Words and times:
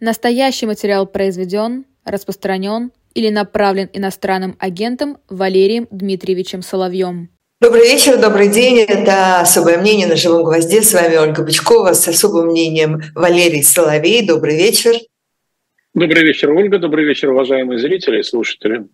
Настоящий 0.00 0.66
материал 0.66 1.06
произведен, 1.06 1.86
распространен 2.04 2.92
или 3.14 3.30
направлен 3.30 3.88
иностранным 3.94 4.54
агентом 4.58 5.16
Валерием 5.30 5.88
Дмитриевичем 5.90 6.60
Соловьем. 6.60 7.30
Добрый 7.62 7.84
вечер, 7.84 8.20
добрый 8.20 8.48
день. 8.48 8.80
Это 8.80 9.40
«Особое 9.40 9.78
мнение» 9.78 10.06
на 10.06 10.16
«Живом 10.16 10.44
гвозде». 10.44 10.82
С 10.82 10.92
вами 10.92 11.16
Ольга 11.16 11.42
Бычкова 11.42 11.94
с 11.94 12.06
особым 12.06 12.48
мнением 12.48 13.00
Валерий 13.14 13.62
Соловей. 13.62 14.26
Добрый 14.26 14.58
вечер. 14.58 14.96
Добрый 15.94 16.24
вечер, 16.24 16.50
Ольга. 16.50 16.78
Добрый 16.78 17.06
вечер, 17.06 17.30
уважаемые 17.30 17.78
зрители 17.78 18.20
и 18.20 18.22
слушатели. 18.22 18.86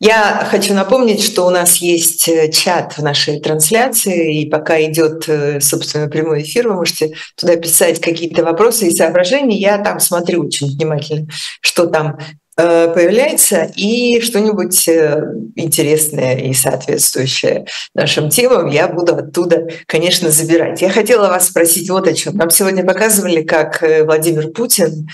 Я 0.00 0.48
хочу 0.50 0.72
напомнить, 0.72 1.22
что 1.22 1.46
у 1.46 1.50
нас 1.50 1.76
есть 1.76 2.26
э, 2.26 2.50
чат 2.50 2.96
в 2.96 3.02
нашей 3.02 3.38
трансляции, 3.38 4.40
и 4.40 4.48
пока 4.48 4.80
идет, 4.82 5.28
э, 5.28 5.60
собственно, 5.60 6.08
прямой 6.08 6.40
эфир, 6.40 6.68
вы 6.68 6.76
можете 6.76 7.12
туда 7.36 7.56
писать 7.56 8.00
какие-то 8.00 8.42
вопросы 8.42 8.86
и 8.86 8.96
соображения. 8.96 9.58
Я 9.58 9.76
там 9.76 10.00
смотрю 10.00 10.46
очень 10.46 10.68
внимательно, 10.68 11.26
что 11.60 11.84
там 11.84 12.18
э, 12.56 12.90
появляется, 12.94 13.70
и 13.76 14.22
что-нибудь 14.22 14.88
интересное 14.88 16.38
и 16.38 16.54
соответствующее 16.54 17.66
нашим 17.94 18.30
темам 18.30 18.68
я 18.68 18.88
буду 18.88 19.14
оттуда, 19.14 19.68
конечно, 19.84 20.30
забирать. 20.30 20.80
Я 20.80 20.88
хотела 20.88 21.28
вас 21.28 21.48
спросить 21.48 21.90
вот 21.90 22.08
о 22.08 22.14
чем. 22.14 22.38
Нам 22.38 22.48
сегодня 22.48 22.86
показывали, 22.86 23.42
как 23.42 23.82
Владимир 23.82 24.48
Путин 24.48 25.08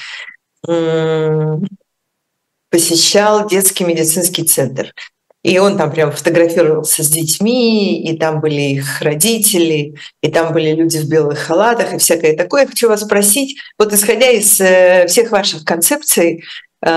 посещал 2.70 3.48
детский 3.48 3.84
медицинский 3.84 4.44
центр. 4.44 4.92
И 5.46 5.58
он 5.58 5.78
там 5.78 5.92
прям 5.92 6.10
фотографировался 6.10 7.04
с 7.04 7.06
детьми, 7.06 8.02
и 8.02 8.18
там 8.18 8.40
были 8.40 8.62
их 8.62 9.00
родители, 9.00 9.94
и 10.20 10.28
там 10.28 10.52
были 10.52 10.72
люди 10.72 10.98
в 10.98 11.08
белых 11.08 11.38
халатах 11.38 11.94
и 11.94 11.98
всякое 11.98 12.36
такое. 12.36 12.62
Я 12.62 12.66
хочу 12.66 12.88
вас 12.88 13.02
спросить, 13.02 13.56
вот 13.78 13.92
исходя 13.92 14.28
из 14.28 14.60
э, 14.60 15.06
всех 15.06 15.30
ваших 15.30 15.64
концепций, 15.64 16.42
э, 16.84 16.88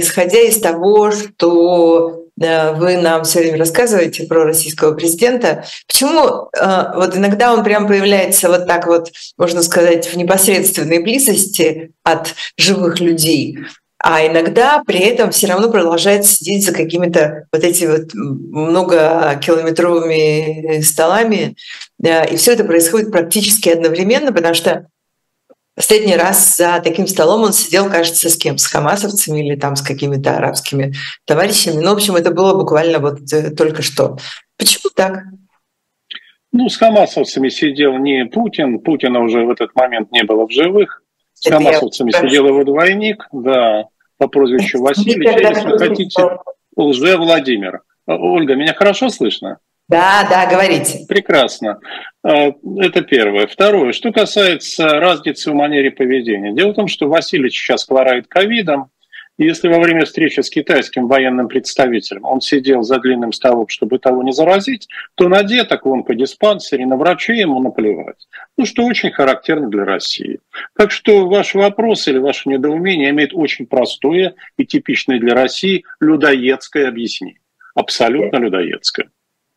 исходя 0.00 0.40
из 0.40 0.58
того, 0.60 1.12
что 1.12 2.24
э, 2.40 2.72
вы 2.72 2.96
нам 2.96 3.22
все 3.22 3.38
время 3.38 3.58
рассказываете 3.58 4.24
про 4.24 4.42
российского 4.42 4.94
президента. 4.94 5.64
Почему 5.86 6.48
вот 6.96 7.16
иногда 7.16 7.52
он 7.54 7.62
прям 7.62 7.86
появляется 7.86 8.48
вот 8.48 8.66
так 8.66 8.88
вот, 8.88 9.12
можно 9.38 9.62
сказать, 9.62 10.12
в 10.12 10.16
непосредственной 10.16 10.98
близости 10.98 11.92
от 12.02 12.34
живых 12.58 12.98
людей, 12.98 13.56
а 14.06 14.26
иногда 14.26 14.82
при 14.84 14.98
этом 14.98 15.30
все 15.30 15.46
равно 15.46 15.70
продолжает 15.70 16.26
сидеть 16.26 16.66
за 16.66 16.74
какими-то 16.74 17.46
вот 17.50 17.64
этими 17.64 17.92
вот 17.92 18.12
многокилометровыми 18.12 20.82
столами. 20.82 21.56
И 21.98 22.36
все 22.36 22.52
это 22.52 22.64
происходит 22.64 23.10
практически 23.10 23.70
одновременно, 23.70 24.30
потому 24.30 24.52
что 24.52 24.88
последний 25.74 26.16
раз 26.16 26.54
за 26.54 26.82
таким 26.84 27.06
столом 27.06 27.44
он 27.44 27.54
сидел, 27.54 27.88
кажется, 27.88 28.28
с 28.28 28.36
кем? 28.36 28.58
С 28.58 28.66
хамасовцами 28.66 29.40
или 29.40 29.56
там 29.58 29.74
с 29.74 29.80
какими-то 29.80 30.36
арабскими 30.36 30.92
товарищами. 31.24 31.80
Ну, 31.80 31.88
в 31.88 31.94
общем, 31.94 32.16
это 32.16 32.30
было 32.30 32.52
буквально 32.52 32.98
вот 32.98 33.20
э, 33.32 33.52
только 33.52 33.80
что. 33.80 34.18
Почему 34.58 34.90
так? 34.94 35.22
Ну, 36.52 36.68
с 36.68 36.76
хамасовцами 36.76 37.48
сидел 37.48 37.96
не 37.96 38.26
Путин, 38.26 38.80
Путина 38.80 39.20
уже 39.20 39.46
в 39.46 39.50
этот 39.50 39.74
момент 39.74 40.12
не 40.12 40.24
было 40.24 40.46
в 40.46 40.50
живых. 40.50 41.02
С 41.32 41.46
это 41.46 41.56
хамасовцами 41.56 42.10
я... 42.12 42.20
сидел 42.20 42.48
его 42.48 42.64
двойник, 42.64 43.26
да 43.32 43.88
по 44.24 44.28
прозвищу 44.28 44.80
Василий, 44.80 45.26
если 45.26 45.76
хотите, 45.76 46.38
лже 46.76 47.16
Владимир. 47.16 47.82
Ольга, 48.06 48.54
меня 48.54 48.72
хорошо 48.72 49.10
слышно? 49.10 49.58
Да, 49.86 50.26
да, 50.30 50.46
говорите. 50.46 51.04
Прекрасно. 51.06 51.78
А, 52.22 52.52
это 52.78 53.02
первое. 53.02 53.46
Второе. 53.46 53.92
Что 53.92 54.12
касается 54.12 54.88
разницы 54.98 55.50
в 55.50 55.54
манере 55.54 55.90
поведения. 55.90 56.52
Дело 56.54 56.72
в 56.72 56.74
том, 56.74 56.88
что 56.88 57.08
Василий 57.08 57.50
сейчас 57.50 57.86
хворает 57.86 58.26
ковидом, 58.26 58.88
если 59.38 59.68
во 59.68 59.80
время 59.80 60.04
встречи 60.04 60.40
с 60.40 60.48
китайским 60.48 61.08
военным 61.08 61.48
представителем 61.48 62.24
он 62.24 62.40
сидел 62.40 62.82
за 62.82 62.98
длинным 62.98 63.32
столом, 63.32 63.68
чтобы 63.68 63.98
того 63.98 64.22
не 64.22 64.32
заразить, 64.32 64.88
то 65.16 65.28
на 65.28 65.42
деток 65.42 65.86
он 65.86 66.04
по 66.04 66.14
диспансере, 66.14 66.86
на 66.86 66.96
врачей 66.96 67.40
ему 67.40 67.60
наплевать. 67.60 68.28
Ну, 68.56 68.64
что 68.64 68.84
очень 68.84 69.10
характерно 69.10 69.68
для 69.68 69.84
России. 69.84 70.40
Так 70.76 70.92
что 70.92 71.26
ваш 71.28 71.54
вопрос 71.54 72.06
или 72.06 72.18
ваше 72.18 72.48
недоумение 72.48 73.10
имеет 73.10 73.34
очень 73.34 73.66
простое 73.66 74.34
и 74.56 74.64
типичное 74.64 75.18
для 75.18 75.34
России 75.34 75.84
людоедское 76.00 76.88
объяснение. 76.88 77.40
Абсолютно 77.74 78.36
людоедское. 78.36 79.10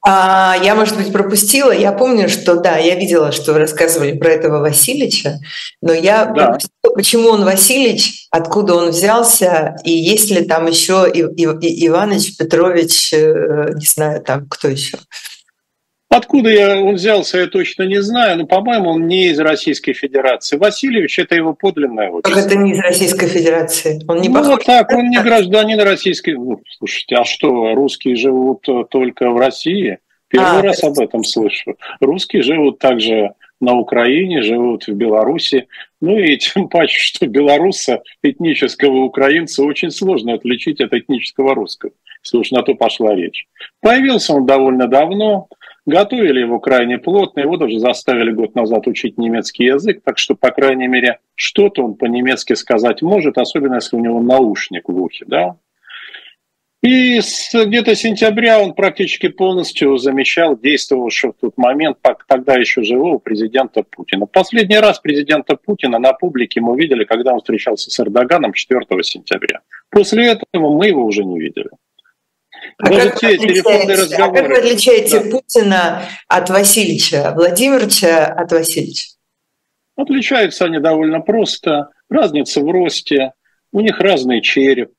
А, 0.05 0.55
я, 0.63 0.75
может 0.75 0.95
быть, 0.95 1.11
пропустила. 1.11 1.71
Я 1.71 1.91
помню, 1.91 2.29
что 2.29 2.55
да, 2.55 2.77
я 2.77 2.95
видела, 2.95 3.31
что 3.31 3.53
вы 3.53 3.59
рассказывали 3.59 4.17
про 4.17 4.29
этого 4.29 4.59
Васильевича, 4.59 5.39
но 5.81 5.91
я 5.93 6.25
да. 6.25 6.33
пропустила, 6.33 6.93
почему 6.95 7.29
он 7.29 7.43
Васильевич, 7.43 8.27
откуда 8.31 8.75
он 8.75 8.89
взялся, 8.91 9.75
и 9.83 9.91
есть 9.91 10.29
ли 10.29 10.45
там 10.45 10.67
еще 10.67 11.11
и, 11.13 11.21
и, 11.21 11.67
и 11.67 11.87
Иванович, 11.87 12.37
Петрович, 12.37 13.11
э, 13.11 13.73
не 13.75 13.85
знаю, 13.85 14.21
там 14.21 14.47
кто 14.47 14.67
еще. 14.67 14.97
Откуда 16.09 16.49
я, 16.49 16.79
он 16.79 16.95
взялся, 16.95 17.37
я 17.37 17.47
точно 17.47 17.83
не 17.83 18.01
знаю, 18.01 18.37
но, 18.37 18.45
по-моему, 18.45 18.91
он 18.91 19.07
не 19.07 19.27
из 19.27 19.39
Российской 19.39 19.93
Федерации. 19.93 20.57
Васильевич– 20.57 21.19
это 21.19 21.35
его 21.35 21.53
подлинное 21.53 22.09
отчество. 22.09 22.41
Как 22.41 22.45
это 22.45 22.55
не 22.55 22.71
из 22.71 22.79
Российской 22.79 23.27
Федерации? 23.27 24.01
Он 24.07 24.21
не 24.21 24.29
ну, 24.29 24.35
похож? 24.35 24.51
Вот 24.51 24.65
так, 24.65 24.91
он 24.93 25.09
не 25.09 25.21
гражданин 25.21 25.79
Российской... 25.81 26.35
Ну, 26.35 26.61
слушайте, 26.77 27.15
а 27.17 27.25
что, 27.25 27.75
русские 27.75 28.15
живут 28.15 28.65
только 28.89 29.29
в 29.31 29.37
России? 29.37 29.99
Первый 30.29 30.59
а, 30.59 30.61
раз 30.61 30.83
об 30.83 30.97
этом 30.99 31.23
слышу. 31.23 31.75
Русские 31.99 32.41
живут 32.41 32.79
также 32.79 33.33
на 33.59 33.75
Украине, 33.75 34.41
живут 34.41 34.87
в 34.87 34.93
Беларуси. 34.93 35.67
Ну 36.01 36.17
и 36.17 36.37
тем 36.37 36.67
паче, 36.69 36.99
что 36.99 37.27
белоруса, 37.27 38.01
этнического 38.21 39.03
украинца, 39.03 39.63
очень 39.63 39.91
сложно 39.91 40.33
отличить 40.33 40.81
от 40.81 40.93
этнического 40.93 41.55
русского, 41.55 41.91
если 42.23 42.37
уж 42.37 42.51
на 42.51 42.61
то 42.61 42.75
пошла 42.75 43.15
речь. 43.15 43.47
Появился 43.81 44.33
он 44.33 44.45
довольно 44.45 44.87
давно, 44.87 45.47
Готовили 45.87 46.41
его 46.41 46.59
крайне 46.59 46.97
плотно, 46.97 47.39
его 47.39 47.55
даже 47.55 47.79
заставили 47.79 48.31
год 48.31 48.55
назад 48.55 48.87
учить 48.87 49.17
немецкий 49.17 49.63
язык, 49.63 50.01
так 50.03 50.17
что, 50.17 50.35
по 50.35 50.51
крайней 50.51 50.87
мере, 50.87 51.19
что-то 51.33 51.81
он 51.81 51.95
по-немецки 51.95 52.55
сказать 52.55 53.01
может, 53.01 53.37
особенно 53.37 53.75
если 53.75 53.95
у 53.95 54.01
него 54.01 54.21
наушник 54.21 54.89
в 54.89 55.01
ухе, 55.01 55.23
да. 55.25 55.55
И 56.83 57.21
с 57.21 57.53
где-то 57.53 57.95
сентября 57.95 58.59
он 58.59 58.73
практически 58.73 59.29
полностью 59.29 59.97
замещал 59.97 60.59
действовавшего 60.59 61.31
в 61.31 61.39
тот 61.39 61.57
момент, 61.57 61.99
тогда 62.27 62.55
еще 62.55 62.83
живого 62.83 63.17
президента 63.17 63.81
Путина. 63.83 64.25
Последний 64.25 64.77
раз 64.77 64.99
президента 64.99 65.55
Путина 65.55 65.99
на 65.99 66.11
публике 66.11 66.59
мы 66.59 66.77
видели, 66.77 67.05
когда 67.05 67.31
он 67.31 67.39
встречался 67.39 67.91
с 67.91 67.99
Эрдоганом 68.01 68.51
4 68.51 68.81
сентября. 69.03 69.61
После 69.89 70.27
этого 70.27 70.77
мы 70.77 70.87
его 70.87 71.05
уже 71.05 71.23
не 71.23 71.39
видели. 71.39 71.69
А 72.79 72.89
как, 72.89 73.19
те 73.19 73.35
а 73.35 74.31
как 74.31 74.47
вы 74.47 74.57
отличаете 74.57 75.19
да. 75.19 75.31
Путина 75.31 76.01
от 76.27 76.49
Васильевича, 76.49 77.33
Владимировича 77.35 78.25
от 78.25 78.51
Васильевича? 78.51 79.17
Отличаются 79.95 80.65
они 80.65 80.79
довольно 80.79 81.21
просто. 81.21 81.89
Разница 82.09 82.61
в 82.61 82.69
росте, 82.69 83.33
у 83.71 83.81
них 83.81 83.99
разный 83.99 84.41
череп. 84.41 84.91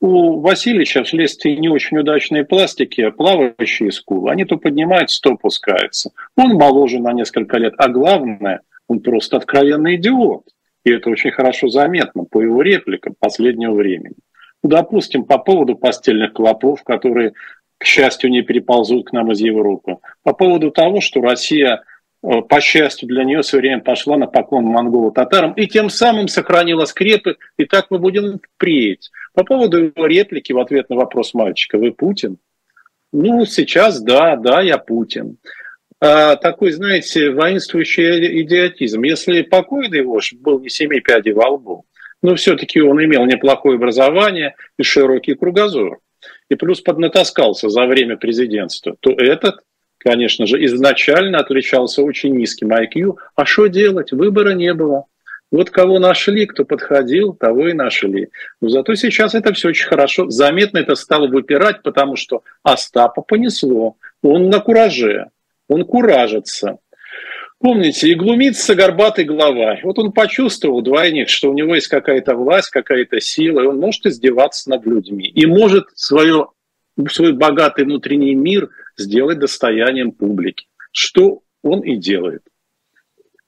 У 0.00 0.40
Васильевича 0.40 1.02
вследствие 1.02 1.56
не 1.56 1.68
очень 1.68 1.98
удачной 1.98 2.44
пластики 2.44 3.10
плавающие 3.10 3.92
скулы, 3.92 4.30
они 4.30 4.44
то 4.44 4.56
поднимаются, 4.56 5.20
то 5.20 5.32
опускаются. 5.32 6.10
Он 6.36 6.54
моложе 6.54 6.98
на 7.00 7.12
несколько 7.12 7.58
лет, 7.58 7.74
а 7.78 7.88
главное, 7.88 8.60
он 8.86 9.00
просто 9.00 9.36
откровенный 9.36 9.96
идиот. 9.96 10.44
И 10.84 10.90
это 10.92 11.10
очень 11.10 11.32
хорошо 11.32 11.68
заметно 11.68 12.24
по 12.24 12.40
его 12.40 12.62
репликам 12.62 13.14
последнего 13.18 13.74
времени. 13.74 14.14
Допустим, 14.62 15.24
по 15.24 15.38
поводу 15.38 15.76
постельных 15.76 16.32
клопов, 16.32 16.82
которые, 16.82 17.34
к 17.78 17.84
счастью, 17.84 18.30
не 18.30 18.42
переползут 18.42 19.08
к 19.08 19.12
нам 19.12 19.30
из 19.32 19.40
Европы. 19.40 19.98
По 20.22 20.32
поводу 20.32 20.70
того, 20.70 21.00
что 21.00 21.20
Россия, 21.20 21.82
э, 22.22 22.40
по 22.42 22.60
счастью 22.60 23.08
для 23.08 23.24
нее, 23.24 23.42
все 23.42 23.58
время 23.58 23.80
пошла 23.80 24.16
на 24.16 24.26
поклон 24.26 24.64
монголо-татарам 24.64 25.52
и 25.52 25.66
тем 25.66 25.90
самым 25.90 26.26
сохранила 26.28 26.86
скрепы, 26.86 27.36
и 27.56 27.64
так 27.66 27.86
мы 27.90 27.98
будем 27.98 28.40
впредь. 28.54 29.10
По 29.34 29.44
поводу 29.44 29.84
его 29.84 30.06
реплики 30.06 30.52
в 30.52 30.58
ответ 30.58 30.90
на 30.90 30.96
вопрос 30.96 31.34
мальчика, 31.34 31.78
вы 31.78 31.92
Путин? 31.92 32.38
Ну, 33.12 33.46
сейчас 33.46 34.00
да, 34.02 34.36
да, 34.36 34.60
я 34.60 34.78
Путин. 34.78 35.38
А, 36.00 36.36
такой, 36.36 36.72
знаете, 36.72 37.30
воинствующий 37.30 38.42
идиотизм. 38.42 39.02
Если 39.02 39.42
покойный 39.42 40.02
вождь 40.02 40.34
был 40.34 40.60
не 40.60 40.68
семи 40.68 41.00
пядей 41.00 41.32
во 41.32 41.50
лбу, 41.50 41.86
но 42.22 42.34
все-таки 42.34 42.80
он 42.80 43.02
имел 43.02 43.24
неплохое 43.26 43.76
образование 43.76 44.54
и 44.78 44.82
широкий 44.82 45.34
кругозор. 45.34 45.98
И 46.48 46.54
плюс 46.54 46.80
поднатаскался 46.80 47.68
за 47.68 47.86
время 47.86 48.16
президентства, 48.16 48.96
то 49.00 49.10
этот, 49.10 49.60
конечно 49.98 50.46
же, 50.46 50.64
изначально 50.64 51.38
отличался 51.38 52.02
очень 52.02 52.36
низким 52.36 52.72
IQ. 52.72 53.16
А 53.36 53.44
что 53.44 53.66
делать? 53.66 54.12
Выбора 54.12 54.54
не 54.54 54.74
было. 54.74 55.04
Вот 55.50 55.70
кого 55.70 55.98
нашли, 55.98 56.46
кто 56.46 56.64
подходил, 56.64 57.32
того 57.32 57.68
и 57.68 57.72
нашли. 57.72 58.28
Но 58.60 58.68
зато 58.68 58.94
сейчас 58.96 59.34
это 59.34 59.52
все 59.54 59.68
очень 59.68 59.86
хорошо. 59.86 60.28
Заметно 60.28 60.78
это 60.78 60.94
стало 60.94 61.26
выпирать, 61.26 61.82
потому 61.82 62.16
что 62.16 62.42
Остапа 62.62 63.22
понесло. 63.22 63.96
Он 64.22 64.50
на 64.50 64.60
кураже, 64.60 65.28
он 65.68 65.84
куражится. 65.84 66.78
Помните, 67.60 68.08
и 68.08 68.14
глумится 68.14 68.76
горбатый 68.76 69.24
глава. 69.24 69.78
Вот 69.82 69.98
он 69.98 70.12
почувствовал, 70.12 70.80
двойник, 70.80 71.28
что 71.28 71.50
у 71.50 71.54
него 71.54 71.74
есть 71.74 71.88
какая-то 71.88 72.36
власть, 72.36 72.70
какая-то 72.70 73.20
сила, 73.20 73.60
и 73.60 73.66
он 73.66 73.80
может 73.80 74.06
издеваться 74.06 74.70
над 74.70 74.86
людьми. 74.86 75.26
И 75.26 75.44
может 75.44 75.86
свое, 75.96 76.48
свой 77.10 77.32
богатый 77.32 77.84
внутренний 77.84 78.36
мир 78.36 78.70
сделать 78.96 79.40
достоянием 79.40 80.12
публики. 80.12 80.66
Что 80.92 81.42
он 81.62 81.80
и 81.80 81.96
делает. 81.96 82.42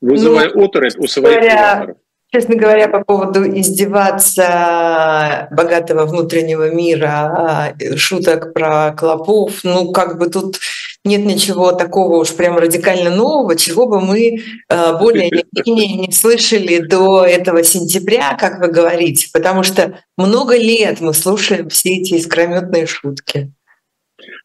Вызывая 0.00 0.50
ну, 0.54 0.64
оторопь 0.64 0.96
у 0.98 1.06
своих 1.06 1.36
говоря, 1.36 1.94
Честно 2.32 2.54
говоря, 2.54 2.88
по 2.88 3.02
поводу 3.02 3.42
издеваться 3.42 5.48
богатого 5.50 6.06
внутреннего 6.06 6.72
мира, 6.72 7.08
а, 7.08 7.74
шуток 7.96 8.52
про 8.52 8.92
клопов, 8.92 9.64
ну 9.64 9.90
как 9.90 10.16
бы 10.16 10.30
тут 10.30 10.60
нет 11.04 11.24
ничего 11.24 11.72
такого 11.72 12.16
уж 12.16 12.34
прям 12.34 12.58
радикально 12.58 13.10
нового, 13.10 13.56
чего 13.56 13.86
бы 13.86 14.00
мы 14.00 14.42
а, 14.68 14.98
более 14.98 15.30
менее 15.66 16.06
не 16.06 16.12
слышали 16.12 16.78
до 16.78 17.24
этого 17.24 17.62
сентября, 17.64 18.36
как 18.38 18.60
вы 18.60 18.68
говорите, 18.68 19.28
потому 19.32 19.62
что 19.62 19.98
много 20.16 20.56
лет 20.56 21.00
мы 21.00 21.14
слушаем 21.14 21.68
все 21.68 21.96
эти 21.96 22.14
искрометные 22.14 22.86
шутки. 22.86 23.52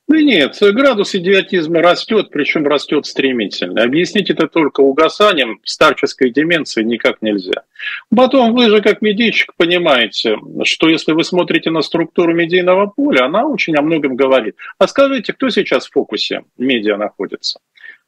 Да 0.07 0.21
нет, 0.21 0.55
градус 0.61 1.15
идиотизма 1.15 1.81
растет, 1.81 2.29
причем 2.31 2.67
растет 2.67 3.07
стремительно. 3.07 3.81
Объяснить 3.81 4.29
это 4.29 4.47
только 4.47 4.81
угасанием 4.81 5.59
старческой 5.63 6.29
деменции 6.29 6.83
никак 6.83 7.23
нельзя. 7.23 7.63
Потом 8.15 8.53
вы 8.53 8.69
же 8.69 8.81
как 8.81 9.01
медийщик 9.01 9.55
понимаете, 9.57 10.37
что 10.63 10.89
если 10.89 11.13
вы 11.13 11.23
смотрите 11.23 11.71
на 11.71 11.81
структуру 11.81 12.35
медийного 12.35 12.85
поля, 12.85 13.25
она 13.25 13.47
очень 13.47 13.75
о 13.75 13.81
многом 13.81 14.15
говорит. 14.15 14.55
А 14.77 14.87
скажите, 14.87 15.33
кто 15.33 15.49
сейчас 15.49 15.87
в 15.87 15.91
фокусе 15.91 16.43
медиа 16.57 16.97
находится? 16.97 17.59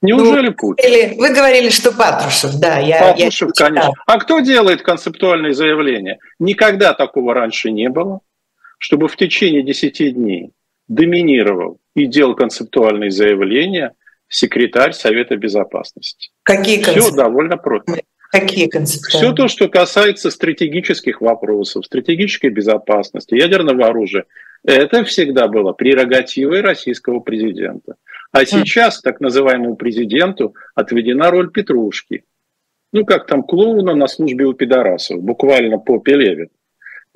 Неужели 0.03 0.49
ну, 0.49 0.53
Путин? 0.53 1.17
Вы 1.17 1.33
говорили, 1.33 1.69
что 1.69 1.91
Патрушев, 1.91 2.59
да. 2.59 2.77
Я, 2.77 2.99
Патрушев, 2.99 3.49
я 3.57 3.65
конечно. 3.65 3.93
А 4.05 4.19
кто 4.19 4.39
делает 4.41 4.83
концептуальные 4.83 5.55
заявления? 5.55 6.19
Никогда 6.37 6.93
такого 6.93 7.33
раньше 7.33 7.71
не 7.71 7.89
было, 7.89 8.19
чтобы 8.77 9.07
в 9.07 9.15
течение 9.15 9.63
10 9.63 10.13
дней 10.13 10.51
доминировал 10.87 11.79
и 11.97 12.05
делал 12.05 12.35
концептуальные 12.35 13.09
заявления 13.09 13.93
секретарь 14.29 14.93
Совета 14.93 15.35
Безопасности. 15.35 16.29
Какие 16.43 16.81
Все 16.83 17.11
довольно 17.11 17.57
просто. 17.57 18.01
Какие 18.31 18.67
концептуальные? 18.67 19.31
Все 19.31 19.35
то, 19.35 19.47
что 19.47 19.67
касается 19.67 20.29
стратегических 20.29 21.21
вопросов, 21.21 21.85
стратегической 21.85 22.51
безопасности, 22.51 23.33
ядерного 23.33 23.87
оружия, 23.87 24.25
это 24.63 25.03
всегда 25.05 25.47
было 25.47 25.73
прерогативой 25.73 26.61
российского 26.61 27.19
президента. 27.19 27.95
А 28.31 28.45
сейчас 28.45 29.01
так 29.01 29.19
называемому 29.19 29.75
президенту 29.75 30.53
отведена 30.75 31.31
роль 31.31 31.49
Петрушки. 31.51 32.25
Ну, 32.93 33.05
как 33.05 33.25
там 33.25 33.41
клоуна 33.41 33.95
на 33.95 34.07
службе 34.07 34.45
у 34.45 34.53
пидорасов, 34.53 35.21
буквально 35.21 35.79
по 35.79 35.99
Пелевин. 35.99 36.49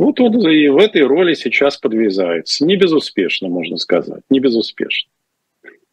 Вот 0.02 0.20
он 0.20 0.36
и 0.50 0.68
в 0.68 0.78
этой 0.78 1.04
роли 1.04 1.36
сейчас 1.36 1.78
подвязается. 1.78 2.66
Не 2.66 2.76
безуспешно, 2.76 3.50
можно 3.50 3.78
сказать. 3.78 4.24
Не 4.32 4.40
безуспешно. 4.40 5.12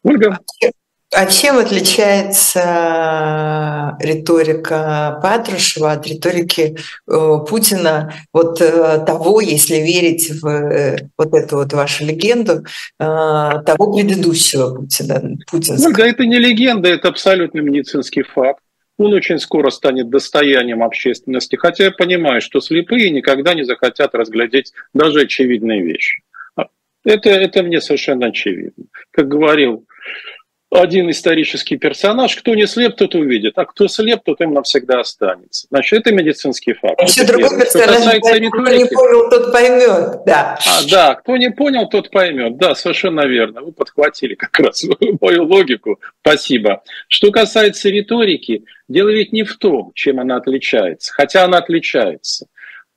Ольга? 0.03 0.39
А 1.13 1.27
чем 1.27 1.59
отличается 1.59 2.59
риторика 3.99 5.19
Патрушева 5.21 5.91
от 5.91 6.07
риторики 6.07 6.75
э, 7.07 7.37
Путина, 7.47 8.11
вот 8.33 8.59
э, 8.61 9.05
того, 9.05 9.41
если 9.41 9.75
верить 9.75 10.41
в 10.41 10.47
э, 10.47 11.07
вот 11.15 11.35
эту 11.35 11.57
вот 11.57 11.73
вашу 11.73 12.03
легенду, 12.05 12.65
того 12.97 13.93
предыдущего 13.95 14.73
Путина? 14.73 15.37
Путинского? 15.51 15.87
Ольга, 15.87 16.07
это 16.07 16.25
не 16.25 16.39
легенда, 16.39 16.89
это 16.89 17.09
абсолютно 17.09 17.59
медицинский 17.59 18.23
факт 18.23 18.63
он 18.99 19.13
очень 19.13 19.39
скоро 19.39 19.69
станет 19.69 20.09
достоянием 20.09 20.83
общественности, 20.83 21.55
хотя 21.55 21.85
я 21.85 21.91
понимаю, 21.91 22.41
что 22.41 22.59
слепые 22.59 23.09
никогда 23.11 23.53
не 23.53 23.63
захотят 23.63 24.13
разглядеть 24.13 24.73
даже 24.93 25.21
очевидные 25.21 25.81
вещи. 25.81 26.21
А 26.57 26.65
это, 27.05 27.29
это 27.29 27.63
мне 27.63 27.79
совершенно 27.79 28.27
очевидно. 28.27 28.85
Как 29.11 29.29
говорил 29.29 29.85
один 30.71 31.09
исторический 31.09 31.77
персонаж, 31.77 32.35
кто 32.35 32.53
не 32.53 32.67
слеп, 32.67 32.95
тот 32.95 33.15
увидит, 33.15 33.57
а 33.57 33.65
кто 33.65 33.87
слеп, 33.87 34.21
тот 34.23 34.39
им 34.41 34.53
навсегда 34.53 34.99
останется. 34.99 35.67
Значит, 35.69 36.01
это 36.01 36.13
медицинский 36.13 36.73
факт. 36.73 37.01
Еще 37.01 37.25
другой 37.25 37.57
персонаж, 37.59 38.19
кто 38.19 38.37
не 38.37 38.49
понял, 38.49 39.29
тот 39.29 39.51
поймет. 39.51 40.23
Да. 40.25 40.57
А, 40.65 40.89
да, 40.89 41.15
кто 41.15 41.37
не 41.37 41.49
понял, 41.49 41.89
тот 41.89 42.11
поймет. 42.11 42.57
Да, 42.57 42.75
совершенно 42.75 43.25
верно. 43.25 43.61
Вы 43.61 43.71
подхватили 43.71 44.35
как 44.35 44.59
раз 44.59 44.85
мою 45.21 45.45
логику. 45.45 45.99
Спасибо. 46.21 46.83
Что 47.07 47.31
касается 47.31 47.89
риторики, 47.89 48.65
дело 48.87 49.09
ведь 49.09 49.33
не 49.33 49.43
в 49.43 49.57
том, 49.57 49.91
чем 49.95 50.19
она 50.19 50.37
отличается, 50.37 51.11
хотя 51.13 51.45
она 51.45 51.57
отличается. 51.57 52.47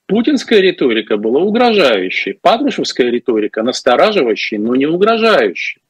Путинская 0.07 0.61
риторика 0.61 1.17
была 1.17 1.41
угрожающей, 1.41 2.35
Патрушевская 2.35 3.09
риторика 3.09 3.63
настораживающей, 3.63 4.59
но 4.59 4.75
не 4.75 4.85
угрожающей. 4.85 5.82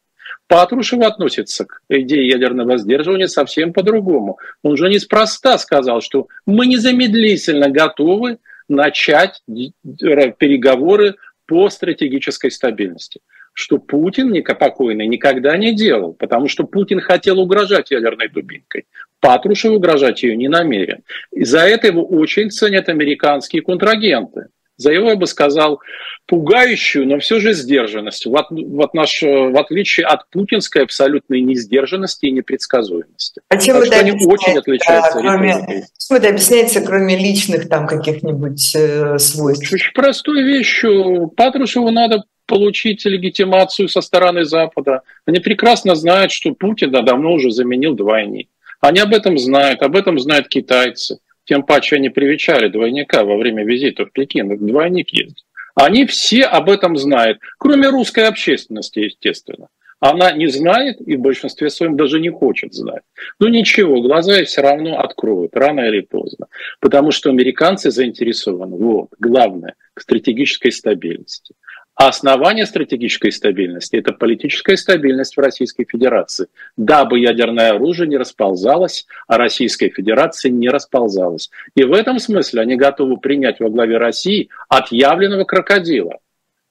Патрушев 0.52 1.00
относится 1.00 1.64
к 1.64 1.80
идее 1.88 2.28
ядерного 2.28 2.76
сдерживания 2.76 3.26
совсем 3.26 3.72
по-другому. 3.72 4.38
Он 4.62 4.76
же 4.76 4.90
неспроста 4.90 5.56
сказал, 5.56 6.02
что 6.02 6.28
мы 6.44 6.66
незамедлительно 6.66 7.70
готовы 7.70 8.36
начать 8.68 9.42
переговоры 9.46 11.14
по 11.46 11.70
стратегической 11.70 12.50
стабильности 12.50 13.20
что 13.54 13.76
Путин 13.76 14.32
покойный 14.58 15.06
никогда 15.06 15.58
не 15.58 15.74
делал, 15.74 16.14
потому 16.14 16.48
что 16.48 16.64
Путин 16.64 17.00
хотел 17.00 17.38
угрожать 17.38 17.90
ядерной 17.90 18.30
дубинкой. 18.30 18.86
Патрушев 19.20 19.72
угрожать 19.72 20.22
ее 20.22 20.36
не 20.36 20.48
намерен. 20.48 21.02
И 21.32 21.44
за 21.44 21.58
это 21.58 21.88
его 21.88 22.02
очень 22.02 22.50
ценят 22.50 22.88
американские 22.88 23.60
контрагенты 23.60 24.46
за 24.82 24.92
его, 24.92 25.10
я 25.10 25.16
бы 25.16 25.26
сказал, 25.26 25.80
пугающую, 26.26 27.06
но 27.06 27.18
все 27.18 27.40
же 27.40 27.52
сдержанность, 27.52 28.26
в, 28.26 28.36
от, 28.36 28.46
в, 28.50 28.80
отнош, 28.82 29.22
в 29.22 29.58
отличие 29.58 30.06
от 30.06 30.28
путинской 30.30 30.82
абсолютной 30.82 31.40
несдержанности 31.40 32.26
и 32.26 32.32
непредсказуемости. 32.32 33.40
А 33.48 33.56
чем 33.56 33.76
это 33.76 33.96
они 33.98 34.12
очень 34.12 34.58
отличаются? 34.58 35.14
Да, 35.14 35.20
кроме, 35.20 35.84
чем 35.98 36.16
это 36.16 36.28
объясняется, 36.28 36.80
кроме 36.82 37.16
личных 37.16 37.68
там 37.68 37.86
каких-нибудь 37.86 38.74
э, 38.74 39.18
свойств? 39.18 39.72
Очень 39.72 39.92
простой 39.92 40.42
вещью. 40.42 41.32
Патрушеву 41.36 41.90
надо 41.90 42.24
получить 42.46 43.04
легитимацию 43.04 43.88
со 43.88 44.00
стороны 44.00 44.44
Запада. 44.44 45.02
Они 45.26 45.40
прекрасно 45.40 45.94
знают, 45.94 46.32
что 46.32 46.52
Путин 46.52 46.90
да, 46.90 47.02
давно 47.02 47.32
уже 47.32 47.50
заменил 47.50 47.94
двойник. 47.94 48.48
Они 48.80 49.00
об 49.00 49.14
этом 49.14 49.38
знают, 49.38 49.82
об 49.82 49.96
этом 49.96 50.18
знают 50.18 50.48
китайцы. 50.48 51.18
Тем 51.44 51.62
паче 51.64 51.96
они 51.96 52.08
привечали 52.08 52.68
двойника 52.68 53.24
во 53.24 53.36
время 53.36 53.64
визита 53.64 54.06
в 54.06 54.12
Пекин. 54.12 54.56
Двойник 54.66 55.10
ездит. 55.10 55.44
Они 55.74 56.06
все 56.06 56.44
об 56.44 56.68
этом 56.68 56.96
знают, 56.96 57.38
кроме 57.58 57.88
русской 57.88 58.26
общественности, 58.26 59.00
естественно. 59.00 59.68
Она 60.00 60.32
не 60.32 60.48
знает 60.48 61.00
и 61.00 61.16
в 61.16 61.20
большинстве 61.20 61.70
своем 61.70 61.96
даже 61.96 62.18
не 62.18 62.28
хочет 62.28 62.74
знать. 62.74 63.02
Но 63.38 63.48
ничего, 63.48 64.02
глаза 64.02 64.34
ей 64.34 64.44
все 64.46 64.60
равно 64.60 64.98
откроют, 64.98 65.54
рано 65.54 65.80
или 65.82 66.00
поздно. 66.00 66.48
Потому 66.80 67.12
что 67.12 67.30
американцы 67.30 67.92
заинтересованы, 67.92 68.76
вот, 68.76 69.10
главное, 69.20 69.76
к 69.94 70.00
стратегической 70.00 70.72
стабильности. 70.72 71.54
А 71.94 72.08
основание 72.08 72.64
стратегической 72.64 73.30
стабильности– 73.32 73.96
это 73.96 74.12
политическая 74.12 74.76
стабильность 74.76 75.36
в 75.36 75.40
Российской 75.40 75.84
Федерации, 75.84 76.46
дабы 76.76 77.18
ядерное 77.18 77.72
оружие 77.72 78.08
не 78.08 78.16
расползалось, 78.16 79.06
а 79.26 79.36
Российская 79.36 79.90
Федерация 79.90 80.50
не 80.50 80.68
расползалась. 80.70 81.50
И 81.74 81.84
в 81.84 81.92
этом 81.92 82.18
смысле 82.18 82.62
они 82.62 82.76
готовы 82.76 83.18
принять 83.18 83.60
во 83.60 83.68
главе 83.68 83.98
России 83.98 84.48
отъявленного 84.68 85.44
крокодила, 85.44 86.18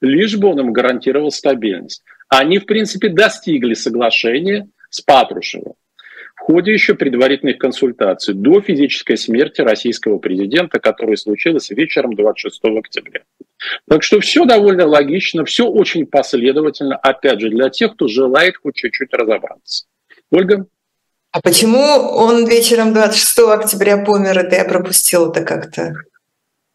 лишь 0.02 0.38
бы 0.38 0.48
он 0.50 0.60
им 0.60 0.74
гарантировал 0.74 1.30
стабильность. 1.30 2.04
Они, 2.28 2.58
в 2.58 2.66
принципе, 2.66 3.10
достигли 3.10 3.76
соглашения 3.76 4.70
с 4.90 5.02
Патрушевым 5.02 5.76
в 6.42 6.44
ходе 6.44 6.74
еще 6.74 6.96
предварительных 6.96 7.60
консультаций 7.60 8.34
до 8.34 8.62
физической 8.62 9.16
смерти 9.16 9.62
российского 9.62 10.18
президента, 10.18 10.80
которая 10.80 11.16
случилась 11.16 11.70
вечером 11.70 12.16
26 12.16 12.60
октября. 12.80 13.22
Так 13.88 14.02
что 14.02 14.20
все 14.20 14.46
довольно 14.46 14.88
логично, 14.88 15.46
все 15.46 15.68
очень 15.68 16.08
последовательно, 16.08 16.96
опять 16.96 17.42
же, 17.42 17.50
для 17.50 17.70
тех, 17.70 17.94
кто 17.94 18.08
желает 18.08 18.58
хоть 18.58 18.74
чуть-чуть 18.74 19.14
разобраться. 19.14 19.86
Ольга? 20.32 20.66
А 21.32 21.42
почему 21.42 21.80
он 21.80 22.48
вечером 22.48 22.94
26 22.94 23.40
октября 23.48 24.04
помер, 24.04 24.40
это 24.40 24.56
я 24.56 24.66
пропустил 24.66 25.32
это 25.32 25.46
как-то? 25.46 25.94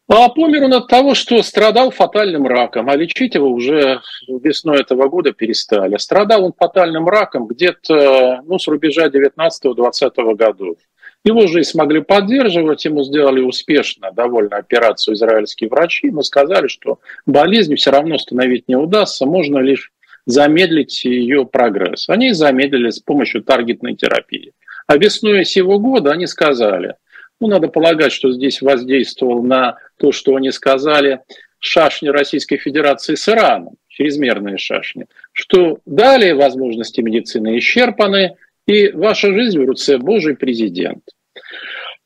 А 0.09 0.29
помер 0.29 0.65
он 0.65 0.75
от 0.75 0.87
того, 0.87 1.15
что 1.15 1.43
страдал 1.43 1.91
фатальным 1.91 2.47
раком, 2.47 2.89
а 2.89 2.97
лечить 2.97 3.35
его 3.35 3.49
уже 3.49 4.01
весной 4.29 4.81
этого 4.81 5.09
года 5.09 5.33
перестали. 5.33 5.97
Страдал 5.97 6.45
он 6.45 6.53
фатальным 6.57 7.09
раком 7.09 7.47
где-то 7.49 8.43
ну, 8.45 8.59
с 8.59 8.69
рубежа 8.69 9.09
19-20 9.09 10.35
годов. 10.37 10.77
Его 11.25 11.49
же 11.49 11.61
и 11.61 11.65
смогли 11.65 12.03
поддерживать, 12.03 12.85
ему 12.85 13.03
сделали 13.03 13.41
успешно 13.41 14.13
довольно 14.13 14.59
операцию 14.59 15.17
израильские 15.17 15.69
врачи, 15.69 16.09
но 16.13 16.23
сказали, 16.23 16.69
что 16.69 17.01
болезнь 17.27 17.75
все 17.75 17.91
равно 17.91 18.15
остановить 18.15 18.69
не 18.69 18.77
удастся, 18.77 19.27
можно 19.27 19.59
лишь 19.59 19.91
замедлить 20.25 21.05
ее 21.05 21.45
прогресс. 21.45 22.09
Они 22.09 22.33
замедлили 22.33 22.91
с 22.91 23.01
помощью 23.01 23.43
таргетной 23.43 23.97
терапии. 23.97 24.53
А 24.87 24.97
весной 24.99 25.45
сего 25.45 25.81
года 25.81 26.13
они 26.13 26.29
сказали, 26.29 26.95
ну, 27.41 27.49
надо 27.49 27.69
полагать, 27.69 28.13
что 28.13 28.33
здесь 28.33 28.63
воздействовал 28.63 29.43
на 29.43 29.79
то, 29.99 30.13
что 30.13 30.37
они 30.37 30.51
сказали, 30.51 31.21
шашни 31.59 32.09
Российской 32.09 32.57
Федерации 32.57 33.15
с 33.15 33.29
Ираном, 33.29 33.77
чрезмерные 33.89 34.59
шашни, 34.59 35.07
что 35.33 35.81
далее 35.87 36.35
возможности 36.35 37.01
медицины 37.01 37.59
исчерпаны, 37.59 38.37
и 38.67 38.91
ваша 38.91 39.33
жизнь 39.33 39.61
в 39.61 39.65
руце 39.65 39.99
Божий 39.99 40.37
президент. 40.37 41.03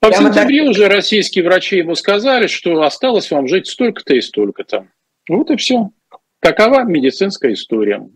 А 0.02 0.10
в 0.10 0.14
сентябре 0.14 0.62
уже 0.62 0.88
российские 0.88 1.44
врачи 1.44 1.78
ему 1.78 1.94
сказали, 1.94 2.46
что 2.46 2.82
осталось 2.82 3.30
вам 3.30 3.48
жить 3.48 3.66
столько-то 3.66 4.14
и 4.14 4.20
столько-то. 4.20 4.86
Вот 5.28 5.50
и 5.50 5.56
все. 5.56 5.90
Такова 6.40 6.84
медицинская 6.84 7.52
история 7.52 8.08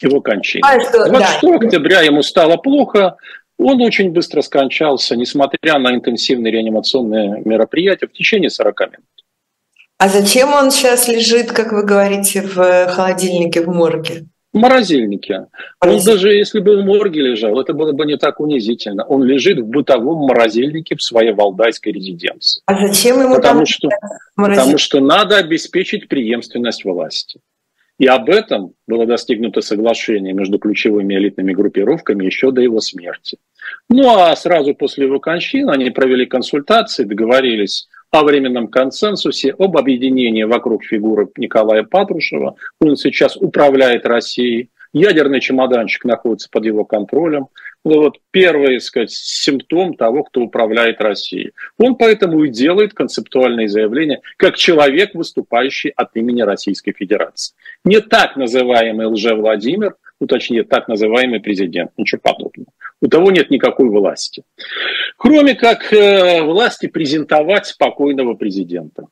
его 0.00 0.20
кончины. 0.20 0.62
А, 0.64 0.80
что, 0.80 1.06
26 1.06 1.42
да. 1.42 1.54
октября 1.54 2.00
ему 2.02 2.22
стало 2.22 2.56
плохо, 2.56 3.16
он 3.58 3.80
очень 3.82 4.10
быстро 4.10 4.42
скончался, 4.42 5.16
несмотря 5.16 5.78
на 5.78 5.94
интенсивные 5.94 6.52
реанимационные 6.52 7.42
мероприятия, 7.44 8.06
в 8.06 8.12
течение 8.12 8.50
40 8.50 8.80
минут. 8.80 9.04
А 9.98 10.08
зачем 10.08 10.52
он 10.52 10.70
сейчас 10.70 11.08
лежит, 11.08 11.52
как 11.52 11.72
вы 11.72 11.82
говорите, 11.82 12.42
в 12.42 12.86
холодильнике 12.88 13.62
в 13.62 13.68
морге? 13.68 14.26
В 14.52 14.58
морозильнике. 14.58 15.46
Он 15.80 16.02
даже 16.02 16.32
если 16.32 16.60
бы 16.60 16.80
в 16.80 16.84
морге 16.84 17.20
лежал, 17.22 17.58
это 17.60 17.72
было 17.72 17.92
бы 17.92 18.06
не 18.06 18.16
так 18.16 18.40
унизительно. 18.40 19.04
Он 19.04 19.22
лежит 19.24 19.58
в 19.58 19.66
бытовом 19.66 20.26
морозильнике 20.26 20.96
в 20.96 21.02
своей 21.02 21.32
валдайской 21.32 21.92
резиденции. 21.92 22.62
А 22.66 22.86
зачем 22.86 23.20
ему 23.20 23.36
потому 23.36 23.60
там 23.60 23.66
что, 23.66 23.88
Потому 24.34 24.78
что 24.78 25.00
надо 25.00 25.38
обеспечить 25.38 26.08
преемственность 26.08 26.84
власти. 26.84 27.40
И 27.98 28.06
об 28.06 28.28
этом 28.28 28.74
было 28.86 29.06
достигнуто 29.06 29.62
соглашение 29.62 30.34
между 30.34 30.58
ключевыми 30.58 31.14
элитными 31.14 31.52
группировками 31.52 32.26
еще 32.26 32.50
до 32.50 32.60
его 32.60 32.80
смерти. 32.80 33.38
Ну 33.88 34.08
а 34.10 34.36
сразу 34.36 34.74
после 34.74 35.06
его 35.06 35.18
кончины 35.18 35.70
они 35.70 35.90
провели 35.90 36.26
консультации, 36.26 37.04
договорились 37.04 37.88
о 38.10 38.24
временном 38.24 38.68
консенсусе, 38.68 39.54
об 39.58 39.76
объединении 39.76 40.44
вокруг 40.44 40.84
фигуры 40.84 41.28
Николая 41.36 41.84
Патрушева. 41.84 42.56
Он 42.80 42.96
сейчас 42.96 43.36
управляет 43.36 44.06
Россией. 44.06 44.70
Ядерный 44.92 45.40
чемоданчик 45.40 46.04
находится 46.04 46.48
под 46.50 46.64
его 46.64 46.84
контролем. 46.84 47.48
Ну, 47.86 48.00
вот 48.00 48.18
первый, 48.32 48.80
сказать, 48.80 49.12
симптом 49.12 49.94
того, 49.94 50.24
кто 50.24 50.40
управляет 50.40 51.00
Россией. 51.00 51.52
Он 51.78 51.94
поэтому 51.94 52.42
и 52.42 52.48
делает 52.48 52.94
концептуальные 52.94 53.68
заявления, 53.68 54.22
как 54.38 54.56
человек, 54.56 55.14
выступающий 55.14 55.90
от 55.90 56.16
имени 56.16 56.42
Российской 56.42 56.90
Федерации. 56.90 57.54
Не 57.84 58.00
так 58.00 58.34
называемый 58.34 59.06
лже-Владимир, 59.06 59.94
ну, 60.20 60.26
точнее, 60.26 60.64
так 60.64 60.88
называемый 60.88 61.38
президент, 61.38 61.92
ничего 61.96 62.20
подобного. 62.20 62.72
У 63.00 63.06
того 63.06 63.30
нет 63.30 63.50
никакой 63.50 63.88
власти. 63.88 64.42
Кроме 65.16 65.54
как 65.54 65.92
э, 65.92 66.42
власти 66.42 66.88
презентовать 66.88 67.66
спокойного 67.66 68.34
президента. 68.34 69.06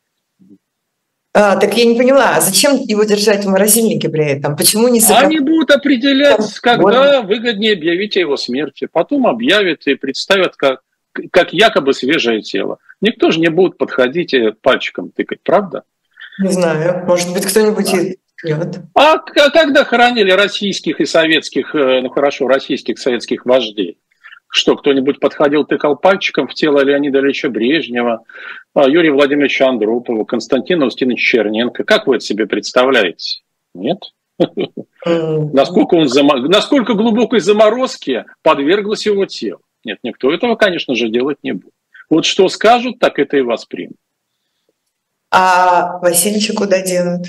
А, 1.36 1.56
так 1.56 1.76
я 1.76 1.84
не 1.84 1.96
поняла, 1.96 2.36
а 2.36 2.40
зачем 2.40 2.76
его 2.76 3.02
держать 3.02 3.44
в 3.44 3.48
морозильнике 3.48 4.08
при 4.08 4.24
этом? 4.24 4.56
Почему 4.56 4.86
не 4.86 5.00
закрыт? 5.00 5.24
Они 5.24 5.40
будут 5.40 5.72
определять, 5.72 6.60
когда 6.60 7.22
выгоднее 7.22 7.72
объявить 7.72 8.16
о 8.16 8.20
его 8.20 8.36
смерти. 8.36 8.86
Потом 8.90 9.26
объявят 9.26 9.84
и 9.88 9.96
представят 9.96 10.54
как, 10.54 10.82
как 11.32 11.52
якобы 11.52 11.92
свежее 11.92 12.40
тело. 12.40 12.78
Никто 13.00 13.32
же 13.32 13.40
не 13.40 13.48
будет 13.48 13.78
подходить 13.78 14.32
и 14.32 14.52
пальчиком 14.52 15.10
тыкать, 15.10 15.40
правда? 15.42 15.82
Не 16.38 16.52
знаю, 16.52 17.04
может 17.04 17.32
быть, 17.32 17.44
кто-нибудь 17.46 17.92
нет. 18.44 18.76
А 18.94 19.18
когда 19.18 19.84
хоронили 19.84 20.30
российских 20.30 21.00
и 21.00 21.04
советских, 21.04 21.74
э, 21.74 22.00
ну 22.00 22.10
хорошо, 22.10 22.46
российских 22.46 22.98
советских 22.98 23.44
вождей? 23.44 23.98
Что, 24.56 24.76
кто-нибудь 24.76 25.18
подходил, 25.18 25.64
тыкал 25.64 25.96
пальчиком 25.96 26.46
в 26.46 26.54
тело 26.54 26.78
Леонида 26.78 27.18
Ильича 27.18 27.50
Брежнева, 27.50 28.22
а, 28.72 28.88
Юрия 28.88 29.10
Владимировича 29.10 29.68
Андропова, 29.68 30.22
Константина 30.22 30.86
Устиновича 30.86 31.38
Черненко? 31.38 31.82
Как 31.82 32.06
вы 32.06 32.16
это 32.16 32.24
себе 32.24 32.46
представляете? 32.46 33.40
Нет? 33.74 33.98
Насколько, 35.04 35.96
он 35.96 36.06
зам... 36.06 36.28
Насколько 36.28 36.94
глубокой 36.94 37.40
заморозке 37.40 38.26
подверглось 38.42 39.06
его 39.06 39.26
тело? 39.26 39.58
Нет, 39.84 39.98
никто 40.04 40.32
этого, 40.32 40.54
конечно 40.54 40.94
же, 40.94 41.08
делать 41.08 41.38
не 41.42 41.50
будет. 41.50 41.74
Вот 42.08 42.24
что 42.24 42.48
скажут, 42.48 43.00
так 43.00 43.18
это 43.18 43.36
и 43.36 43.40
воспримут. 43.40 43.96
А 45.32 45.98
Васильевича 45.98 46.54
куда 46.54 46.80
денут? 46.80 47.26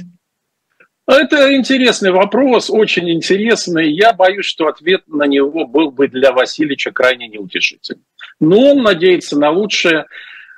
Это 1.08 1.56
интересный 1.56 2.12
вопрос, 2.12 2.70
очень 2.70 3.10
интересный. 3.12 3.92
Я 3.92 4.12
боюсь, 4.14 4.46
что 4.46 4.68
ответ 4.68 5.04
на 5.08 5.28
него 5.28 5.66
был 5.66 5.92
бы 5.92 6.08
для 6.08 6.32
Васильевича 6.32 6.92
крайне 6.92 7.28
неутешительным. 7.28 8.04
Но 8.40 8.72
он 8.72 8.82
надеется 8.82 9.38
на 9.38 9.52
лучшее, 9.52 10.06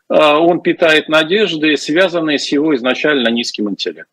а, 0.08 0.40
он 0.40 0.62
питает 0.62 1.10
надежды, 1.10 1.76
связанные 1.76 2.40
с 2.40 2.50
его 2.50 2.74
изначально 2.76 3.28
низким 3.28 3.70
интеллектом. 3.70 4.08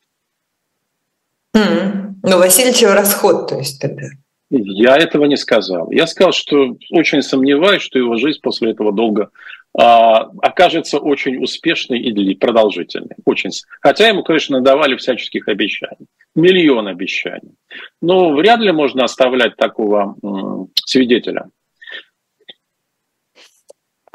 Mm. 1.56 2.14
Ну, 2.24 2.38
Васильевича 2.38 2.92
расход, 2.92 3.48
то 3.48 3.58
есть 3.58 3.82
это... 3.84 4.10
Я 4.50 4.96
этого 4.96 5.24
не 5.24 5.36
сказал. 5.36 5.90
Я 5.90 6.06
сказал, 6.06 6.32
что 6.32 6.76
очень 6.90 7.22
сомневаюсь, 7.22 7.82
что 7.82 7.98
его 7.98 8.16
жизнь 8.16 8.40
после 8.42 8.72
этого 8.72 8.92
долго 8.92 9.30
окажется 9.76 10.98
очень 10.98 11.42
успешной 11.42 11.98
и 11.98 12.34
продолжительной. 12.34 13.16
Очень. 13.24 13.50
Хотя 13.80 14.08
ему, 14.08 14.22
конечно, 14.22 14.60
давали 14.60 14.96
всяческих 14.96 15.48
обещаний. 15.48 16.06
Миллион 16.36 16.86
обещаний. 16.88 17.56
Но 18.00 18.32
вряд 18.32 18.60
ли 18.60 18.72
можно 18.72 19.04
оставлять 19.04 19.56
такого 19.56 20.16
свидетеля 20.84 21.48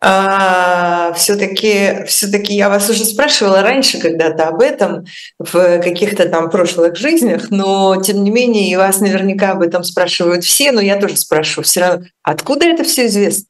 а, 0.01 1.11
все-таки, 1.13 2.05
все-таки 2.07 2.53
я 2.53 2.69
вас 2.69 2.89
уже 2.89 3.03
спрашивала 3.03 3.61
раньше 3.61 3.99
когда-то 3.99 4.47
об 4.47 4.61
этом 4.61 5.05
в 5.39 5.79
каких-то 5.81 6.29
там 6.29 6.49
прошлых 6.49 6.95
жизнях, 6.95 7.51
но 7.51 8.01
тем 8.01 8.23
не 8.23 8.31
менее 8.31 8.71
и 8.71 8.77
вас 8.77 9.01
наверняка 9.01 9.51
об 9.51 9.61
этом 9.61 9.83
спрашивают 9.83 10.45
все, 10.45 10.71
но 10.71 10.79
я 10.79 10.99
тоже 10.99 11.17
спрашиваю 11.17 11.65
все 11.65 11.81
равно, 11.81 12.05
откуда 12.23 12.65
это 12.65 12.83
все 12.83 13.07
известно? 13.07 13.48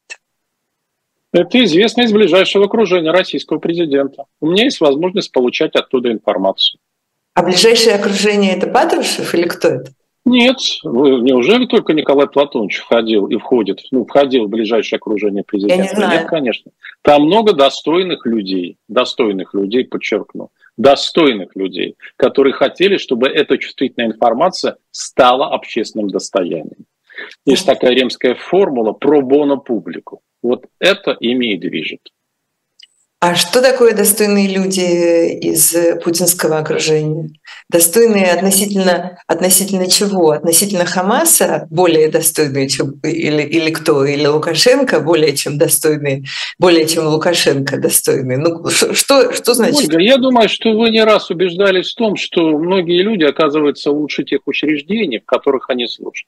Это 1.32 1.64
известно 1.64 2.02
из 2.02 2.12
ближайшего 2.12 2.66
окружения 2.66 3.12
российского 3.12 3.60
президента. 3.60 4.26
У 4.42 4.48
меня 4.48 4.64
есть 4.64 4.82
возможность 4.82 5.32
получать 5.32 5.76
оттуда 5.76 6.12
информацию. 6.12 6.80
А 7.36 7.44
ближайшее 7.44 7.96
окружение 7.96 8.56
это 8.56 8.68
Патрушев 8.68 9.34
или 9.36 9.48
кто 9.48 9.68
это? 9.68 9.92
Нет, 10.26 10.58
неужели 10.84 11.66
только 11.66 11.94
Николай 11.94 12.28
Платонович 12.28 12.78
входил 12.78 13.28
и 13.28 13.38
входит, 13.38 13.80
ну, 13.92 14.06
входил 14.06 14.46
в 14.46 14.50
ближайшее 14.50 14.98
окружение 14.98 15.44
президента? 15.44 15.84
Я 15.84 15.90
не 15.90 15.96
знаю. 15.96 16.20
Нет, 16.20 16.30
конечно. 16.30 16.72
Там 17.02 17.24
много 17.24 17.54
достойных 17.54 18.26
людей, 18.26 18.78
достойных 18.88 19.54
людей, 19.54 19.86
подчеркну, 19.86 20.50
достойных 20.78 21.56
людей, 21.56 21.96
которые 22.16 22.54
хотели, 22.54 22.98
чтобы 22.98 23.28
эта 23.28 23.58
чувствительная 23.58 24.10
информация 24.10 24.78
стала 24.92 25.48
общественным 25.54 26.10
достоянием. 26.10 26.86
Есть 27.46 27.66
такая 27.66 27.92
римская 27.92 28.36
формула 28.36 28.92
про 28.92 29.22
боно 29.22 29.58
публику. 29.58 30.22
Вот 30.42 30.66
это 30.80 31.12
ими 31.20 31.54
и 31.54 31.58
движет. 31.58 32.02
А 33.22 33.36
что 33.36 33.62
такое 33.62 33.94
достойные 33.94 34.48
люди 34.48 35.40
из 35.40 35.76
путинского 36.02 36.60
окружения? 36.60 37.30
Достойные 37.70 38.32
относительно, 38.32 39.20
относительно 39.28 39.90
чего? 39.90 40.32
Относительно 40.32 40.86
Хамаса 40.86 41.68
более 41.70 42.08
достойные, 42.08 42.70
чем 42.70 42.94
или, 43.04 43.42
или 43.42 43.72
кто? 43.72 44.06
Или 44.06 44.26
Лукашенко 44.26 45.02
более 45.02 45.36
чем 45.36 45.58
достойные, 45.58 46.24
более 46.60 46.88
чем 46.88 47.08
Лукашенко 47.08 47.78
достойные? 47.78 48.38
Ну, 48.38 48.70
что, 48.70 49.34
что 49.34 49.54
значит? 49.54 49.90
Ольга, 49.90 50.00
я 50.00 50.16
думаю, 50.16 50.48
что 50.48 50.72
вы 50.72 50.90
не 50.90 51.04
раз 51.04 51.30
убеждались 51.30 51.92
в 51.92 51.96
том, 51.96 52.16
что 52.16 52.58
многие 52.58 53.02
люди 53.02 53.26
оказываются 53.26 53.92
лучше 53.92 54.24
тех 54.24 54.40
учреждений, 54.46 55.20
в 55.20 55.26
которых 55.26 55.70
они 55.70 55.90
служат. 55.90 56.26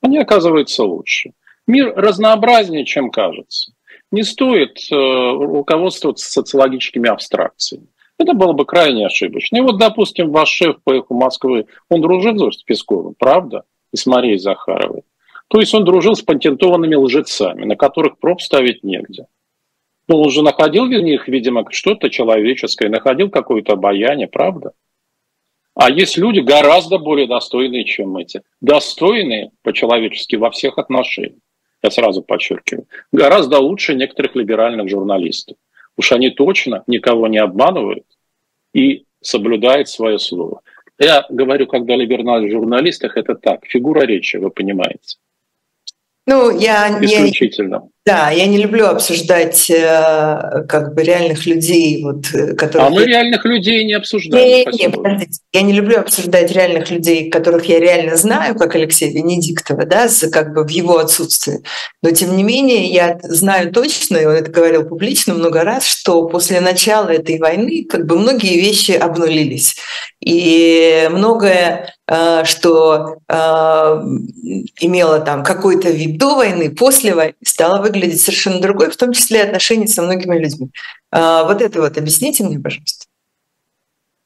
Они 0.00 0.16
оказываются 0.16 0.84
лучше. 0.84 1.32
Мир 1.66 1.94
разнообразнее, 1.94 2.84
чем 2.84 3.10
кажется 3.10 3.72
не 4.10 4.22
стоит 4.22 4.78
э, 4.90 4.94
руководствоваться 4.94 6.30
социологическими 6.30 7.08
абстракциями. 7.08 7.86
Это 8.18 8.34
было 8.34 8.52
бы 8.52 8.66
крайне 8.66 9.06
ошибочно. 9.06 9.56
И 9.56 9.60
вот, 9.60 9.78
допустим, 9.78 10.30
ваш 10.30 10.50
шеф 10.50 10.82
по 10.82 10.94
эху 10.94 11.14
Москвы, 11.14 11.66
он 11.88 12.02
дружил 12.02 12.52
с 12.52 12.62
Песковым, 12.62 13.14
правда? 13.18 13.64
И 13.92 13.96
с 13.96 14.06
Марией 14.06 14.38
Захаровой. 14.38 15.02
То 15.48 15.58
есть 15.58 15.74
он 15.74 15.84
дружил 15.84 16.14
с 16.14 16.22
патентованными 16.22 16.94
лжецами, 16.94 17.64
на 17.64 17.76
которых 17.76 18.18
проб 18.18 18.40
ставить 18.40 18.84
негде. 18.84 19.26
Но 20.06 20.20
он 20.20 20.30
же 20.30 20.42
находил 20.42 20.86
в 20.86 20.90
них, 20.90 21.28
видимо, 21.28 21.64
что-то 21.70 22.10
человеческое, 22.10 22.88
находил 22.88 23.30
какое-то 23.30 23.72
обаяние, 23.72 24.28
правда? 24.28 24.72
А 25.74 25.88
есть 25.88 26.18
люди 26.18 26.40
гораздо 26.40 26.98
более 26.98 27.26
достойные, 27.26 27.84
чем 27.84 28.16
эти. 28.16 28.42
Достойные 28.60 29.50
по-человечески 29.62 30.36
во 30.36 30.50
всех 30.50 30.78
отношениях 30.78 31.40
я 31.82 31.90
сразу 31.90 32.22
подчеркиваю, 32.22 32.86
гораздо 33.12 33.58
лучше 33.58 33.94
некоторых 33.94 34.34
либеральных 34.34 34.88
журналистов. 34.88 35.56
Уж 35.96 36.12
они 36.12 36.30
точно 36.30 36.82
никого 36.86 37.28
не 37.28 37.38
обманывают 37.38 38.04
и 38.72 39.04
соблюдают 39.20 39.88
свое 39.88 40.18
слово. 40.18 40.62
Я 40.98 41.26
говорю, 41.30 41.66
когда 41.66 41.94
о 41.94 41.96
либеральных 41.96 42.50
журналистах, 42.50 43.16
это 43.16 43.34
так, 43.34 43.64
фигура 43.66 44.02
речи, 44.04 44.36
вы 44.36 44.50
понимаете. 44.50 45.16
Ну, 46.30 46.56
я 46.56 46.96
исключительно. 47.00 47.76
Не, 47.76 47.90
да, 48.06 48.30
я 48.30 48.46
не 48.46 48.58
люблю 48.58 48.86
обсуждать 48.86 49.68
э, 49.68 50.64
как 50.68 50.94
бы 50.94 51.02
реальных 51.02 51.44
людей, 51.44 52.04
вот, 52.04 52.32
э, 52.32 52.54
которые. 52.54 52.86
А 52.86 52.90
мы 52.90 53.04
реальных 53.04 53.44
людей 53.44 53.84
не 53.84 53.94
обсуждаем. 53.94 54.70
Не, 54.70 54.78
не, 54.78 54.90
подождите, 54.90 55.40
я 55.52 55.62
не 55.62 55.72
люблю 55.72 55.98
обсуждать 55.98 56.52
реальных 56.52 56.88
людей, 56.88 57.30
которых 57.30 57.64
я 57.64 57.80
реально 57.80 58.14
знаю, 58.14 58.54
как 58.54 58.76
Алексей 58.76 59.12
Венедиктова, 59.12 59.86
да, 59.86 60.06
как 60.30 60.54
бы 60.54 60.62
в 60.62 60.70
его 60.70 60.98
отсутствии. 60.98 61.64
Но 62.00 62.12
тем 62.12 62.36
не 62.36 62.44
менее 62.44 62.86
я 62.86 63.18
знаю 63.24 63.72
точно, 63.72 64.16
и 64.16 64.24
он 64.24 64.34
это 64.34 64.52
говорил 64.52 64.84
публично 64.84 65.34
много 65.34 65.64
раз, 65.64 65.84
что 65.84 66.28
после 66.28 66.60
начала 66.60 67.08
этой 67.08 67.40
войны 67.40 67.84
как 67.90 68.06
бы 68.06 68.16
многие 68.16 68.60
вещи 68.60 68.92
обнулились, 68.92 69.74
и 70.20 71.08
многое 71.10 71.92
что 72.44 73.18
э, 73.28 73.34
имело 74.80 75.20
там 75.20 75.44
какой-то 75.44 75.90
вид 75.90 76.18
до 76.18 76.34
войны, 76.34 76.74
после 76.74 77.14
войны, 77.14 77.34
стало 77.44 77.80
выглядеть 77.80 78.20
совершенно 78.20 78.60
другой, 78.60 78.90
в 78.90 78.96
том 78.96 79.12
числе 79.12 79.42
отношения 79.42 79.86
со 79.86 80.02
многими 80.02 80.36
людьми. 80.38 80.70
Э, 81.12 81.44
вот 81.44 81.62
это 81.62 81.80
вот 81.80 81.96
объясните 81.96 82.42
мне, 82.42 82.58
пожалуйста. 82.58 83.06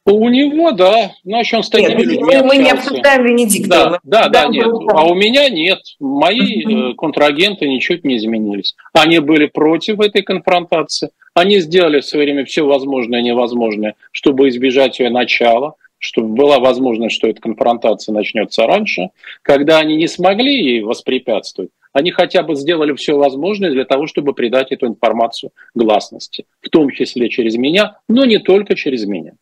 У 0.06 0.28
него, 0.28 0.72
да. 0.72 1.12
Значит, 1.24 1.54
он 1.54 1.62
с 1.62 1.70
такими 1.70 1.90
нет, 1.90 2.06
людьми 2.06 2.24
мы, 2.24 2.42
мы 2.42 2.56
не 2.56 2.70
обсуждаем 2.70 3.24
Венедиктова. 3.24 4.00
Да, 4.02 4.28
да, 4.28 4.44
да, 4.44 4.48
нет. 4.48 4.66
А 4.66 5.06
у 5.06 5.14
меня 5.14 5.48
нет. 5.48 5.80
Мои 5.98 6.90
э, 6.90 6.94
контрагенты 6.94 7.66
ничуть 7.66 8.04
не 8.04 8.16
изменились. 8.16 8.74
Они 8.92 9.18
были 9.18 9.46
против 9.46 10.00
этой 10.00 10.22
конфронтации. 10.22 11.10
Они 11.34 11.58
сделали 11.60 12.00
в 12.00 12.06
свое 12.06 12.26
время 12.26 12.44
все 12.44 12.62
возможное 12.62 13.20
и 13.20 13.24
невозможное, 13.24 13.94
чтобы 14.12 14.48
избежать 14.48 15.00
ее 15.00 15.08
начала 15.08 15.74
чтобы 16.04 16.34
была 16.34 16.58
возможность, 16.58 17.14
что 17.16 17.28
эта 17.28 17.40
конфронтация 17.40 18.12
начнется 18.12 18.66
раньше, 18.66 19.08
когда 19.40 19.78
они 19.78 19.96
не 19.96 20.06
смогли 20.06 20.54
ей 20.54 20.80
воспрепятствовать, 20.82 21.70
они 21.94 22.10
хотя 22.10 22.42
бы 22.42 22.56
сделали 22.56 22.92
все 22.92 23.16
возможное 23.16 23.70
для 23.70 23.86
того, 23.86 24.06
чтобы 24.06 24.34
придать 24.34 24.70
эту 24.70 24.86
информацию 24.86 25.52
гласности, 25.74 26.44
в 26.60 26.68
том 26.68 26.90
числе 26.90 27.30
через 27.30 27.56
меня, 27.56 27.96
но 28.06 28.26
не 28.26 28.38
только 28.38 28.74
через 28.74 29.06
меня. 29.06 29.32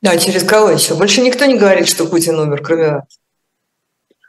Да, 0.00 0.16
через 0.16 0.44
кого 0.44 0.70
еще? 0.70 0.94
Больше 0.94 1.22
никто 1.22 1.44
не 1.46 1.58
говорит, 1.58 1.88
что 1.88 2.06
Путин 2.06 2.38
умер, 2.38 2.62
кроме 2.62 2.90
вас. 2.90 3.18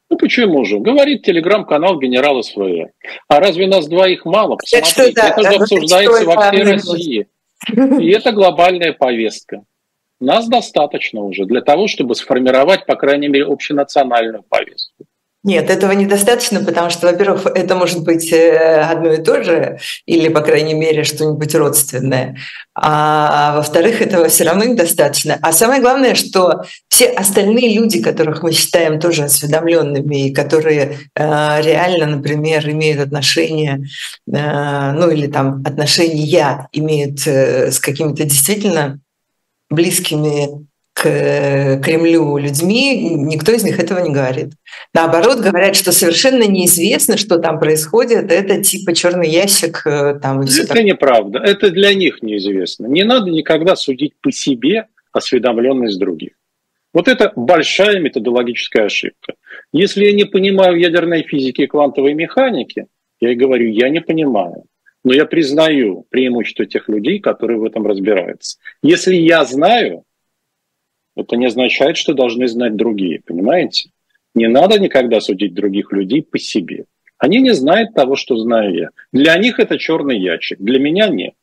Ну 0.09 0.17
почему 0.17 0.65
же? 0.65 0.79
Говорит 0.79 1.21
телеграм-канал 1.21 1.99
генерала 1.99 2.41
СВР. 2.41 2.89
А 3.27 3.39
разве 3.39 3.67
нас 3.67 3.87
двоих 3.87 4.25
мало? 4.25 4.55
Посмотрите, 4.55 5.11
это, 5.11 5.27
это 5.27 5.41
же 5.43 5.57
обсуждается 5.59 6.25
во 6.25 6.49
всей 6.49 6.63
России. 6.63 7.27
И 7.67 8.09
это 8.09 8.31
глобальная 8.31 8.93
повестка. 8.93 9.63
Нас 10.19 10.47
достаточно 10.47 11.21
уже 11.21 11.45
для 11.45 11.61
того, 11.61 11.87
чтобы 11.87 12.15
сформировать, 12.15 12.85
по 12.85 12.95
крайней 12.95 13.29
мере, 13.29 13.45
общенациональную 13.45 14.43
повестку. 14.43 15.05
Нет, 15.41 15.69
этого 15.69 15.93
недостаточно, 15.93 16.59
потому 16.59 16.89
что, 16.89 17.07
во-первых, 17.07 17.45
это 17.45 17.73
может 17.73 18.03
быть 18.03 18.29
э, 18.33 18.81
одно 18.81 19.13
и 19.13 19.23
то 19.23 19.41
же, 19.41 19.79
или, 20.05 20.27
по 20.27 20.41
крайней 20.41 20.73
мере, 20.73 21.05
что-нибудь 21.05 21.55
родственное. 21.55 22.35
А 22.75 23.55
во-вторых, 23.55 24.01
этого 24.01 24.27
все 24.27 24.43
равно 24.43 24.65
недостаточно. 24.65 25.39
А 25.41 25.53
самое 25.53 25.81
главное, 25.81 26.15
что 26.15 26.65
все 26.89 27.05
остальные 27.07 27.73
люди, 27.73 28.01
которых 28.01 28.43
мы 28.43 28.51
считаем 28.51 28.99
тоже 28.99 29.23
осведомленными, 29.23 30.27
и 30.27 30.33
которые 30.33 30.97
э, 31.15 31.61
реально, 31.61 32.17
например, 32.17 32.69
имеют 32.69 32.99
отношение, 32.99 33.85
э, 34.27 34.91
ну 34.91 35.09
или 35.09 35.27
там 35.27 35.63
отношения 35.65 36.67
имеют 36.73 37.25
э, 37.25 37.71
с 37.71 37.79
какими-то 37.79 38.25
действительно 38.25 38.99
близкими 39.69 40.67
к 40.93 41.79
Кремлю 41.81 42.37
людьми, 42.37 43.15
никто 43.15 43.53
из 43.53 43.63
них 43.63 43.79
этого 43.79 43.99
не 43.99 44.11
говорит. 44.11 44.51
Наоборот, 44.93 45.39
говорят, 45.39 45.75
что 45.77 45.93
совершенно 45.93 46.43
неизвестно, 46.43 47.15
что 47.15 47.37
там 47.37 47.57
происходит. 47.59 48.31
Это 48.31 48.61
типа 48.61 48.93
черный 48.93 49.29
ящик. 49.29 49.81
Э, 49.85 50.19
там, 50.21 50.41
это 50.41 50.83
неправда. 50.83 51.39
Это 51.39 51.69
для 51.69 51.93
них 51.93 52.21
неизвестно. 52.21 52.87
Не 52.87 53.03
надо 53.03 53.31
никогда 53.31 53.77
судить 53.77 54.13
по 54.21 54.31
себе 54.31 54.87
осведомленность 55.13 55.99
других. 55.99 56.31
Вот 56.93 57.07
это 57.07 57.31
большая 57.35 57.99
методологическая 57.99 58.85
ошибка. 58.85 59.35
Если 59.71 60.03
я 60.03 60.13
не 60.13 60.25
понимаю 60.25 60.77
ядерной 60.77 61.23
физики 61.23 61.61
и 61.61 61.67
квантовой 61.67 62.13
механики, 62.13 62.87
я 63.21 63.31
и 63.31 63.35
говорю, 63.35 63.69
я 63.69 63.89
не 63.89 64.01
понимаю. 64.01 64.63
Но 65.03 65.13
я 65.13 65.25
признаю 65.25 66.05
преимущество 66.09 66.65
тех 66.65 66.89
людей, 66.89 67.19
которые 67.19 67.59
в 67.59 67.63
этом 67.63 67.87
разбираются. 67.87 68.57
Если 68.83 69.15
я 69.15 69.45
знаю, 69.45 70.03
это 71.15 71.35
не 71.35 71.47
означает, 71.47 71.97
что 71.97 72.13
должны 72.13 72.47
знать 72.47 72.75
другие, 72.75 73.21
понимаете? 73.25 73.91
Не 74.35 74.47
надо 74.47 74.79
никогда 74.79 75.21
судить 75.21 75.53
других 75.53 75.91
людей 75.91 76.21
по 76.23 76.37
себе. 76.37 76.85
Они 77.17 77.39
не 77.39 77.53
знают 77.53 77.93
того, 77.93 78.15
что 78.15 78.37
знаю 78.37 78.73
я. 78.73 78.89
Для 79.11 79.37
них 79.37 79.59
это 79.59 79.77
черный 79.77 80.19
ящик, 80.19 80.59
для 80.59 80.79
меня 80.79 81.07
нет. 81.09 81.33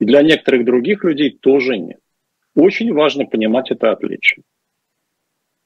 И 0.00 0.04
для 0.04 0.22
некоторых 0.22 0.64
других 0.64 1.04
людей 1.04 1.30
тоже 1.30 1.76
нет. 1.76 2.00
Очень 2.54 2.92
важно 2.92 3.26
понимать 3.26 3.70
это 3.70 3.92
отличие. 3.92 4.42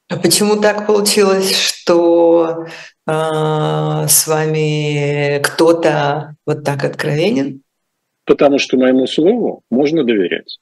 А 0.08 0.16
почему 0.16 0.60
так 0.60 0.86
получилось, 0.86 1.56
что 1.56 2.66
с 3.06 4.26
вами 4.26 5.40
кто-то 5.42 6.36
вот 6.46 6.64
так 6.64 6.84
откровенен? 6.84 7.62
Потому 8.24 8.58
что 8.58 8.76
моему 8.76 9.06
слову 9.06 9.62
можно 9.70 10.04
доверять. 10.04 10.58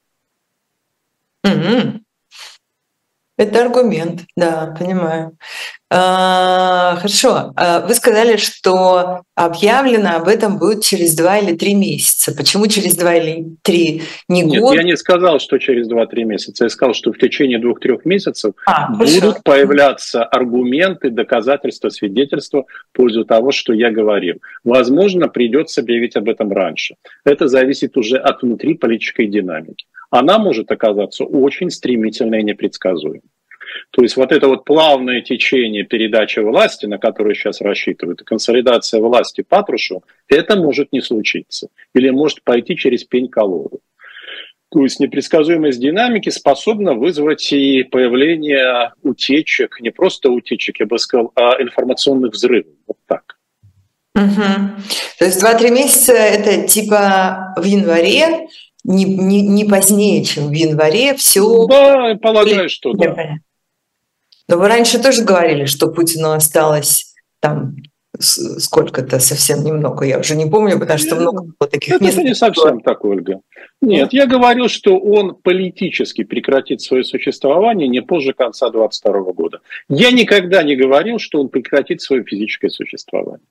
Угу. 1.44 2.00
Это 3.40 3.62
аргумент, 3.62 4.26
да, 4.36 4.76
понимаю. 4.78 5.34
А, 5.88 6.96
хорошо. 6.96 7.54
А, 7.56 7.86
вы 7.86 7.94
сказали, 7.94 8.36
что 8.36 9.22
объявлено 9.34 10.16
об 10.16 10.28
этом 10.28 10.58
будет 10.58 10.84
через 10.84 11.14
два 11.16 11.38
или 11.38 11.56
три 11.56 11.72
месяца. 11.74 12.36
Почему 12.36 12.66
через 12.66 12.96
два 12.96 13.14
или 13.14 13.46
три? 13.62 14.02
Не 14.28 14.42
Нет, 14.42 14.60
год? 14.60 14.74
я 14.74 14.82
не 14.82 14.94
сказал, 14.94 15.40
что 15.40 15.56
через 15.56 15.88
два-три 15.88 16.24
месяца. 16.24 16.64
Я 16.64 16.68
сказал, 16.68 16.92
что 16.92 17.14
в 17.14 17.18
течение 17.18 17.58
двух-трех 17.58 18.04
месяцев 18.04 18.52
а, 18.66 18.92
будут 18.92 19.20
хорошо. 19.20 19.40
появляться 19.42 20.22
аргументы, 20.22 21.08
доказательства, 21.08 21.88
свидетельства 21.88 22.66
в 22.92 22.96
пользу 22.96 23.24
того, 23.24 23.52
что 23.52 23.72
я 23.72 23.90
говорил. 23.90 24.36
Возможно, 24.64 25.28
придется 25.28 25.80
объявить 25.80 26.14
об 26.14 26.28
этом 26.28 26.52
раньше. 26.52 26.96
Это 27.24 27.48
зависит 27.48 27.96
уже 27.96 28.18
от 28.18 28.42
внутриполитической 28.42 29.28
динамики 29.28 29.86
она 30.10 30.38
может 30.38 30.70
оказаться 30.70 31.24
очень 31.24 31.70
стремительной 31.70 32.40
и 32.40 32.44
непредсказуемой. 32.44 33.22
То 33.90 34.02
есть 34.02 34.16
вот 34.16 34.32
это 34.32 34.48
вот 34.48 34.64
плавное 34.64 35.20
течение 35.20 35.84
передачи 35.84 36.40
власти, 36.40 36.86
на 36.86 36.98
которую 36.98 37.34
сейчас 37.34 37.60
рассчитывают, 37.60 38.22
консолидация 38.22 39.00
власти 39.00 39.42
Патрушева, 39.42 40.02
это 40.28 40.56
может 40.56 40.92
не 40.92 41.00
случиться. 41.00 41.68
Или 41.94 42.10
может 42.10 42.42
пойти 42.42 42.76
через 42.76 43.04
пень-колоду. 43.04 43.80
То 44.72 44.82
есть 44.84 45.00
непредсказуемость 45.00 45.80
динамики 45.80 46.28
способна 46.30 46.94
вызвать 46.94 47.52
и 47.52 47.82
появление 47.82 48.92
утечек, 49.02 49.80
не 49.80 49.90
просто 49.90 50.30
утечек, 50.30 50.78
я 50.78 50.86
бы 50.86 50.98
сказал, 50.98 51.32
а 51.34 51.60
информационных 51.60 52.32
взрывов. 52.32 52.72
Вот 52.86 52.96
так. 53.06 53.36
Угу. 54.14 54.42
То 55.18 55.24
есть 55.24 55.42
2-3 55.42 55.70
месяца 55.70 56.12
это 56.12 56.68
типа 56.68 57.54
в 57.56 57.64
январе 57.64 58.48
не, 58.84 59.04
не, 59.04 59.42
не 59.42 59.64
позднее, 59.64 60.24
чем 60.24 60.48
в 60.48 60.52
январе, 60.52 61.14
все... 61.14 61.66
Да, 61.66 62.14
полагаю, 62.20 62.68
что 62.68 62.92
да. 62.94 63.36
Но 64.48 64.58
вы 64.58 64.68
раньше 64.68 65.00
тоже 65.00 65.22
говорили, 65.22 65.64
что 65.64 65.92
Путину 65.92 66.32
осталось 66.32 67.14
там 67.38 67.76
сколько-то, 68.18 69.18
совсем 69.20 69.64
немного, 69.64 70.04
я 70.04 70.18
уже 70.18 70.34
не 70.34 70.50
помню, 70.50 70.78
потому 70.78 70.98
что 70.98 71.16
много 71.16 71.42
было 71.42 71.70
таких 71.70 71.94
Это 71.94 72.04
не 72.04 72.34
совсем 72.34 72.80
так, 72.80 73.04
Ольга. 73.04 73.40
Нет, 73.80 74.12
я 74.12 74.26
говорил, 74.26 74.68
что 74.68 74.98
он 74.98 75.36
политически 75.36 76.24
прекратит 76.24 76.80
свое 76.80 77.04
существование 77.04 77.88
не 77.88 78.02
позже 78.02 78.32
конца 78.32 78.70
2022 78.70 79.32
года. 79.32 79.60
Я 79.88 80.10
никогда 80.10 80.62
не 80.62 80.76
говорил, 80.76 81.18
что 81.18 81.40
он 81.40 81.48
прекратит 81.48 82.02
свое 82.02 82.24
физическое 82.24 82.68
существование. 82.68 83.46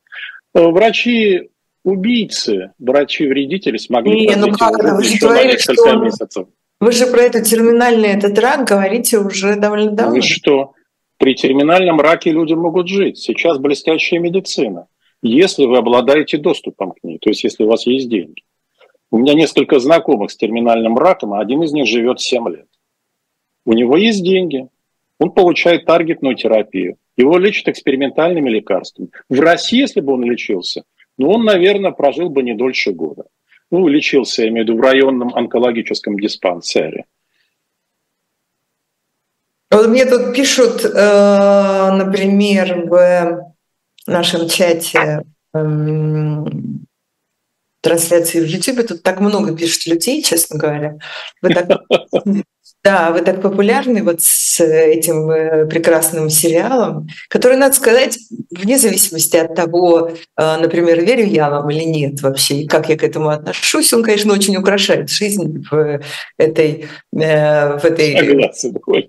Э, 0.53 0.67
врачи 0.67 1.49
убийцы, 1.83 2.71
врачи-вредители 2.79 3.77
смогли 3.77 4.27
не, 4.27 4.35
ну 4.35 4.51
как 4.51 4.79
это? 4.79 4.95
Вы 4.95 5.03
же 5.03 5.19
говорили, 5.19 5.57
что... 5.57 5.95
месяцев. 5.95 6.47
Вы 6.79 6.91
же 6.91 7.07
про 7.07 7.21
этот 7.21 7.43
терминальный 7.45 8.09
этот 8.09 8.37
рак 8.39 8.67
говорите 8.67 9.19
уже 9.19 9.55
довольно 9.55 9.91
давно. 9.91 10.15
Вы 10.15 10.21
что? 10.21 10.73
При 11.17 11.35
терминальном 11.35 11.99
раке 11.99 12.31
люди 12.31 12.53
могут 12.53 12.87
жить. 12.87 13.17
Сейчас 13.17 13.57
блестящая 13.57 14.19
медицина. 14.19 14.87
Если 15.21 15.65
вы 15.65 15.77
обладаете 15.77 16.37
доступом 16.37 16.91
к 16.91 17.03
ней, 17.03 17.19
то 17.19 17.29
есть 17.29 17.43
если 17.43 17.63
у 17.63 17.67
вас 17.67 17.85
есть 17.85 18.09
деньги. 18.09 18.43
У 19.11 19.17
меня 19.17 19.33
несколько 19.33 19.79
знакомых 19.79 20.31
с 20.31 20.37
терминальным 20.37 20.97
раком, 20.97 21.33
а 21.33 21.41
один 21.41 21.63
из 21.63 21.73
них 21.73 21.87
живет 21.87 22.21
7 22.21 22.47
лет. 22.49 22.67
У 23.65 23.73
него 23.73 23.97
есть 23.97 24.23
деньги, 24.23 24.69
он 25.19 25.31
получает 25.31 25.85
таргетную 25.85 26.35
терапию, 26.35 26.95
его 27.17 27.37
лечат 27.37 27.67
экспериментальными 27.67 28.49
лекарствами. 28.49 29.09
В 29.27 29.39
России, 29.41 29.79
если 29.79 29.99
бы 29.99 30.13
он 30.13 30.23
лечился, 30.23 30.83
ну, 31.19 31.31
он, 31.31 31.43
наверное, 31.43 31.91
прожил 31.91 32.29
бы 32.29 32.41
не 32.43 32.55
дольше 32.55 32.91
года. 32.91 33.25
Ну, 33.71 33.87
лечился, 33.87 34.43
я 34.43 34.49
имею 34.49 34.65
в 34.65 34.69
виду, 34.69 34.79
в 34.79 34.81
районном 34.81 35.35
онкологическом 35.35 36.17
диспансере. 36.17 37.05
Вот 39.69 39.87
мне 39.87 40.05
тут 40.05 40.33
пишут, 40.33 40.83
э, 40.83 41.91
например, 41.91 42.85
в 42.87 43.53
нашем 44.07 44.47
чате 44.47 45.23
эм, 45.53 46.87
трансляции 47.81 48.39
в 48.39 48.47
YouTube. 48.47 48.87
Тут 48.87 49.03
так 49.03 49.19
много 49.19 49.55
пишет 49.55 49.85
людей, 49.85 50.23
честно 50.23 50.57
говоря. 50.57 50.97
Вы 51.41 51.53
так 51.53 51.81
Да, 52.89 53.11
вы 53.11 53.21
так 53.21 53.39
популярны 53.39 54.01
вот 54.01 54.21
с 54.21 54.59
этим 54.59 55.29
э, 55.29 55.67
прекрасным 55.67 56.27
сериалом, 56.31 57.07
который, 57.27 57.55
надо 57.55 57.75
сказать, 57.75 58.17
вне 58.49 58.79
зависимости 58.79 59.37
от 59.37 59.53
того, 59.53 60.09
э, 60.09 60.57
например, 60.57 60.99
верю 60.99 61.23
я 61.27 61.51
вам 61.51 61.69
или 61.69 61.83
нет 61.83 62.19
вообще, 62.23 62.61
и 62.61 62.67
как 62.67 62.89
я 62.89 62.97
к 62.97 63.03
этому 63.03 63.29
отношусь, 63.29 63.93
он, 63.93 64.01
конечно, 64.01 64.33
очень 64.33 64.57
украшает 64.57 65.11
жизнь 65.11 65.63
в 65.69 65.99
этой... 66.39 66.87
Э, 67.15 67.77
в 67.77 67.85
этой 67.85 68.17
Согласен, 68.17 68.77
вот 68.87 69.05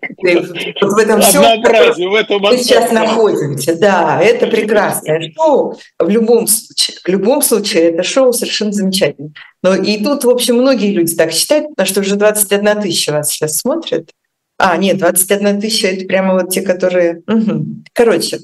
в 0.82 0.98
этом 0.98 1.22
всем, 1.22 1.40
в 1.40 2.14
этом 2.14 2.42
мы 2.42 2.58
сейчас 2.58 2.92
находимся. 2.92 3.78
Да, 3.78 4.20
это 4.22 4.46
прекрасное 4.46 5.32
шоу. 5.34 5.78
В 5.98 6.08
любом 6.10 6.46
случае, 6.46 6.96
в 7.02 7.08
любом 7.08 7.40
случае, 7.40 7.84
это 7.84 8.02
шоу 8.02 8.34
совершенно 8.34 8.72
замечательное. 8.72 9.32
Но 9.62 9.74
и 9.74 10.02
тут, 10.02 10.24
в 10.24 10.30
общем, 10.30 10.56
многие 10.56 10.92
люди 10.92 11.14
так 11.14 11.32
считают, 11.32 11.70
потому 11.70 11.86
что 11.86 12.00
уже 12.00 12.16
21 12.16 12.82
тысяча 12.82 13.12
вас 13.12 13.30
сейчас 13.30 13.58
смотрят. 13.58 14.10
А, 14.58 14.76
нет, 14.76 14.98
21 14.98 15.60
тысяча— 15.60 15.88
это 15.88 16.06
прямо 16.06 16.34
вот 16.34 16.50
те, 16.50 16.62
которые... 16.62 17.22
Угу. 17.26 17.66
Короче, 17.92 18.40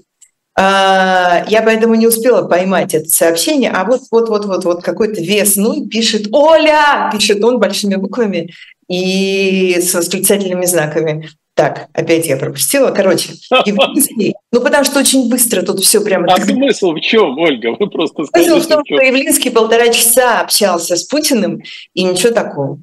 а, 0.59 1.44
я 1.48 1.62
поэтому 1.62 1.94
не 1.94 2.07
успела 2.07 2.48
поймать 2.48 2.94
это 2.94 3.09
сообщение, 3.09 3.70
а 3.70 3.85
вот 3.85 4.02
вот 4.11 4.31
вот 4.31 4.46
вот 4.46 4.64
вот 4.64 4.83
какой-то 4.83 5.20
вес 5.20 5.57
ну 5.57 5.87
пишет 5.87 6.29
Оля, 6.33 7.11
пишет 7.12 7.44
он 7.44 7.59
большими 7.61 7.96
буквами 7.96 8.55
и 8.88 9.79
с 9.79 9.92
восклицательными 9.92 10.64
знаками. 10.64 11.29
Так, 11.57 11.88
опять 11.95 12.27
я 12.27 12.37
пропустила. 12.37 12.90
Короче, 12.90 13.33
Явлинский, 13.64 14.35
ну 14.53 14.61
потому 14.61 14.85
что 14.85 15.01
очень 15.01 15.31
быстро 15.31 15.62
тут 15.62 15.81
все 15.81 16.05
прямо... 16.05 16.31
А 16.31 16.38
смысл 16.38 16.92
в 16.92 17.01
чем, 17.01 17.38
Ольга? 17.38 17.75
Вы 17.79 17.88
просто 17.88 18.25
скажите. 18.25 18.51
Смысл 18.51 18.66
в 18.66 18.71
том, 18.71 18.83
что 18.85 19.03
Явлинский 19.03 19.49
полтора 19.49 19.88
часа 19.88 20.42
общался 20.42 20.97
с 20.97 21.05
Путиным, 21.05 21.62
и 21.95 22.05
ничего 22.05 22.35
такого. 22.35 22.83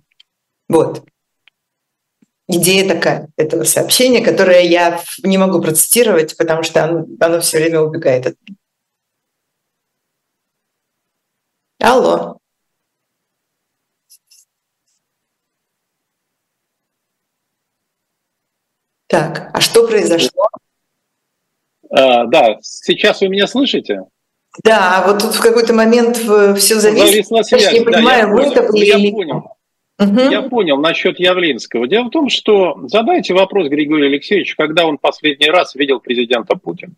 Вот. 0.67 1.03
Идея 2.47 2.87
такая 2.87 3.29
этого 3.37 3.63
сообщения, 3.63 4.21
которое 4.21 4.61
я 4.61 4.99
не 5.23 5.37
могу 5.37 5.61
процитировать, 5.61 6.35
потому 6.35 6.63
что 6.63 6.83
оно, 6.83 7.05
оно 7.19 7.41
все 7.41 7.59
время 7.59 7.81
убегает 7.81 8.25
от 8.25 8.35
меня. 8.41 8.57
Алло. 11.79 12.39
Так, 19.13 19.51
а 19.53 19.61
что 19.61 19.87
произошло? 19.87 20.47
А, 21.91 22.25
да, 22.25 22.57
сейчас 22.63 23.21
вы 23.21 23.27
меня 23.27 23.45
слышите? 23.45 24.05
Да, 24.63 25.03
вот 25.05 25.19
тут 25.21 25.35
в 25.35 25.39
какой-то 25.39 25.71
момент 25.71 26.17
все 26.17 26.79
зависит. 26.79 27.09
Зависла 27.09 27.43
связь. 27.43 27.61
Я 27.61 27.73
не 27.73 27.81
понимаю, 27.81 28.35
да, 28.35 28.41
я 28.41 28.51
это 28.51 28.71
были 28.71 28.85
Я 28.85 29.11
понял. 29.11 29.57
Угу. 29.99 30.19
Я 30.31 30.41
понял 30.41 30.77
насчет 30.77 31.19
Явлинского. 31.19 31.87
Дело 31.87 32.05
в 32.05 32.09
том, 32.09 32.29
что 32.29 32.79
задайте 32.87 33.35
вопрос 33.35 33.67
Григорию 33.67 34.07
Алексеевичу, 34.07 34.55
когда 34.57 34.87
он 34.87 34.97
последний 34.97 35.51
раз 35.51 35.75
видел 35.75 35.99
президента 35.99 36.55
Путина. 36.55 36.93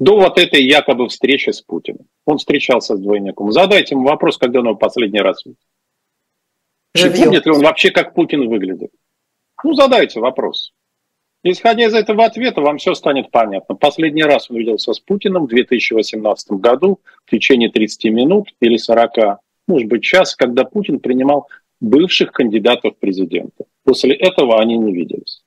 До 0.00 0.16
вот 0.16 0.40
этой 0.40 0.64
якобы 0.64 1.08
встречи 1.08 1.50
с 1.50 1.60
Путиным. 1.62 2.08
Он 2.26 2.38
встречался 2.38 2.96
с 2.96 2.98
двойником. 2.98 3.52
Задайте 3.52 3.94
ему 3.94 4.08
вопрос, 4.08 4.38
когда 4.38 4.58
он 4.58 4.66
его 4.66 4.74
последний 4.74 5.20
раз 5.20 5.44
видел. 5.44 5.60
И 6.96 7.16
помнит 7.16 7.46
ли 7.46 7.52
он 7.52 7.62
вообще, 7.62 7.92
как 7.92 8.12
Путин 8.12 8.48
выглядит? 8.48 8.90
Ну, 9.62 9.74
задайте 9.74 10.18
вопрос. 10.18 10.72
Исходя 11.44 11.86
из 11.86 11.94
этого 11.94 12.24
ответа, 12.24 12.60
вам 12.60 12.78
все 12.78 12.94
станет 12.94 13.30
понятно. 13.32 13.74
Последний 13.74 14.22
раз 14.22 14.48
он 14.48 14.58
виделся 14.58 14.92
с 14.92 15.00
Путиным 15.00 15.46
в 15.46 15.48
2018 15.48 16.52
году 16.52 17.00
в 17.24 17.30
течение 17.30 17.68
30 17.68 18.04
минут 18.12 18.48
или 18.60 18.76
40, 18.76 19.40
может 19.66 19.88
быть, 19.88 20.04
час, 20.04 20.36
когда 20.36 20.64
Путин 20.64 21.00
принимал 21.00 21.48
бывших 21.80 22.30
кандидатов 22.30 22.94
в 22.94 23.00
президенты. 23.00 23.64
После 23.84 24.14
этого 24.14 24.60
они 24.60 24.76
не 24.76 24.92
виделись. 24.92 25.42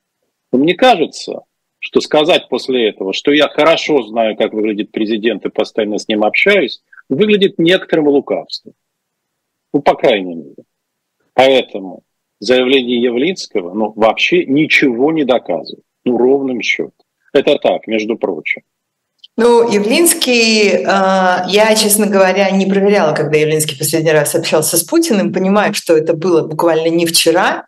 Но 0.52 0.58
мне 0.58 0.74
кажется, 0.74 1.44
что 1.78 2.00
сказать 2.00 2.48
после 2.50 2.90
этого, 2.90 3.14
что 3.14 3.32
я 3.32 3.48
хорошо 3.48 4.02
знаю, 4.02 4.36
как 4.36 4.52
выглядит 4.52 4.92
президент 4.92 5.46
и 5.46 5.50
постоянно 5.50 5.96
с 5.96 6.08
ним 6.08 6.24
общаюсь, 6.24 6.82
выглядит 7.08 7.58
некоторым 7.58 8.08
лукавством. 8.08 8.74
Ну, 9.72 9.80
по 9.80 9.94
крайней 9.94 10.34
мере. 10.34 10.64
Поэтому 11.32 12.02
заявление 12.38 13.00
Явлинского 13.00 13.72
ну, 13.72 13.92
вообще 13.96 14.44
ничего 14.44 15.10
не 15.10 15.24
доказывает. 15.24 15.85
Ну, 16.06 16.16
ровным 16.16 16.62
счетом. 16.62 16.92
Это 17.34 17.56
так, 17.56 17.86
между 17.86 18.16
прочим. 18.16 18.62
Ну, 19.36 19.70
Явлинский, 19.70 20.84
а, 20.86 21.44
я, 21.48 21.74
честно 21.74 22.06
говоря, 22.06 22.50
не 22.50 22.64
проверяла, 22.64 23.14
когда 23.14 23.36
Явлинский 23.36 23.76
последний 23.76 24.12
раз 24.12 24.34
общался 24.34 24.78
с 24.78 24.82
Путиным, 24.82 25.32
понимаю, 25.32 25.74
что 25.74 25.94
это 25.94 26.14
было 26.14 26.46
буквально 26.46 26.88
не 26.88 27.04
вчера, 27.04 27.66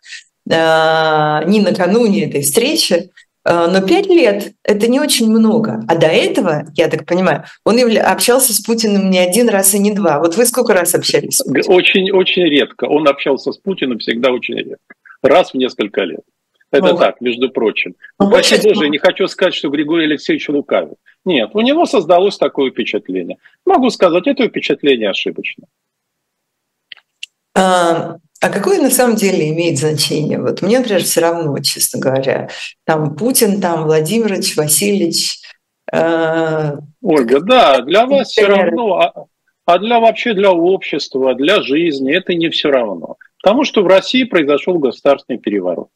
а, 0.51 1.43
не 1.43 1.59
накануне 1.61 2.25
этой 2.25 2.41
встречи, 2.41 3.11
а, 3.43 3.67
но 3.67 3.85
пять 3.85 4.07
лет— 4.07 4.53
это 4.63 4.87
не 4.87 4.99
очень 4.99 5.29
много. 5.29 5.83
А 5.87 5.95
до 5.95 6.07
этого, 6.07 6.65
я 6.75 6.87
так 6.87 7.05
понимаю, 7.05 7.43
он 7.65 7.77
общался 7.97 8.53
с 8.53 8.61
Путиным 8.61 9.11
не 9.11 9.19
один 9.19 9.49
раз 9.49 9.75
и 9.75 9.79
не 9.79 9.91
два. 9.91 10.19
Вот 10.19 10.37
вы 10.37 10.45
сколько 10.45 10.73
раз 10.73 10.95
общались? 10.95 11.41
Очень, 11.67 12.09
очень 12.11 12.43
редко. 12.43 12.85
Он 12.85 13.07
общался 13.07 13.51
с 13.51 13.57
Путиным 13.57 13.99
всегда 13.99 14.31
очень 14.31 14.55
редко. 14.55 14.95
Раз 15.21 15.51
в 15.51 15.57
несколько 15.57 16.01
лет. 16.01 16.21
Это 16.71 16.93
ну, 16.93 16.97
так, 16.97 17.19
между 17.19 17.49
прочим. 17.49 17.95
Ну, 18.19 18.29
Вообще 18.29 18.61
даже 18.61 18.89
не 18.89 18.99
хочу 18.99 19.27
сказать, 19.27 19.55
что 19.55 19.69
Григорий 19.69 20.05
Алексеевич 20.05 20.49
лукавит. 20.49 20.97
Нет, 21.25 21.49
у 21.53 21.61
него 21.61 21.85
создалось 21.85 22.37
такое 22.37 22.69
впечатление. 22.71 23.37
Могу 23.65 23.89
сказать, 23.89 24.27
это 24.27 24.47
впечатление 24.47 25.09
ошибочно. 25.09 25.65
А, 27.55 28.17
а 28.41 28.49
какое 28.49 28.79
на 28.81 28.91
самом 28.91 29.15
деле 29.15 29.49
имеет 29.49 29.79
значение? 29.79 30.39
Вот 30.39 30.61
мне, 30.61 30.77
например, 30.79 31.03
все 31.03 31.21
равно, 31.21 31.57
честно 31.59 31.99
говоря. 31.99 32.49
Там 32.85 33.15
Путин, 33.15 33.59
там 33.59 33.83
Владимирович, 33.85 34.55
Васильевич. 34.55 35.39
Э, 35.91 36.77
Ольга, 37.01 37.39
да, 37.41 37.81
для 37.81 38.05
вас 38.05 38.29
все 38.29 38.45
равно, 38.45 38.99
а, 38.99 39.25
а 39.65 39.79
для 39.79 39.99
вообще 39.99 40.35
для 40.35 40.51
общества, 40.51 41.33
для 41.33 41.61
жизни 41.63 42.15
это 42.15 42.35
не 42.35 42.49
все 42.49 42.69
равно. 42.69 43.17
Потому 43.41 43.63
что 43.63 43.81
в 43.81 43.87
России 43.87 44.23
произошел 44.23 44.77
государственный 44.77 45.39
переворот. 45.39 45.89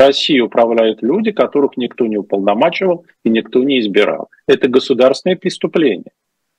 Россией 0.00 0.40
управляют 0.40 1.02
люди, 1.02 1.30
которых 1.30 1.76
никто 1.76 2.06
не 2.06 2.16
уполномачивал 2.16 3.04
и 3.24 3.28
никто 3.28 3.62
не 3.62 3.80
избирал. 3.80 4.28
Это 4.46 4.68
государственное 4.68 5.36
преступление. 5.36 6.12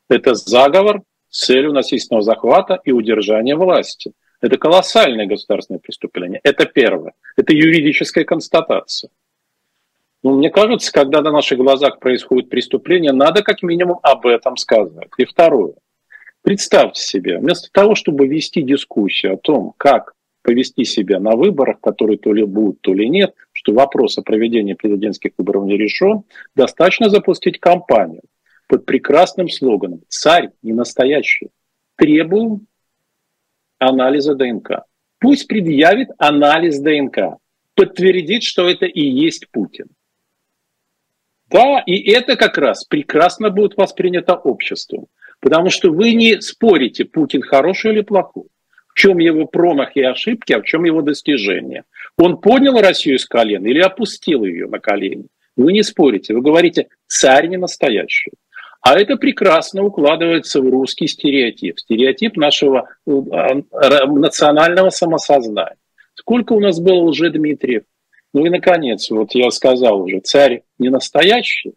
Это 0.10 0.36
заговор 0.36 1.04
с 1.30 1.45
целью 1.45 1.73
насильственного 1.73 2.23
захвата 2.23 2.80
и 2.84 2.91
удержания 2.91 3.56
власти. 3.56 4.13
Это 4.41 4.58
колоссальное 4.58 5.27
государственное 5.27 5.80
преступление. 5.80 6.41
Это 6.43 6.65
первое. 6.65 7.13
Это 7.38 7.54
юридическая 7.54 8.23
констатация. 8.23 9.10
Ну, 10.23 10.38
мне 10.38 10.49
кажется, 10.49 10.91
когда 10.91 11.21
на 11.21 11.32
наших 11.32 11.58
глазах 11.58 11.99
происходит 11.99 12.49
преступление, 12.49 13.12
надо 13.12 13.41
как 13.41 13.63
минимум 13.63 13.99
об 14.04 14.27
этом 14.27 14.56
сказать. 14.58 15.10
И 15.17 15.25
второе. 15.25 15.73
Представьте 16.43 17.01
себе, 17.01 17.38
вместо 17.38 17.71
того, 17.71 17.95
чтобы 17.95 18.27
вести 18.27 18.62
дискуссию 18.62 19.36
о 19.36 19.38
том, 19.38 19.73
как 19.77 20.13
повести 20.41 20.86
себя 20.86 21.19
на 21.19 21.32
выборах, 21.32 21.80
которые 21.80 22.17
то 22.17 22.34
ли 22.34 22.43
будут, 22.43 22.82
то 22.82 22.93
ли 22.93 23.08
нет, 23.08 23.34
что 23.51 23.73
вопрос 23.73 24.17
о 24.17 24.23
проведении 24.23 24.73
президентских 24.73 25.32
выборов 25.38 25.65
не 25.65 25.77
решен, 25.77 26.23
достаточно 26.56 27.10
запустить 27.10 27.60
кампанию 27.60 28.23
под 28.67 28.86
прекрасным 28.86 29.49
слоганом 29.49 30.01
«Царь 30.08 30.49
не 30.62 30.73
настоящий». 30.73 31.49
Требуем 31.95 32.67
анализа 33.77 34.36
ДНК. 34.36 34.86
Пусть 35.19 35.47
предъявит 35.47 36.10
анализ 36.17 36.80
ДНК, 36.80 37.38
подтвердит, 37.75 38.43
что 38.43 38.67
это 38.67 38.86
и 38.86 39.01
есть 39.01 39.49
Путин. 39.51 39.88
Да, 41.47 41.84
и 41.86 42.10
это 42.12 42.38
как 42.38 42.58
раз 42.58 42.86
прекрасно 42.86 43.49
будет 43.49 43.75
воспринято 43.75 44.36
обществом, 44.36 45.08
потому 45.41 45.69
что 45.69 45.91
вы 45.91 46.13
не 46.13 46.41
спорите, 46.41 47.06
Путин 47.06 47.41
хороший 47.41 47.91
или 47.91 48.01
плохой 48.01 48.45
в 48.93 48.99
чем 48.99 49.19
его 49.19 49.45
промах 49.45 49.95
и 49.95 50.01
ошибки, 50.01 50.54
а 50.54 50.62
в 50.62 50.65
чем 50.65 50.84
его 50.84 51.01
достижения. 51.01 51.84
Он 52.17 52.38
поднял 52.38 52.80
Россию 52.80 53.19
с 53.19 53.25
колен 53.25 53.65
или 53.65 53.80
опустил 53.80 54.43
ее 54.43 54.67
на 54.67 54.80
колени? 54.80 55.27
Вы 55.56 55.73
не 55.73 55.84
спорите, 55.84 56.34
вы 56.34 56.41
говорите, 56.41 56.88
царь 57.08 57.47
не 57.47 57.58
настоящий. 57.58 58.32
А 58.82 58.99
это 58.99 59.15
прекрасно 59.15 59.84
укладывается 59.84 60.60
в 60.60 60.69
русский 60.69 61.08
стереотип, 61.08 61.80
стереотип 61.80 62.36
нашего 62.36 62.89
э, 63.06 63.12
национального 63.12 64.89
самосознания. 64.89 65.77
Сколько 66.15 66.54
у 66.54 66.60
нас 66.60 66.80
было 66.80 67.04
лже 67.04 67.30
Дмитриев? 67.30 67.84
Ну 68.34 68.45
и, 68.45 68.49
наконец, 68.49 69.10
вот 69.12 69.36
я 69.36 69.51
сказал 69.51 70.01
уже, 70.01 70.19
царь 70.19 70.63
не 70.80 70.89
настоящий, 70.89 71.73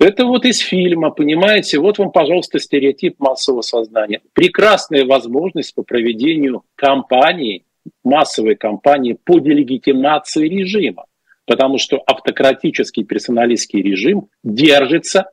это 0.00 0.24
вот 0.24 0.46
из 0.46 0.58
фильма, 0.58 1.10
понимаете, 1.10 1.78
вот 1.78 1.98
вам, 1.98 2.10
пожалуйста, 2.10 2.58
стереотип 2.58 3.20
массового 3.20 3.60
сознания. 3.60 4.22
Прекрасная 4.32 5.04
возможность 5.04 5.74
по 5.74 5.82
проведению 5.82 6.64
кампании, 6.74 7.64
массовой 8.02 8.56
кампании 8.56 9.18
по 9.22 9.38
делегитимации 9.38 10.48
режима. 10.48 11.04
Потому 11.44 11.78
что 11.78 12.02
автократический 12.06 13.04
персоналистский 13.04 13.82
режим 13.82 14.28
держится 14.42 15.30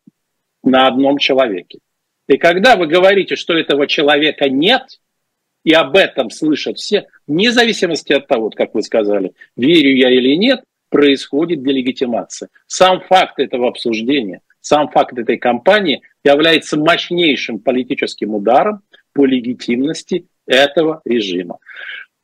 на 0.64 0.88
одном 0.88 1.18
человеке. 1.18 1.80
И 2.28 2.38
когда 2.38 2.76
вы 2.76 2.88
говорите, 2.88 3.36
что 3.36 3.54
этого 3.54 3.88
человека 3.88 4.50
нет, 4.50 5.00
и 5.64 5.74
об 5.74 5.96
этом 5.96 6.30
слышат 6.30 6.78
все, 6.78 7.08
вне 7.26 7.52
зависимости 7.52 8.14
от 8.14 8.28
того, 8.28 8.50
как 8.50 8.74
вы 8.74 8.82
сказали, 8.82 9.34
верю 9.56 9.96
я 9.96 10.10
или 10.10 10.36
нет, 10.36 10.64
происходит 10.90 11.64
делегитимация. 11.64 12.50
Сам 12.68 13.02
факт 13.02 13.40
этого 13.40 13.70
обсуждения, 13.70 14.42
сам 14.68 14.90
факт 14.90 15.18
этой 15.18 15.38
кампании 15.38 16.02
является 16.24 16.78
мощнейшим 16.78 17.60
политическим 17.60 18.36
ударом 18.36 18.82
по 19.14 19.26
легитимности 19.26 20.28
этого 20.46 21.02
режима. 21.06 21.60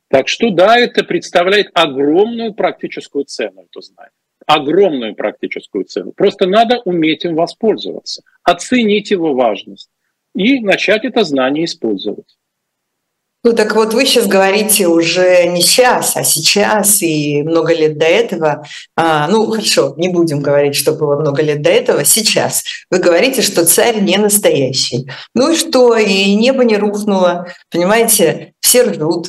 Так 0.08 0.28
что 0.28 0.50
да, 0.50 0.78
это 0.78 1.04
представляет 1.04 1.70
огромную 1.72 2.52
практическую 2.52 3.24
цену, 3.24 3.62
это 3.62 3.80
знание. 3.80 4.12
Огромную 4.46 5.14
практическую 5.14 5.84
цену. 5.84 6.12
Просто 6.12 6.46
надо 6.46 6.80
уметь 6.84 7.24
им 7.24 7.34
воспользоваться, 7.34 8.22
оценить 8.42 9.10
его 9.10 9.32
важность 9.32 9.88
и 10.34 10.60
начать 10.60 11.04
это 11.04 11.24
знание 11.24 11.64
использовать. 11.64 12.36
Ну 13.44 13.52
так 13.52 13.76
вот 13.76 13.92
вы 13.92 14.06
сейчас 14.06 14.26
говорите 14.26 14.88
уже 14.88 15.46
не 15.48 15.60
сейчас, 15.60 16.16
а 16.16 16.24
сейчас 16.24 17.02
и 17.02 17.42
много 17.42 17.74
лет 17.74 17.98
до 17.98 18.06
этого. 18.06 18.64
А, 18.96 19.28
ну 19.28 19.46
хорошо, 19.50 19.92
не 19.98 20.08
будем 20.08 20.40
говорить, 20.40 20.74
что 20.74 20.94
было 20.94 21.20
много 21.20 21.42
лет 21.42 21.60
до 21.60 21.68
этого. 21.68 22.06
Сейчас 22.06 22.64
вы 22.90 23.00
говорите, 23.00 23.42
что 23.42 23.66
царь 23.66 24.00
не 24.00 24.16
настоящий. 24.16 25.10
Ну 25.34 25.52
и 25.52 25.56
что? 25.56 25.94
И 25.94 26.34
небо 26.34 26.64
не 26.64 26.78
рухнуло. 26.78 27.46
Понимаете, 27.70 28.54
все 28.60 28.84
ржут. 28.84 29.26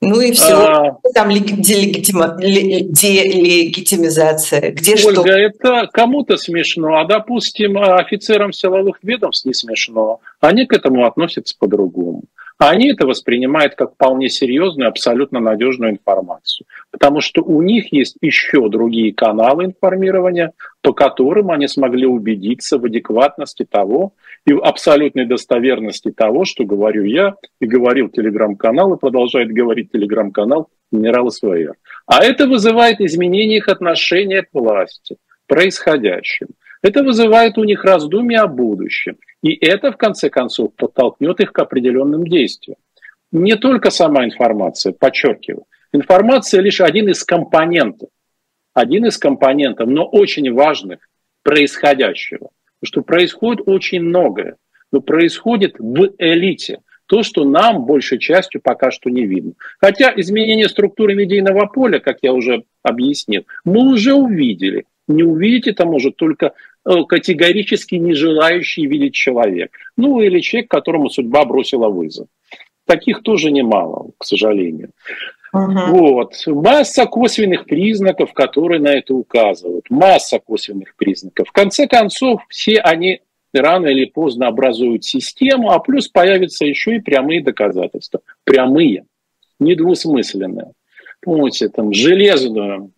Ну 0.00 0.20
и 0.20 0.32
все. 0.32 0.56
А... 0.56 0.96
Там 1.14 1.30
делегитима... 1.30 2.36
делегитимизация. 2.40 4.72
Где 4.72 4.96
Ольга, 5.06 5.22
что? 5.22 5.30
это 5.30 5.88
кому-то 5.92 6.36
смешно, 6.36 6.98
а, 6.98 7.04
допустим, 7.04 7.78
офицерам 7.78 8.52
силовых 8.52 8.98
ведомств 9.04 9.46
не 9.46 9.54
смешно. 9.54 10.18
Они 10.40 10.66
к 10.66 10.72
этому 10.72 11.06
относятся 11.06 11.54
по-другому. 11.56 12.24
А 12.58 12.70
они 12.70 12.92
это 12.92 13.06
воспринимают 13.06 13.74
как 13.74 13.94
вполне 13.94 14.28
серьезную, 14.28 14.88
абсолютно 14.88 15.40
надежную 15.40 15.92
информацию. 15.92 16.66
Потому 16.90 17.20
что 17.20 17.42
у 17.42 17.62
них 17.62 17.92
есть 17.92 18.16
еще 18.20 18.68
другие 18.68 19.12
каналы 19.12 19.64
информирования, 19.64 20.52
по 20.80 20.92
которым 20.92 21.50
они 21.50 21.66
смогли 21.68 22.06
убедиться 22.06 22.78
в 22.78 22.84
адекватности 22.84 23.64
того 23.64 24.14
и 24.46 24.52
в 24.52 24.62
абсолютной 24.62 25.26
достоверности 25.26 26.10
того, 26.10 26.44
что 26.44 26.64
говорю 26.64 27.04
я, 27.04 27.34
и 27.60 27.66
говорил 27.66 28.08
телеграм-канал, 28.08 28.94
и 28.94 28.98
продолжает 28.98 29.52
говорить 29.52 29.92
телеграм-канал 29.92 30.68
генерала 30.90 31.30
СВР. 31.30 31.74
А 32.06 32.24
это 32.24 32.46
вызывает 32.46 33.00
изменение 33.00 33.58
их 33.58 33.68
отношения 33.68 34.42
к 34.42 34.48
власти, 34.52 35.16
происходящим. 35.46 36.48
Это 36.82 37.02
вызывает 37.02 37.58
у 37.58 37.64
них 37.64 37.84
раздумья 37.84 38.42
о 38.42 38.48
будущем. 38.48 39.16
И 39.42 39.54
это, 39.54 39.90
в 39.90 39.96
конце 39.96 40.30
концов, 40.30 40.74
подтолкнет 40.74 41.40
их 41.40 41.52
к 41.52 41.58
определенным 41.58 42.26
действиям. 42.26 42.78
Не 43.32 43.56
только 43.56 43.90
сама 43.90 44.24
информация, 44.24 44.92
подчеркиваю. 44.92 45.64
Информация 45.92 46.60
лишь 46.60 46.80
один 46.80 47.08
из 47.08 47.24
компонентов. 47.24 48.08
Один 48.72 49.06
из 49.06 49.18
компонентов, 49.18 49.88
но 49.88 50.04
очень 50.06 50.52
важных 50.52 51.00
происходящего. 51.42 52.50
Потому 52.80 52.84
что 52.84 53.02
происходит 53.02 53.62
очень 53.66 54.00
многое. 54.00 54.56
Но 54.92 55.00
происходит 55.00 55.76
в 55.78 56.12
элите. 56.18 56.80
То, 57.06 57.22
что 57.22 57.44
нам 57.44 57.84
большей 57.84 58.18
частью 58.18 58.60
пока 58.62 58.90
что 58.90 59.10
не 59.10 59.26
видно. 59.26 59.52
Хотя 59.78 60.12
изменение 60.16 60.68
структуры 60.68 61.14
медийного 61.14 61.66
поля, 61.66 61.98
как 61.98 62.18
я 62.22 62.32
уже 62.32 62.64
объяснил, 62.82 63.44
мы 63.64 63.92
уже 63.92 64.14
увидели. 64.14 64.86
Не 65.08 65.24
увидеть 65.24 65.66
это 65.66 65.84
может 65.84 66.16
только 66.16 66.52
категорически 66.84 67.96
не 67.96 68.14
желающий 68.14 68.86
видеть 68.86 69.14
человек. 69.14 69.72
Ну 69.96 70.20
или 70.20 70.40
человек, 70.40 70.70
которому 70.70 71.10
судьба 71.10 71.44
бросила 71.44 71.88
вызов. 71.88 72.28
Таких 72.86 73.22
тоже 73.22 73.50
немало, 73.50 74.10
к 74.18 74.24
сожалению. 74.24 74.90
Uh-huh. 75.54 75.90
Вот. 75.90 76.34
Масса 76.46 77.06
косвенных 77.06 77.66
признаков, 77.66 78.32
которые 78.32 78.80
на 78.80 78.88
это 78.88 79.14
указывают. 79.14 79.84
Масса 79.90 80.38
косвенных 80.38 80.96
признаков. 80.96 81.48
В 81.48 81.52
конце 81.52 81.86
концов, 81.86 82.42
все 82.48 82.78
они 82.78 83.20
рано 83.52 83.86
или 83.88 84.06
поздно 84.06 84.48
образуют 84.48 85.04
систему, 85.04 85.70
а 85.70 85.78
плюс 85.78 86.08
появятся 86.08 86.64
еще 86.64 86.96
и 86.96 87.00
прямые 87.00 87.42
доказательства. 87.42 88.20
Прямые, 88.44 89.04
недвусмысленные. 89.60 90.72
Помните, 91.20 91.68
там 91.68 91.92
железную, 91.92 92.90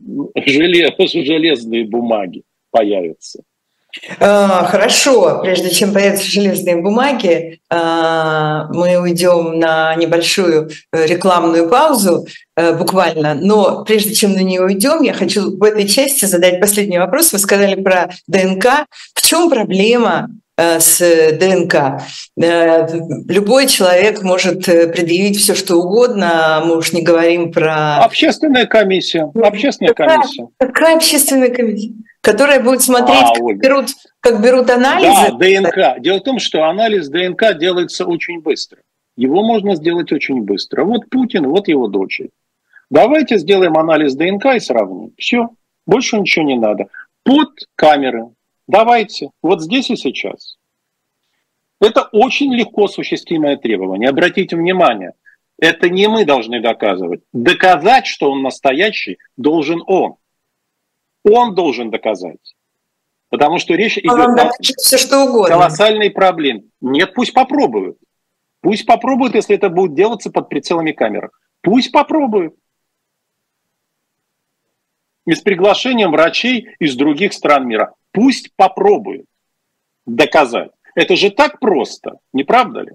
желез, 0.47 0.93
железные 1.13 1.85
бумаги 1.85 2.45
появятся. 2.71 3.43
А, 4.19 4.65
хорошо, 4.65 5.41
прежде 5.43 5.71
чем 5.71 5.93
появятся 5.93 6.27
железные 6.27 6.77
бумаги, 6.77 7.61
а, 7.71 8.67
мы 8.73 8.97
уйдем 8.97 9.59
на 9.59 9.95
небольшую 9.95 10.71
э, 10.93 11.07
рекламную 11.07 11.69
паузу 11.69 12.27
э, 12.57 12.75
буквально. 12.75 13.35
Но 13.35 13.85
прежде 13.85 14.13
чем 14.13 14.33
на 14.33 14.41
нее 14.41 14.63
уйдем, 14.63 15.03
я 15.03 15.13
хочу 15.13 15.57
в 15.57 15.63
этой 15.63 15.87
части 15.87 16.25
задать 16.25 16.61
последний 16.61 16.99
вопрос. 16.99 17.33
Вы 17.33 17.39
сказали 17.39 17.81
про 17.81 18.11
ДНК. 18.27 18.87
В 19.15 19.23
чем 19.23 19.49
проблема 19.49 20.29
э, 20.57 20.81
с 20.81 20.99
ДНК. 21.39 22.03
Любой 22.37 23.69
человек 23.69 24.23
может 24.23 24.65
предъявить 24.65 25.39
все, 25.39 25.55
что 25.55 25.77
угодно. 25.77 26.63
Мы 26.65 26.77
уж 26.77 26.93
не 26.93 27.03
говорим 27.03 27.53
про... 27.53 27.99
Общественная 27.99 28.67
комиссия. 28.67 29.31
Общественная 29.35 29.95
комиссия. 29.95 30.49
Какая 30.59 30.97
общественная 30.97 31.51
комиссия? 31.51 31.93
Которая 32.25 32.61
будет 32.61 32.81
смотреть, 32.81 33.23
а, 33.23 33.35
как, 33.35 33.59
берут, 33.59 33.87
как 34.21 34.43
берут 34.43 34.71
анализы. 34.71 35.31
Да, 35.33 35.61
ДНК. 35.61 36.01
Дело 36.01 36.19
в 36.19 36.23
том, 36.23 36.39
что 36.39 36.65
анализ 36.65 37.09
ДНК 37.09 37.57
делается 37.59 38.07
очень 38.07 38.41
быстро. 38.41 38.79
Его 39.17 39.45
можно 39.45 39.77
сделать 39.77 40.11
очень 40.11 40.43
быстро. 40.43 40.85
Вот 40.85 41.11
Путин, 41.11 41.47
вот 41.47 41.69
его 41.69 41.87
дочь. 41.87 42.23
Давайте 42.91 43.37
сделаем 43.37 43.77
анализ 43.77 44.15
ДНК 44.15 44.57
и 44.57 44.61
сравним. 44.61 45.13
Все, 45.19 45.51
больше 45.87 46.19
ничего 46.19 46.47
не 46.47 46.57
надо. 46.57 46.87
Под 47.25 47.51
камеры. 47.77 48.31
Давайте, 48.67 49.29
вот 49.43 49.61
здесь 49.63 49.91
и 49.91 49.97
сейчас. 49.97 50.57
Это 51.79 52.09
очень 52.13 52.55
легко 52.55 52.85
осуществимое 52.85 53.59
требование. 53.59 54.09
Обратите 54.09 54.57
внимание, 54.57 55.13
это 55.59 55.91
не 55.91 56.09
мы 56.09 56.25
должны 56.25 56.63
доказывать. 56.63 57.21
Доказать, 57.35 58.07
что 58.07 58.31
он 58.31 58.43
настоящий, 58.43 59.19
должен 59.37 59.83
он. 59.87 60.15
Он 61.25 61.55
должен 61.55 61.91
доказать. 61.91 62.55
Потому 63.31 63.59
что 63.59 63.75
речь 63.75 63.99
идет 63.99 64.13
о 64.13 64.51
все, 64.61 64.99
что 64.99 65.25
угодно. 65.25 65.49
колоссальной 65.49 66.11
проблеме. 66.11 66.65
Нет, 66.81 67.15
пусть 67.15 67.33
попробуют. 67.33 67.99
Пусть 68.61 68.87
попробуют, 68.87 69.35
если 69.35 69.57
это 69.57 69.69
будет 69.71 69.95
делаться 69.95 70.31
под 70.31 70.49
прицелами 70.49 70.93
камер. 70.93 71.31
Пусть 71.61 71.91
попробуют. 71.91 72.55
И 75.27 75.35
с 75.35 75.41
приглашением 75.41 76.13
врачей 76.13 76.69
из 76.79 76.95
других 76.97 77.33
стран 77.33 77.67
мира. 77.67 77.95
Пусть 78.13 78.55
попробуют 78.57 79.27
доказать. 80.07 80.71
Это 80.95 81.17
же 81.17 81.31
так 81.31 81.59
просто, 81.59 82.19
не 82.33 82.45
правда 82.45 82.81
ли? 82.81 82.93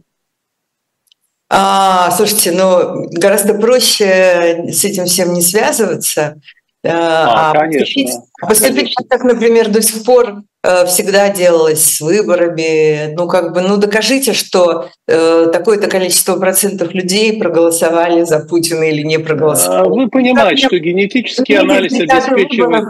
А, 1.50 2.12
слушайте, 2.12 2.52
ну 2.52 3.10
гораздо 3.12 3.56
проще 3.56 4.72
с 4.72 4.86
этим 4.86 5.06
всем 5.06 5.34
не 5.34 5.42
связываться. 5.42 6.39
А, 6.86 7.52
а 7.52 7.54
конечно. 7.54 7.80
Поступить, 7.80 8.13
поступить 8.39 8.96
конечно. 8.96 9.06
так, 9.10 9.24
например, 9.26 9.70
до 9.70 9.82
сих 9.82 10.06
пор 10.06 10.44
э, 10.63 10.86
всегда 10.86 11.30
делалось 11.30 11.84
с 11.84 12.00
выборами. 12.00 13.13
Ну, 13.15 13.28
как 13.28 13.54
бы, 13.54 13.62
ну, 13.62 13.76
докажите, 13.76 14.32
что 14.32 14.89
э, 15.08 15.48
такое-то 15.52 15.89
количество 15.89 16.38
процентов 16.38 16.94
людей 16.94 17.38
проголосовали 17.38 18.24
за 18.24 18.39
Путина 18.39 18.84
или 18.84 19.02
не 19.02 19.20
проголосовали. 19.20 19.88
А 19.88 19.89
вы 19.89 20.08
понимаете, 20.08 20.68
что 20.68 20.80
генетический 20.80 21.58
анализ 21.58 21.94
обеспечивает 21.94 22.88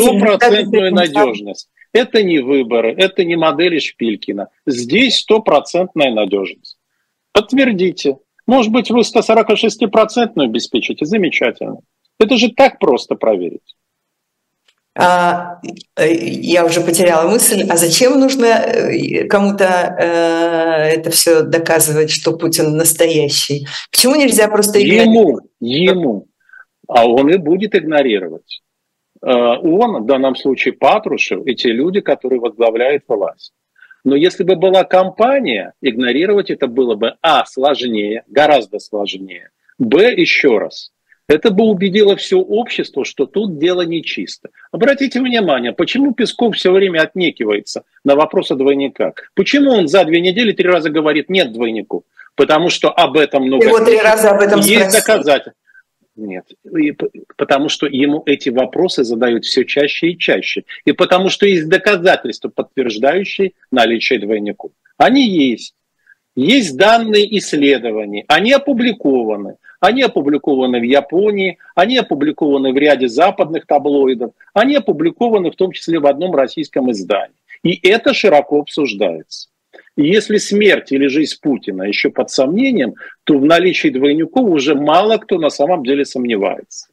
стопроцентную 0.00 0.94
надежность. 0.94 1.68
Это 1.92 2.22
не 2.22 2.38
выборы, 2.38 2.94
это 2.96 3.24
не 3.24 3.36
модели 3.36 3.80
Шпилькина. 3.80 4.48
Здесь 4.66 5.18
стопроцентная 5.18 6.12
надежность. 6.12 6.78
Подтвердите. 7.32 8.18
Может 8.46 8.72
быть, 8.72 8.90
вы 8.90 9.00
146-процентную 9.00 10.44
обеспечите. 10.44 11.04
Замечательно. 11.04 11.78
Это 12.22 12.36
же 12.36 12.50
так 12.52 12.78
просто 12.78 13.16
проверить. 13.16 13.76
А, 14.94 15.58
э, 15.96 16.12
я 16.12 16.66
уже 16.66 16.82
потеряла 16.82 17.28
мысль, 17.28 17.66
а 17.68 17.76
зачем 17.76 18.20
нужно 18.20 18.44
э, 18.44 19.24
кому-то 19.24 19.64
э, 19.64 20.98
это 20.98 21.10
все 21.10 21.42
доказывать, 21.42 22.10
что 22.10 22.36
Путин 22.36 22.76
настоящий? 22.76 23.66
Почему 23.90 24.16
нельзя 24.16 24.48
просто 24.48 24.82
игнорировать? 24.82 25.44
Ему, 25.60 25.90
ему. 25.92 26.28
А 26.88 27.06
он 27.06 27.30
и 27.30 27.38
будет 27.38 27.74
игнорировать. 27.74 28.62
Э, 29.22 29.56
он, 29.62 30.02
в 30.02 30.06
данном 30.06 30.36
случае 30.36 30.74
Патрушев, 30.74 31.46
и 31.46 31.54
те 31.54 31.70
люди, 31.72 32.00
которые 32.00 32.40
возглавляют 32.40 33.04
власть. 33.08 33.54
Но 34.04 34.14
если 34.14 34.44
бы 34.44 34.56
была 34.56 34.84
компания, 34.84 35.72
игнорировать 35.80 36.50
это 36.50 36.66
было 36.66 36.96
бы, 36.96 37.14
а, 37.22 37.46
сложнее, 37.46 38.24
гораздо 38.28 38.78
сложнее, 38.78 39.50
б, 39.78 40.12
еще 40.12 40.58
раз– 40.58 40.92
Это 41.28 41.50
бы 41.50 41.64
убедило 41.64 42.16
все 42.16 42.38
общество, 42.38 43.04
что 43.04 43.26
тут 43.26 43.58
дело 43.58 43.82
нечисто. 43.82 44.50
Обратите 44.70 45.20
внимание, 45.20 45.72
почему 45.72 46.12
Песков 46.14 46.56
все 46.56 46.72
время 46.72 47.00
отнекивается 47.00 47.84
на 48.04 48.16
вопрос 48.16 48.50
о 48.50 48.56
двойниках? 48.56 49.14
Почему 49.34 49.70
он 49.70 49.88
за 49.88 50.04
две 50.04 50.20
недели 50.20 50.52
три 50.52 50.68
раза 50.68 50.90
говорит 50.90 51.28
«нет 51.28 51.52
двойников»? 51.52 52.02
Потому 52.34 52.70
что 52.70 52.90
об 52.90 53.16
этом 53.16 53.44
много... 53.44 53.66
Его 53.66 53.84
три 53.84 54.00
раза 54.00 54.30
об 54.30 54.40
этом 54.40 54.60
Есть 54.60 54.92
доказательства. 54.92 55.52
Нет, 56.14 56.44
и, 56.76 56.92
потому 57.38 57.70
что 57.70 57.86
ему 57.86 58.22
эти 58.26 58.50
вопросы 58.50 59.02
задают 59.02 59.46
все 59.46 59.64
чаще 59.64 60.08
и 60.08 60.18
чаще. 60.18 60.64
И 60.84 60.92
потому 60.92 61.30
что 61.30 61.46
есть 61.46 61.68
доказательства, 61.68 62.50
подтверждающие 62.50 63.52
наличие 63.70 64.18
двойников. 64.18 64.72
Они 64.98 65.26
есть. 65.26 65.74
Есть 66.34 66.76
данные 66.76 67.38
исследований, 67.38 68.24
они 68.28 68.52
опубликованы. 68.52 69.56
Они 69.82 70.02
опубликованы 70.02 70.78
в 70.78 70.84
Японии, 70.84 71.58
они 71.74 71.98
опубликованы 71.98 72.72
в 72.72 72.76
ряде 72.76 73.08
западных 73.08 73.66
таблоидов, 73.66 74.30
они 74.54 74.76
опубликованы 74.76 75.50
в 75.50 75.56
том 75.56 75.72
числе 75.72 75.98
в 75.98 76.06
одном 76.06 76.36
российском 76.36 76.92
издании. 76.92 77.34
И 77.64 77.88
это 77.88 78.14
широко 78.14 78.60
обсуждается. 78.60 79.48
И 79.96 80.04
если 80.04 80.36
смерть 80.36 80.92
или 80.92 81.08
жизнь 81.08 81.34
Путина 81.42 81.82
еще 81.82 82.10
под 82.10 82.30
сомнением, 82.30 82.94
то 83.24 83.36
в 83.36 83.44
наличии 83.44 83.88
двойников 83.88 84.48
уже 84.48 84.76
мало 84.76 85.16
кто 85.16 85.40
на 85.40 85.50
самом 85.50 85.82
деле 85.82 86.04
сомневается. 86.04 86.86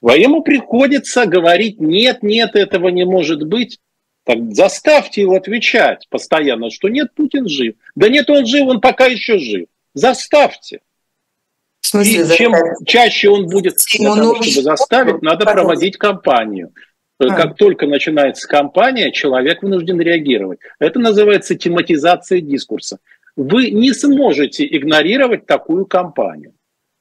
А 0.00 0.16
ему 0.16 0.44
приходится 0.44 1.26
говорить, 1.26 1.80
нет, 1.80 2.22
нет, 2.22 2.54
этого 2.54 2.90
не 2.90 3.06
может 3.06 3.42
быть. 3.42 3.80
Так 4.22 4.38
заставьте 4.52 5.22
его 5.22 5.34
отвечать 5.34 6.06
постоянно, 6.10 6.70
что 6.70 6.88
нет, 6.88 7.12
Путин 7.16 7.48
жив. 7.48 7.74
Да 7.96 8.08
нет, 8.08 8.30
он 8.30 8.46
жив, 8.46 8.68
он 8.68 8.80
пока 8.80 9.06
еще 9.06 9.38
жив. 9.38 9.66
Заставьте. 9.94 10.78
Смысле, 11.88 12.22
И 12.22 12.36
чем 12.36 12.52
чаще 12.84 13.30
он 13.30 13.46
будет, 13.46 13.78
для 13.98 14.14
того, 14.14 14.42
чтобы 14.42 14.62
заставить, 14.62 15.22
надо 15.22 15.46
проводить 15.46 15.96
кампанию. 15.96 16.70
А. 17.18 17.34
Как 17.34 17.56
только 17.56 17.86
начинается 17.86 18.46
кампания, 18.46 19.10
человек 19.10 19.62
вынужден 19.62 19.98
реагировать. 19.98 20.58
Это 20.78 20.98
называется 20.98 21.54
тематизация 21.54 22.42
дискурса. 22.42 22.98
Вы 23.36 23.70
не 23.70 23.94
сможете 23.94 24.66
игнорировать 24.66 25.46
такую 25.46 25.86
кампанию. 25.86 26.52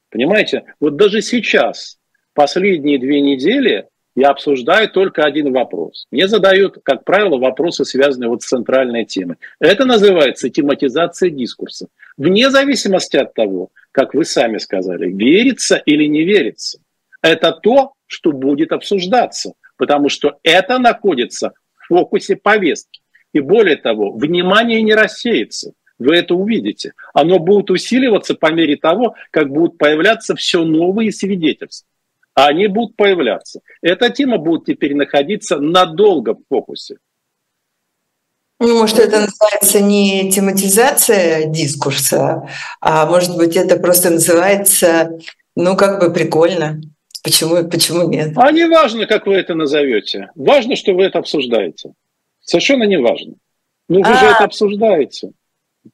Понимаете? 0.09 0.63
Вот 0.79 0.95
даже 0.95 1.21
сейчас, 1.21 1.97
последние 2.33 2.97
две 2.97 3.19
недели, 3.19 3.87
я 4.15 4.29
обсуждаю 4.29 4.89
только 4.89 5.23
один 5.23 5.51
вопрос. 5.51 6.07
Мне 6.11 6.29
задают, 6.29 6.77
как 6.81 7.03
правило, 7.03 7.37
вопросы, 7.37 7.83
связанные 7.83 8.29
вот 8.29 8.41
с 8.41 8.47
центральной 8.47 9.03
темой. 9.03 9.35
Это 9.59 9.83
называется 9.83 10.49
тематизация 10.49 11.29
дискурса. 11.29 11.87
Вне 12.15 12.49
зависимости 12.49 13.17
от 13.17 13.33
того, 13.33 13.69
как 13.97 14.13
вы 14.13 14.25
сами 14.25 14.59
сказали, 14.59 15.11
верится 15.11 15.75
или 15.77 16.05
не 16.05 16.23
верится. 16.23 16.77
Это 17.23 17.51
то, 17.51 17.93
что 18.05 18.31
будет 18.31 18.71
обсуждаться, 18.71 19.53
потому 19.75 20.07
что 20.07 20.37
это 20.43 20.77
находится 20.77 21.53
в 21.79 21.87
фокусе 21.87 22.35
повестки. 22.35 23.01
И 23.33 23.39
более 23.39 23.75
того, 23.75 24.11
внимание 24.11 24.83
не 24.83 24.93
рассеется. 24.93 25.71
Вы 25.97 26.17
это 26.17 26.35
увидите. 26.35 26.93
Оно 27.15 27.39
будет 27.39 27.71
усиливаться 27.71 28.35
по 28.35 28.51
мере 28.51 28.75
того, 28.75 29.15
как 29.31 29.49
будут 29.49 29.79
появляться 29.79 30.35
все 30.35 30.63
новые 30.63 31.11
свидетельства 31.11 31.87
а 32.35 32.49
они 32.49 32.67
будут 32.67 32.95
появляться. 32.95 33.61
Эта 33.81 34.11
тема 34.11 34.37
будет 34.37 34.65
теперь 34.65 34.93
находиться 34.93 35.57
надолго 35.57 36.35
в 36.35 36.43
фокусе. 36.47 36.97
Ну, 38.59 38.79
может, 38.79 38.97
это 38.97 39.19
называется 39.19 39.81
не 39.81 40.31
тематизация 40.31 41.45
дискурса, 41.45 42.49
а 42.81 43.05
может 43.05 43.37
быть, 43.37 43.55
это 43.55 43.77
просто 43.77 44.09
называется, 44.09 45.11
ну, 45.55 45.77
как 45.77 45.99
бы 45.99 46.11
прикольно. 46.11 46.81
Почему, 47.23 47.67
почему 47.67 48.07
нет? 48.09 48.33
А 48.35 48.51
не 48.51 48.67
важно, 48.67 49.05
как 49.05 49.27
вы 49.27 49.35
это 49.35 49.53
назовете. 49.53 50.29
Важно, 50.35 50.75
что 50.75 50.93
вы 50.93 51.03
это 51.03 51.19
обсуждаете. 51.19 51.91
Совершенно 52.39 52.83
не 52.83 52.97
важно. 52.97 53.33
Ну, 53.89 54.01
вы 54.01 54.09
а, 54.09 54.15
же 54.15 54.25
это 54.25 54.43
обсуждаете. 54.45 55.31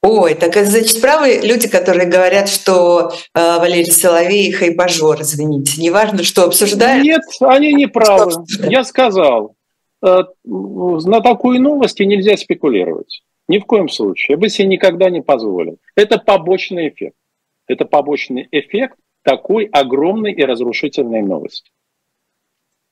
Ой, 0.02 0.34
так 0.34 0.56
это 0.56 0.70
значит 0.70 1.00
правы 1.00 1.40
люди, 1.42 1.68
которые 1.68 2.08
говорят, 2.08 2.48
что 2.48 3.12
э, 3.34 3.58
Валерий 3.58 3.90
Соловей 3.90 4.52
хайбажор, 4.52 5.20
извините. 5.22 5.80
Неважно, 5.80 6.22
что 6.22 6.44
обсуждают. 6.44 7.04
Нет, 7.04 7.22
они 7.40 7.72
не 7.74 7.86
правы. 7.86 8.32
Я 8.68 8.84
сказал, 8.84 9.54
на 10.04 11.20
такую 11.20 11.60
новость 11.62 12.00
нельзя 12.00 12.36
спекулировать. 12.36 13.22
Ни 13.48 13.58
в 13.58 13.64
коем 13.64 13.88
случае. 13.88 14.34
Я 14.34 14.38
бы 14.38 14.48
себе 14.48 14.68
никогда 14.68 15.10
не 15.10 15.22
позволил. 15.22 15.78
Это 15.96 16.18
побочный 16.18 16.88
эффект. 16.88 17.16
Это 17.66 17.84
побочный 17.84 18.48
эффект 18.50 18.96
такой 19.22 19.64
огромной 19.64 20.32
и 20.32 20.44
разрушительной 20.44 21.22
новости. 21.22 21.70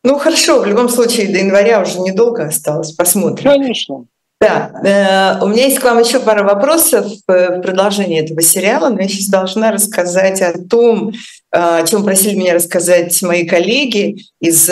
Ну 0.04 0.18
хорошо, 0.18 0.60
в 0.60 0.66
любом 0.66 0.88
случае 0.88 1.30
до 1.30 1.38
января 1.38 1.82
уже 1.82 2.00
недолго 2.00 2.44
осталось, 2.44 2.92
посмотрим. 2.92 3.44
Конечно. 3.44 4.06
Да, 4.42 4.72
э, 4.82 5.44
у 5.44 5.46
меня 5.46 5.66
есть 5.66 5.78
к 5.78 5.84
вам 5.84 6.00
еще 6.00 6.18
пара 6.18 6.42
вопросов 6.42 7.06
э, 7.28 7.58
в 7.58 7.60
продолжении 7.60 8.20
этого 8.20 8.42
сериала, 8.42 8.88
но 8.88 9.00
я 9.00 9.06
сейчас 9.06 9.28
должна 9.28 9.70
рассказать 9.70 10.42
о 10.42 10.58
том, 10.58 11.10
э, 11.10 11.12
о 11.52 11.86
чем 11.86 12.02
просили 12.02 12.34
меня 12.34 12.54
рассказать 12.54 13.22
мои 13.22 13.46
коллеги 13.46 14.16
из 14.40 14.68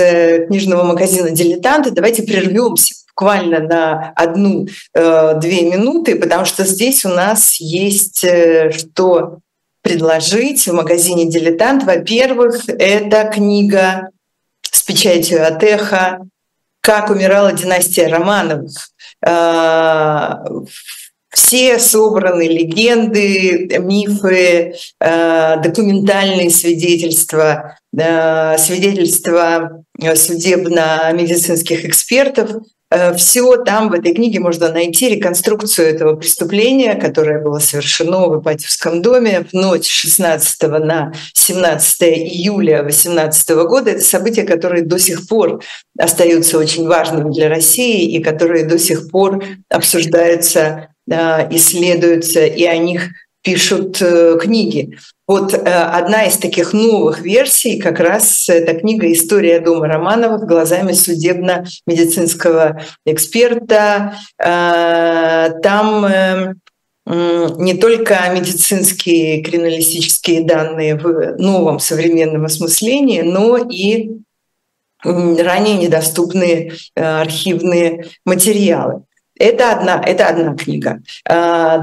книжного 0.48 0.82
магазина 0.82 1.30
«Дилетанты». 1.30 1.92
Давайте 1.92 2.24
прервемся 2.24 2.96
буквально 3.10 3.60
на 3.60 4.12
одну-две 4.16 5.62
минуты, 5.62 6.16
потому 6.16 6.46
что 6.46 6.64
здесь 6.64 7.04
у 7.04 7.10
нас 7.10 7.60
есть 7.60 8.26
что 8.76 9.38
предложить 9.82 10.66
в 10.66 10.72
магазине 10.72 11.26
«Дилетант». 11.26 11.84
Во-первых, 11.84 12.68
это 12.68 13.30
книга 13.32 14.08
с 14.62 14.82
печатью 14.82 15.46
от 15.46 15.62
«Эхо» 15.62 16.26
«Как 16.80 17.10
умирала 17.10 17.52
династия 17.52 18.08
Романовых». 18.08 18.90
А, 19.24 20.42
все 21.28 21.78
собраны 21.78 22.48
легенды, 22.48 23.78
мифы, 23.80 24.74
а, 24.98 25.56
документальные 25.56 26.50
свидетельства, 26.50 27.78
свидетельства 27.92 29.84
судебно-медицинских 30.14 31.84
экспертов 31.84 32.50
Э, 32.52 32.79
Все 33.16 33.56
там 33.58 33.88
в 33.88 33.92
этой 33.92 34.12
книге 34.12 34.40
можно 34.40 34.72
найти 34.72 35.08
реконструкцию 35.08 35.88
этого 35.88 36.16
преступления, 36.16 36.96
которое 36.96 37.40
было 37.40 37.60
совершено 37.60 38.26
в 38.26 38.40
Ипатьевском 38.40 39.00
доме 39.00 39.44
в 39.48 39.52
ночь 39.52 39.88
16 39.88 40.62
на 40.62 41.12
17 41.34 42.02
июля 42.02 42.82
2018 42.82 43.50
года. 43.50 43.90
Это 43.92 44.00
события, 44.00 44.42
которые 44.42 44.84
до 44.84 44.98
сих 44.98 45.28
пор 45.28 45.62
остаются 45.98 46.58
очень 46.58 46.88
важными 46.88 47.32
для 47.32 47.48
России 47.48 48.10
и 48.10 48.20
которые 48.20 48.64
до 48.64 48.78
сих 48.78 49.08
пор 49.08 49.44
обсуждаются, 49.68 50.88
исследуются, 51.08 52.44
и 52.44 52.64
о 52.64 52.76
них 52.76 53.10
пишут 53.42 54.00
э, 54.02 54.38
книги. 54.40 54.96
Вот 55.26 55.54
э, 55.54 55.58
одна 55.58 56.24
из 56.24 56.36
таких 56.38 56.72
новых 56.72 57.20
версий 57.20 57.78
как 57.78 58.00
раз 58.00 58.48
эта 58.48 58.74
книга 58.74 59.10
«История 59.12 59.60
дома 59.60 59.86
Романовых» 59.86 60.46
глазами 60.46 60.92
судебно-медицинского 60.92 62.82
эксперта. 63.06 64.14
Э, 64.38 65.50
там 65.62 66.04
э, 66.04 66.54
не 67.06 67.74
только 67.74 68.18
медицинские 68.34 69.42
криминалистические 69.42 70.44
данные 70.44 70.96
в 70.96 71.36
новом 71.38 71.78
современном 71.78 72.44
осмыслении, 72.44 73.22
но 73.22 73.56
и 73.56 74.16
ранее 75.02 75.76
недоступные 75.78 76.72
архивные 76.94 78.06
материалы. 78.24 79.04
Это 79.40 79.72
одна, 79.72 80.02
это 80.04 80.28
одна 80.28 80.54
книга. 80.54 81.00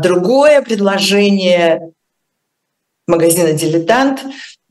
Другое 0.04 0.62
предложение 0.62 1.92
магазина 3.08 3.54
«Дилетант». 3.54 4.24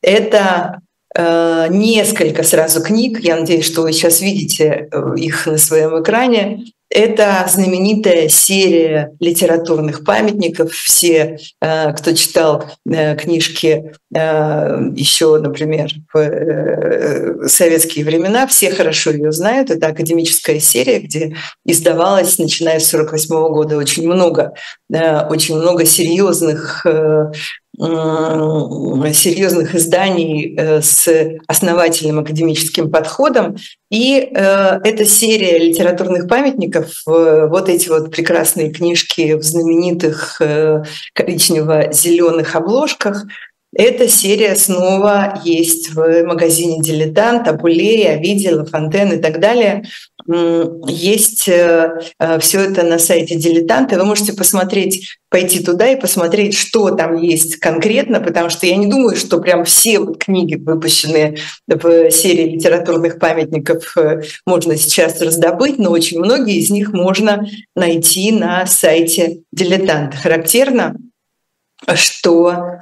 Это 0.02 0.82
э, 1.16 1.66
несколько 1.70 2.44
сразу 2.44 2.80
книг, 2.80 3.18
я 3.20 3.36
надеюсь, 3.36 3.64
что 3.64 3.82
вы 3.82 3.92
сейчас 3.92 4.20
видите 4.20 4.88
э, 4.92 5.14
их 5.16 5.46
на 5.46 5.58
своем 5.58 6.00
экране. 6.00 6.64
Это 6.96 7.44
знаменитая 7.46 8.30
серия 8.30 9.14
литературных 9.20 10.02
памятников. 10.02 10.72
Все, 10.72 11.36
э, 11.60 11.92
кто 11.92 12.12
читал 12.12 12.64
э, 12.90 13.14
книжки 13.16 13.92
еще, 14.12 15.38
например, 15.38 15.90
в 16.14 17.48
советские 17.48 18.02
времена, 18.02 18.46
все 18.46 18.70
хорошо 18.70 19.10
ее 19.10 19.30
знают. 19.30 19.70
Это 19.70 19.88
академическая 19.88 20.58
серия, 20.58 21.00
где 21.00 21.36
издавалось, 21.66 22.38
начиная 22.38 22.80
с 22.80 22.94
1948 22.94 23.52
года, 23.52 23.76
очень 23.76 24.06
много, 24.06 24.54
очень 24.88 25.56
много 25.56 25.84
серьезных 25.84 26.86
серьезных 27.78 29.74
изданий 29.74 30.54
э, 30.56 30.80
с 30.80 31.08
основательным 31.46 32.18
академическим 32.20 32.90
подходом. 32.90 33.56
И 33.90 34.18
э, 34.18 34.80
эта 34.84 35.04
серия 35.04 35.58
литературных 35.58 36.28
памятников, 36.28 37.02
э, 37.06 37.46
вот 37.48 37.68
эти 37.68 37.88
вот 37.88 38.10
прекрасные 38.10 38.72
книжки 38.72 39.34
в 39.34 39.42
знаменитых 39.42 40.40
коричнево-зеленых 41.14 42.54
обложках, 42.54 43.24
Эта 43.78 44.08
серия 44.08 44.56
снова 44.56 45.38
есть 45.44 45.90
в 45.92 46.24
магазине 46.24 46.80
«Дилетант», 46.80 47.46
Абулей, 47.46 48.08
Авидела, 48.08 48.64
Фонтен 48.64 49.12
и 49.12 49.18
так 49.18 49.38
далее. 49.38 49.84
Есть 50.88 51.46
э, 51.46 52.00
э, 52.18 52.38
все 52.38 52.60
это 52.60 52.84
на 52.84 52.98
сайте 52.98 53.36
«Дилетанта». 53.36 53.98
Вы 53.98 54.06
можете 54.06 54.32
посмотреть, 54.32 55.18
пойти 55.28 55.62
туда 55.62 55.88
и 55.90 56.00
посмотреть, 56.00 56.54
что 56.54 56.88
там 56.90 57.16
есть 57.18 57.56
конкретно, 57.56 58.20
потому 58.20 58.48
что 58.48 58.66
я 58.66 58.76
не 58.76 58.86
думаю, 58.86 59.14
что 59.14 59.40
прям 59.40 59.66
все 59.66 59.98
книги, 60.14 60.54
выпущенные 60.54 61.36
в 61.68 62.10
серии 62.10 62.54
литературных 62.54 63.18
памятников, 63.18 63.94
э, 63.98 64.22
можно 64.46 64.76
сейчас 64.76 65.20
раздобыть, 65.20 65.78
но 65.78 65.90
очень 65.90 66.18
многие 66.18 66.56
из 66.56 66.70
них 66.70 66.94
можно 66.94 67.46
найти 67.74 68.32
на 68.32 68.66
сайте 68.66 69.42
«Дилетант». 69.52 70.14
Характерно, 70.14 70.96
что 71.94 72.80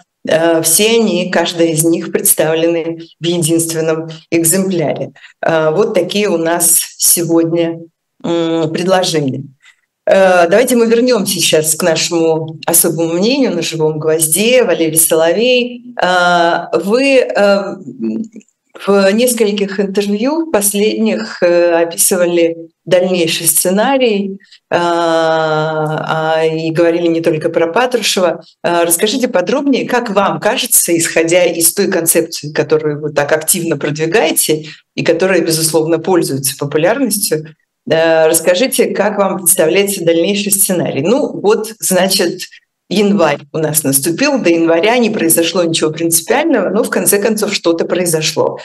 все 0.63 0.91
они, 0.91 1.31
каждая 1.31 1.69
из 1.69 1.85
них 1.85 2.11
представлены 2.11 3.01
в 3.21 3.25
единственном 3.25 4.09
экземпляре. 4.31 5.13
Э, 5.41 5.71
вот 5.71 5.95
такие 5.95 6.29
у 6.29 6.39
нас 6.39 6.81
сегодня 6.97 7.81
предложения. 8.23 9.45
Э, 10.07 10.49
давайте 10.49 10.77
мы 10.77 10.87
вернемся 10.87 11.35
сейчас 11.35 11.75
к 11.75 11.83
нашему 11.83 12.59
особому 12.67 13.15
мнению 13.15 13.55
на 13.55 13.63
живом 13.63 13.99
гвозде. 13.99 14.65
Валерий 14.65 14.99
Соловей, 14.99 15.95
вы 16.73 17.29
в 18.87 19.13
нескольких 19.13 19.79
интервью 19.81 20.51
последних 20.51 21.43
описывали 21.43 22.71
дальнейший 22.85 23.47
сценарий 23.47 24.39
а, 24.71 26.37
а, 26.37 26.45
и 26.45 26.71
говорили 26.71 27.07
не 27.07 27.21
только 27.21 27.49
про 27.49 27.73
Патрушева. 27.73 28.45
А, 28.63 28.85
расскажите 28.85 29.29
подробнее, 29.29 29.89
как 29.89 30.11
вам 30.11 30.39
кажется, 30.39 30.97
исходя 30.97 31.45
из 31.45 31.73
той 31.73 31.91
концепции, 31.91 32.53
которую 32.53 33.01
вы 33.01 33.13
так 33.13 33.33
активно 33.33 33.79
продвигаете 33.79 34.67
и 34.95 35.05
которая, 35.05 35.41
безусловно, 35.41 35.99
пользуется 35.99 36.57
популярностью, 36.59 37.55
расскажите, 37.87 38.87
как 38.87 39.19
вам 39.19 39.39
представляется 39.39 40.05
дальнейший 40.05 40.53
сценарий. 40.53 41.03
Ну, 41.03 41.41
вот, 41.41 41.75
значит, 41.81 42.41
январь 42.89 43.41
у 43.53 43.59
нас 43.59 43.83
наступил, 43.83 44.41
до 44.41 44.51
января 44.51 44.99
не 44.99 45.11
произошло 45.11 45.65
ничего 45.65 45.91
принципиального, 45.91 46.71
но 46.71 46.85
в 46.85 46.91
конце 46.91 47.21
концов 47.21 47.55
что-то 47.55 47.85
произошло. 47.85 48.59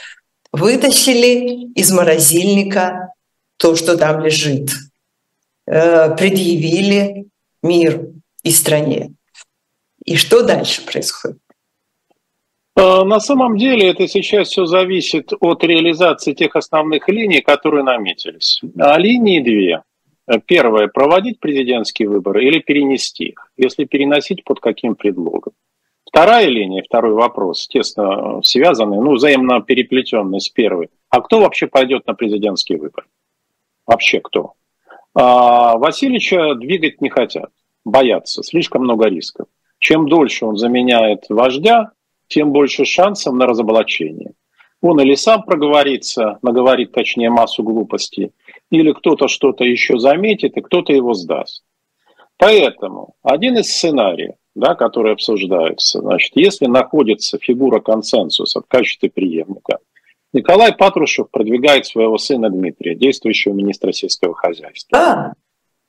Вытащили 0.52 1.72
из 1.74 1.92
морозильника 1.92 3.14
то, 3.58 3.76
что 3.76 3.98
там 3.98 4.24
лежит, 4.24 4.72
э, 5.68 6.16
предъявили 6.16 7.28
мир 7.62 8.08
и 8.44 8.52
стране. 8.52 9.14
И 10.06 10.16
что 10.16 10.44
дальше 10.44 10.82
происходит? 10.86 11.38
Э, 12.76 13.04
на 13.04 13.20
самом 13.20 13.58
деле 13.58 13.90
это 13.90 14.08
сейчас 14.08 14.50
все 14.50 14.66
зависит 14.66 15.34
от 15.40 15.64
реализации 15.64 16.34
тех 16.34 16.56
основных 16.56 17.10
линий, 17.10 17.42
которые 17.42 17.84
наметились. 17.84 18.62
А 18.80 18.98
линии 18.98 19.42
две. 19.42 19.84
Первое– 20.46 20.88
проводить 20.94 21.40
президентские 21.40 22.10
выборы 22.10 22.46
или 22.46 22.60
перенести 22.60 23.30
их. 23.30 23.52
Если 23.58 23.86
переносить, 23.86 24.44
под 24.44 24.60
каким 24.60 24.96
предлогом? 24.96 25.54
Вторая 26.06 26.48
линия, 26.48 26.84
второй 26.84 27.14
вопрос, 27.14 27.68
тесно 27.68 28.42
связанный, 28.44 29.00
ну, 29.00 29.14
взаимно 29.14 29.62
переплетенный 29.62 30.40
с 30.40 30.50
первой. 30.50 30.90
А 31.10 31.22
кто 31.22 31.40
вообще 31.40 31.68
пойдет 31.68 32.08
на 32.08 32.14
президентские 32.14 32.80
выборы? 32.80 33.06
вообще 33.90 34.20
кто. 34.22 34.54
А 35.16 35.78
Васильевича 35.78 36.54
двигать 36.54 37.02
не 37.02 37.10
хотят, 37.10 37.50
боятся, 37.84 38.44
слишком 38.44 38.84
много 38.84 39.08
рисков. 39.08 39.48
Чем 39.80 40.08
дольше 40.08 40.46
он 40.46 40.58
заменяет 40.58 41.26
вождя, 41.30 41.92
тем 42.28 42.52
больше 42.52 42.86
шансов 42.86 43.34
на 43.34 43.48
разоблачение. 43.48 44.34
Он 44.82 45.02
или 45.02 45.16
сам 45.16 45.44
проговорится, 45.44 46.38
наговорит 46.44 46.92
точнее 46.92 47.32
массу 47.32 47.64
глупостей, 47.64 48.32
или 48.70 48.92
кто-то 48.92 49.28
что-то 49.28 49.64
еще 49.64 49.98
заметит, 50.00 50.58
и 50.58 50.62
кто-то 50.62 50.94
его 50.94 51.14
сдаст. 51.14 51.64
Поэтому 52.38 53.16
один 53.22 53.58
из 53.58 53.70
сценариев, 53.70 54.36
да, 54.56 54.76
который 54.76 55.14
обсуждается, 55.14 56.00
значит, 56.00 56.32
если 56.36 56.68
находится 56.68 57.38
фигура 57.38 57.80
консенсуса 57.80 58.62
в 58.62 58.68
качестве 58.68 59.10
преемника, 59.10 59.80
Николай 60.32 60.74
Патрушев 60.74 61.30
продвигает 61.32 61.86
своего 61.86 62.18
сына 62.18 62.50
Дмитрия, 62.50 62.96
действующего 62.96 63.54
министра 63.54 63.92
сельского 63.92 64.36
хозяйства. 64.36 64.98
А, 64.98 65.34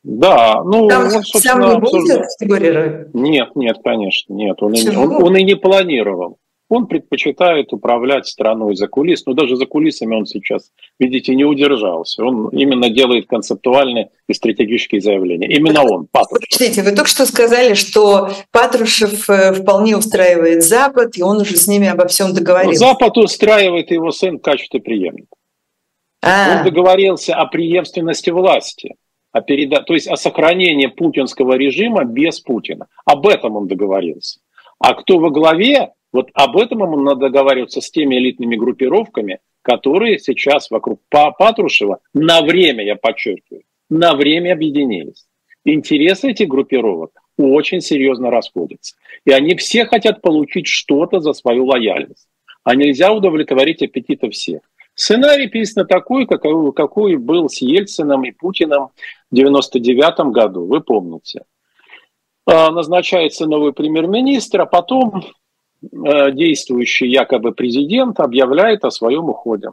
да, 0.03 0.62
ну, 0.64 0.89
Там 0.89 1.05
он, 1.05 1.11
собственно, 1.11 1.41
сам 1.41 1.74
не 1.74 1.78
будет 1.78 2.22
фигурировать? 2.39 3.14
Нет, 3.14 3.55
нет, 3.55 3.76
конечно, 3.85 4.33
нет. 4.33 4.62
Он, 4.62 4.72
и, 4.72 4.89
он, 4.97 5.22
он 5.22 5.37
и 5.37 5.43
не 5.43 5.57
планировал. 5.57 6.39
Он 6.71 6.87
предпочитает 6.87 7.73
управлять 7.73 8.29
страной 8.29 8.77
за 8.77 8.87
кулис, 8.87 9.27
но 9.27 9.35
даже 9.35 9.57
за 9.57 9.66
кулисами 9.66 10.14
он 10.14 10.25
сейчас, 10.25 10.71
видите, 11.01 11.35
не 11.35 11.45
удержался. 11.45 12.25
Он 12.25 12.49
именно 12.51 12.89
делает 12.89 13.27
концептуальные 13.27 14.11
и 14.29 14.33
стратегические 14.33 15.01
заявления. 15.01 15.49
Именно 15.49 15.83
он, 15.83 16.07
Патрушев. 16.07 16.49
Подождите, 16.49 16.83
вы 16.83 16.93
только 16.95 17.11
что 17.11 17.27
сказали, 17.27 17.75
что 17.75 18.31
Патрушев 18.53 19.29
э, 19.29 19.53
вполне 19.53 19.97
устраивает 19.97 20.62
Запад, 20.62 21.18
и 21.18 21.23
он 21.23 21.39
уже 21.39 21.57
с 21.57 21.66
ними 21.66 21.89
обо 21.89 22.07
всем 22.07 22.33
договорился. 22.33 22.79
Запад 22.79 23.18
устраивает 23.18 23.91
его 23.91 24.12
сын 24.12 24.39
в 24.39 24.43
качестве 24.43 24.81
преемника. 24.81 25.35
А-а-а. 26.23 26.59
Он 26.59 26.64
договорился 26.64 27.35
о 27.35 27.47
преемственности 27.47 28.31
власти 28.31 28.95
о 29.33 29.41
переда... 29.41 29.83
то 29.83 29.95
есть 29.95 30.09
о 30.09 30.16
сохранении 30.16 30.87
путинского 30.87 31.55
режима 31.55 32.05
без 32.05 32.41
Путина. 32.41 32.87
Об 33.05 33.27
этом 33.27 33.57
он 33.57 33.66
договорился. 33.66 34.41
А 34.79 34.95
кто 34.95 35.18
во 35.18 35.31
главе, 35.31 35.93
вот 36.12 36.28
об 36.34 36.56
этом 36.56 36.82
ему 36.82 37.00
надо 37.00 37.20
договариваться 37.20 37.80
с 37.80 37.90
теми 37.90 38.16
элитными 38.16 38.56
группировками, 38.56 39.38
которые 39.62 40.18
сейчас 40.18 40.70
вокруг 40.70 41.00
Патрушева 41.08 42.00
на 42.14 42.42
время, 42.42 42.84
я 42.84 42.96
подчеркиваю, 42.96 43.62
на 43.88 44.14
время 44.14 44.52
объединились. 44.52 45.26
Интересы 45.64 46.30
этих 46.30 46.48
группировок 46.48 47.12
очень 47.36 47.80
серьезно 47.80 48.30
расходятся. 48.30 48.96
И 49.24 49.30
они 49.30 49.54
все 49.56 49.84
хотят 49.84 50.22
получить 50.22 50.66
что-то 50.66 51.20
за 51.20 51.32
свою 51.32 51.66
лояльность. 51.66 52.28
А 52.64 52.74
нельзя 52.74 53.12
удовлетворить 53.12 53.82
аппетиты 53.82 54.30
всех. 54.30 54.61
Сценарий 54.94 55.48
писан 55.48 55.86
такой, 55.86 56.26
какой, 56.26 56.72
какой 56.72 57.16
был 57.16 57.48
с 57.48 57.62
Ельцином 57.62 58.24
и 58.24 58.32
Путиным 58.32 58.88
в 59.30 59.32
1999 59.32 60.32
году, 60.32 60.66
вы 60.66 60.80
помните. 60.80 61.44
А, 62.46 62.70
назначается 62.70 63.46
новый 63.46 63.72
премьер-министр, 63.72 64.62
а 64.62 64.66
потом 64.66 65.24
действующий 65.83 67.09
якобы 67.09 67.53
президент 67.53 68.20
объявляет 68.20 68.85
о 68.85 68.91
своем 68.91 69.28
уходе. 69.28 69.70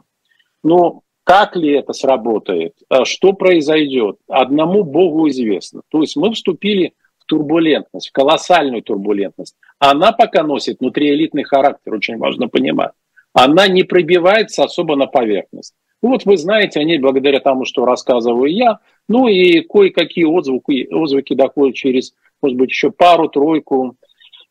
Но 0.62 1.02
как 1.24 1.56
ли 1.56 1.72
это 1.72 1.92
сработает, 1.92 2.72
а 2.88 3.04
что 3.04 3.34
произойдет, 3.34 4.16
одному 4.28 4.82
Богу 4.82 5.28
известно. 5.28 5.82
То 5.90 6.00
есть 6.00 6.16
мы 6.16 6.32
вступили 6.32 6.94
в 7.18 7.26
турбулентность, 7.26 8.08
в 8.08 8.12
колоссальную 8.12 8.82
турбулентность. 8.82 9.54
Она 9.78 10.12
пока 10.12 10.42
носит 10.42 10.80
внутриэлитный 10.80 11.44
характер, 11.44 11.92
очень 11.92 12.16
важно 12.16 12.48
понимать. 12.48 12.92
Она 13.34 13.68
не 13.68 13.82
пробивается 13.82 14.64
особо 14.64 14.96
на 14.96 15.06
поверхность. 15.06 15.74
Вот 16.00 16.24
вы 16.24 16.38
знаете 16.38 16.80
о 16.80 16.84
ней 16.84 16.98
благодаря 16.98 17.40
тому, 17.40 17.66
что 17.66 17.84
рассказываю 17.84 18.50
я, 18.50 18.78
ну 19.08 19.28
и 19.28 19.60
кое-какие 19.60 20.24
отзвуки, 20.24 20.88
отзвуки 20.90 21.34
доходят 21.34 21.74
через, 21.74 22.14
может 22.40 22.56
быть, 22.56 22.70
еще 22.70 22.90
пару-тройку 22.90 23.96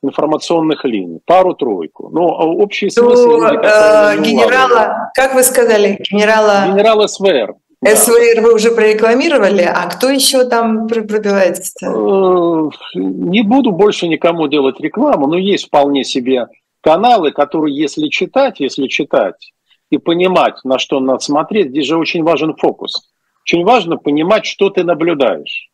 информационных 0.04 0.86
линий, 0.86 1.20
пару-тройку. 1.26 2.10
Но 2.10 2.40
а 2.40 2.46
общий 2.46 2.90
смысл... 2.90 3.38
Ну, 3.38 3.44
э, 3.46 4.22
генерала, 4.22 5.12
как 5.14 5.34
вы 5.34 5.44
сказали, 5.44 6.00
генерала... 6.10 6.68
Генерала 6.68 7.08
СВР. 7.08 7.56
СВР 7.86 8.42
вы 8.42 8.56
уже 8.56 8.72
прорекламировали, 8.72 9.62
а 9.62 9.88
кто 9.88 10.10
еще 10.10 10.46
там 10.46 10.88
пробивается? 10.88 11.88
Э, 11.88 12.70
не 12.96 13.44
буду 13.44 13.72
больше 13.72 14.08
никому 14.08 14.48
делать 14.48 14.80
рекламу, 14.80 15.28
но 15.28 15.38
есть 15.38 15.68
вполне 15.68 16.04
себе 16.04 16.48
каналы, 16.82 17.32
которые, 17.32 17.76
если 17.76 18.08
читать, 18.08 18.60
если 18.60 18.88
читать 18.88 19.54
и 19.90 19.98
понимать, 19.98 20.56
на 20.64 20.80
что 20.80 21.00
надо 21.00 21.20
смотреть, 21.20 21.70
здесь 21.70 21.86
же 21.86 21.98
очень 21.98 22.24
важен 22.24 22.56
фокус. 22.56 23.10
Очень 23.44 23.64
важно 23.64 23.98
понимать, 23.98 24.46
что 24.46 24.70
ты 24.70 24.84
наблюдаешь. 24.84 25.70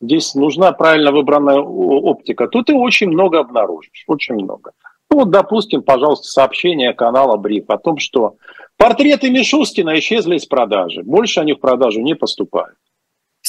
Здесь 0.00 0.34
нужна 0.34 0.72
правильно 0.72 1.10
выбранная 1.10 1.58
оптика. 1.58 2.46
Тут 2.46 2.66
ты 2.66 2.74
очень 2.74 3.08
много 3.08 3.40
обнаружишь, 3.40 4.04
очень 4.06 4.34
много. 4.34 4.72
Ну 5.10 5.20
вот, 5.20 5.30
допустим, 5.30 5.82
пожалуйста, 5.82 6.28
сообщение 6.28 6.92
канала 6.92 7.36
Бриф 7.36 7.64
о 7.68 7.78
том, 7.78 7.98
что 7.98 8.36
портреты 8.76 9.30
Мишустина 9.30 9.98
исчезли 9.98 10.36
из 10.36 10.46
продажи. 10.46 11.02
Больше 11.02 11.40
они 11.40 11.54
в 11.54 11.60
продажу 11.60 12.00
не 12.00 12.14
поступают. 12.14 12.76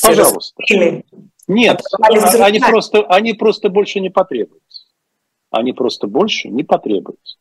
Пожалуйста. 0.01 0.63
Нет, 1.47 1.81
они 1.99 2.59
просто, 2.59 3.03
они 3.07 3.33
просто 3.33 3.69
больше 3.69 3.99
не 3.99 4.09
потребуются. 4.09 4.85
Они 5.51 5.73
просто 5.73 6.07
больше 6.07 6.47
не 6.47 6.63
потребуются. 6.63 7.37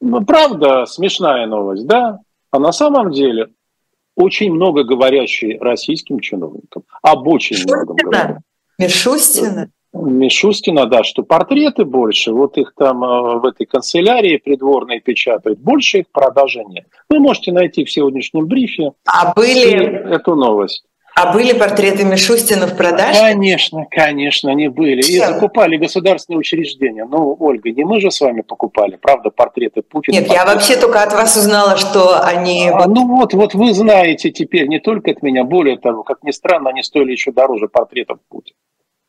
Ну, 0.00 0.24
правда, 0.24 0.84
смешная 0.86 1.46
новость, 1.46 1.86
да? 1.86 2.20
А 2.50 2.58
на 2.58 2.72
самом 2.72 3.10
деле 3.10 3.48
очень 4.16 4.52
много 4.52 4.84
говорящий 4.84 5.58
российским 5.58 6.20
чиновникам. 6.20 6.84
Об 7.02 7.26
очень 7.28 7.56
многом 7.64 7.96
Мишустина? 8.78 9.70
Мишустина, 9.92 10.86
да, 10.86 11.04
что 11.04 11.22
портреты 11.22 11.84
больше, 11.84 12.32
вот 12.32 12.58
их 12.58 12.72
там 12.76 13.04
э, 13.04 13.38
в 13.38 13.44
этой 13.44 13.64
канцелярии 13.64 14.38
придворной 14.38 15.00
печатают, 15.00 15.60
больше 15.60 15.98
их 15.98 16.06
продажи 16.10 16.64
нет. 16.64 16.86
Вы 17.08 17.20
можете 17.20 17.52
найти 17.52 17.84
в 17.84 17.90
сегодняшнем 17.92 18.46
брифе 18.46 18.90
а 19.06 19.32
были... 19.34 20.12
эту 20.12 20.34
новость. 20.34 20.84
А 21.14 21.32
были 21.32 21.56
портреты 21.56 22.04
Мишустина 22.04 22.66
в 22.66 22.76
продаже? 22.76 23.20
Конечно, 23.20 23.86
конечно, 23.88 24.50
они 24.50 24.66
были. 24.66 25.00
И 25.00 25.18
закупали 25.18 25.76
государственные 25.76 26.40
учреждения. 26.40 27.04
Ну, 27.04 27.36
Ольга, 27.38 27.70
не 27.70 27.84
мы 27.84 28.00
же 28.00 28.10
с 28.10 28.20
вами 28.20 28.40
покупали, 28.40 28.96
правда, 28.96 29.30
портреты 29.30 29.82
Путина. 29.82 30.14
Нет, 30.14 30.26
портреты. 30.26 30.48
я 30.48 30.54
вообще 30.54 30.76
только 30.76 31.02
от 31.02 31.12
вас 31.12 31.36
узнала, 31.36 31.76
что 31.76 32.20
они... 32.20 32.68
А, 32.68 32.88
ну 32.88 33.06
вот, 33.06 33.32
вот 33.32 33.54
вы 33.54 33.72
знаете 33.74 34.30
теперь 34.30 34.66
не 34.66 34.80
только 34.80 35.12
от 35.12 35.22
меня, 35.22 35.44
более 35.44 35.78
того, 35.78 36.02
как 36.02 36.24
ни 36.24 36.32
странно, 36.32 36.70
они 36.70 36.82
стоили 36.82 37.12
еще 37.12 37.30
дороже 37.30 37.68
портретов 37.68 38.18
Путина. 38.28 38.56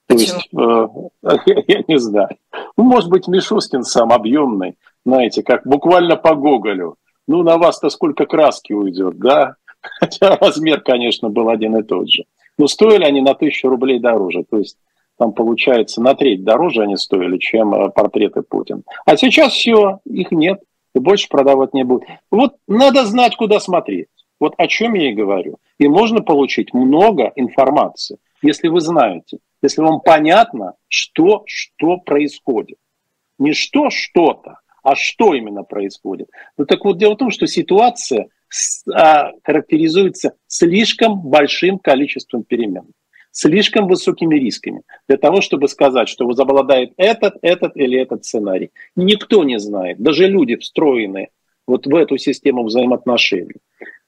То 0.07 0.13
есть, 0.13 0.49
э, 0.55 0.87
я, 1.23 1.63
я 1.67 1.83
не 1.87 1.97
знаю. 1.97 2.37
Ну, 2.77 2.83
может 2.83 3.09
быть, 3.09 3.27
Мишустин 3.27 3.83
сам 3.83 4.13
объемный, 4.13 4.75
знаете, 5.05 5.41
как 5.41 5.65
буквально 5.65 6.17
по 6.17 6.35
Гоголю. 6.35 6.97
Ну, 7.27 7.41
на 7.41 7.57
вас-то 7.57 7.89
сколько 7.89 8.27
краски 8.27 8.73
уйдет, 8.73 9.17
да? 9.17 9.55
Хотя 9.99 10.35
размер, 10.37 10.81
конечно, 10.81 11.29
был 11.29 11.49
один 11.49 11.75
и 11.77 11.83
тот 11.83 12.09
же. 12.09 12.23
Но 12.57 12.67
стоили 12.67 13.03
они 13.03 13.21
на 13.21 13.33
тысячу 13.33 13.69
рублей 13.69 13.99
дороже. 13.99 14.43
То 14.49 14.57
есть 14.57 14.77
там 15.17 15.33
получается 15.33 16.01
на 16.01 16.13
треть 16.13 16.43
дороже 16.43 16.83
они 16.83 16.97
стоили, 16.97 17.37
чем 17.37 17.73
э, 17.73 17.89
портреты 17.89 18.41
Путина. 18.41 18.81
А 19.05 19.15
сейчас 19.17 19.53
все, 19.53 19.99
их 20.05 20.31
нет, 20.31 20.61
и 20.93 20.99
больше 20.99 21.27
продавать 21.29 21.73
не 21.73 21.83
будут. 21.83 22.07
Вот 22.31 22.55
надо 22.67 23.05
знать, 23.05 23.35
куда 23.35 23.59
смотреть. 23.59 24.07
Вот 24.39 24.53
о 24.57 24.67
чем 24.67 24.93
я 24.95 25.09
и 25.09 25.13
говорю. 25.13 25.57
И 25.77 25.87
можно 25.87 26.21
получить 26.21 26.73
много 26.73 27.31
информации, 27.35 28.17
если 28.41 28.67
вы 28.67 28.81
знаете, 28.81 29.39
если 29.61 29.81
вам 29.81 30.01
понятно, 30.01 30.73
что, 30.87 31.43
что 31.45 31.97
происходит. 31.97 32.77
Не 33.39 33.53
что 33.53 33.89
что-то, 33.89 34.59
а 34.83 34.95
что 34.95 35.33
именно 35.33 35.63
происходит. 35.63 36.29
Ну 36.57 36.65
так 36.65 36.83
вот, 36.85 36.97
дело 36.97 37.13
в 37.13 37.17
том, 37.17 37.31
что 37.31 37.47
ситуация 37.47 38.27
а, 38.93 39.31
характеризуется 39.43 40.35
слишком 40.47 41.21
большим 41.21 41.79
количеством 41.79 42.43
перемен, 42.43 42.85
слишком 43.31 43.87
высокими 43.87 44.35
рисками 44.35 44.81
для 45.07 45.17
того, 45.17 45.41
чтобы 45.41 45.67
сказать, 45.67 46.09
что 46.09 46.25
возобладает 46.25 46.93
этот, 46.97 47.35
этот 47.41 47.75
или 47.75 47.99
этот 47.99 48.25
сценарий. 48.25 48.71
Никто 48.95 49.43
не 49.43 49.59
знает, 49.59 49.99
даже 49.99 50.27
люди, 50.27 50.55
встроенные 50.55 51.29
вот 51.67 51.87
в 51.87 51.95
эту 51.95 52.17
систему 52.17 52.63
взаимоотношений, 52.63 53.55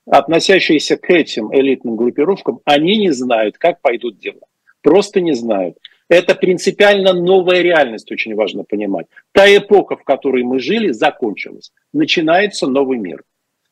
относящиеся 0.06 0.98
к 0.98 1.10
этим 1.10 1.54
элитным 1.54 1.95
группировкам, 1.95 2.60
они 2.66 2.98
не 2.98 3.12
знают, 3.12 3.58
как 3.58 3.82
пойдут 3.82 4.20
дела. 4.20 4.41
Просто 4.82 5.22
не 5.22 5.34
знают. 5.34 5.78
Это 6.10 6.36
принципиально 6.36 7.12
новая 7.12 7.62
реальность, 7.62 8.12
очень 8.12 8.36
важно 8.36 8.64
понимать. 8.64 9.08
Та 9.34 9.45
эпоха, 9.48 9.98
в 9.98 10.04
которой 10.04 10.43
мы 10.43 10.60
жили, 10.60 10.91
закончилась. 10.91 11.72
Начинается 11.91 12.68
новый 12.68 12.98
мир 12.98 13.24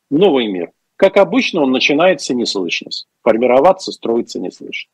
новый 0.10 0.48
мир. 0.48 0.72
Как 0.98 1.18
обычно, 1.18 1.62
он 1.62 1.72
начинается 1.72 2.34
неслышность. 2.34 3.08
Формироваться, 3.22 3.92
строиться 3.92 4.40
неслышно. 4.40 4.90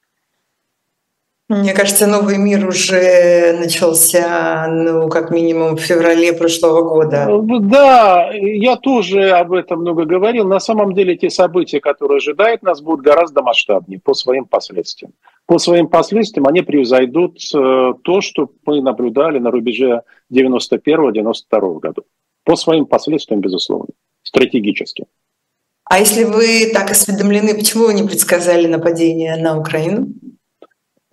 Мне 1.52 1.74
кажется, 1.74 2.08
новый 2.08 2.38
мир 2.38 2.66
уже 2.66 3.58
начался, 3.60 4.68
ну, 4.70 5.10
как 5.10 5.32
минимум, 5.32 5.76
в 5.76 5.82
феврале 5.82 6.32
прошлого 6.32 6.82
года. 6.82 7.28
Э, 7.30 7.60
да, 7.60 8.32
я 8.32 8.78
тоже 8.78 9.32
об 9.32 9.52
этом 9.52 9.82
много 9.82 10.06
говорил. 10.06 10.48
На 10.48 10.62
самом 10.62 10.94
деле, 10.94 11.18
те 11.18 11.30
события, 11.30 11.82
которые 11.82 12.18
ожидают 12.18 12.64
нас, 12.64 12.80
будут 12.82 13.02
гораздо 13.02 13.44
масштабнее 13.44 14.00
по 14.00 14.14
своим 14.14 14.46
последствиям. 14.46 15.12
По 15.46 15.60
своим 15.60 15.90
последствиям 15.90 16.48
они 16.48 16.62
превзойдут 16.62 17.40
э, 17.54 17.94
то, 18.02 18.22
что 18.22 18.50
мы 18.66 18.82
наблюдали 18.82 19.38
на 19.40 19.52
рубеже 19.52 20.04
91-92 20.34 21.34
года. 21.60 22.02
По 22.46 22.56
своим 22.56 22.86
последствиям, 22.86 23.42
безусловно 23.42 23.90
стратегически. 24.24 25.06
А 25.86 26.00
если 26.00 26.24
вы 26.24 26.72
так 26.74 26.92
осведомлены, 26.92 27.54
почему 27.54 27.86
вы 27.86 27.94
не 27.94 28.04
предсказали 28.04 28.68
нападение 28.68 29.36
на 29.36 29.60
Украину? 29.60 30.08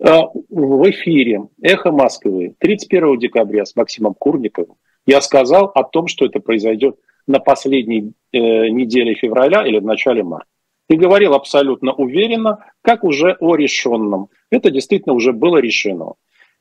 А, 0.01 0.27
в 0.49 0.89
эфире 0.91 1.41
«Эхо 1.61 1.91
Москвы» 1.91 2.55
31 2.59 3.19
декабря 3.19 3.65
с 3.65 3.75
Максимом 3.75 4.13
Курниковым 4.13 4.75
я 5.05 5.21
сказал 5.21 5.65
о 5.75 5.83
том, 5.83 6.07
что 6.07 6.25
это 6.25 6.39
произойдет 6.39 6.95
на 7.27 7.39
последней 7.39 8.13
э, 8.31 8.37
неделе 8.69 9.15
февраля 9.15 9.65
или 9.67 9.79
в 9.79 9.85
начале 9.85 10.23
марта. 10.23 10.47
И 10.87 10.95
говорил 10.95 11.33
абсолютно 11.33 11.93
уверенно, 11.93 12.65
как 12.81 13.03
уже 13.03 13.35
о 13.39 13.55
решенном. 13.55 14.29
Это 14.49 14.71
действительно 14.71 15.13
уже 15.13 15.33
было 15.33 15.57
решено. 15.57 16.13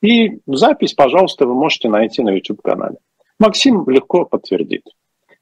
И 0.03 0.41
запись, 0.47 0.93
пожалуйста, 0.93 1.47
вы 1.47 1.55
можете 1.55 1.89
найти 1.89 2.23
на 2.23 2.31
YouTube-канале. 2.31 2.97
Максим 3.39 3.89
легко 3.89 4.25
подтвердит. 4.25 4.83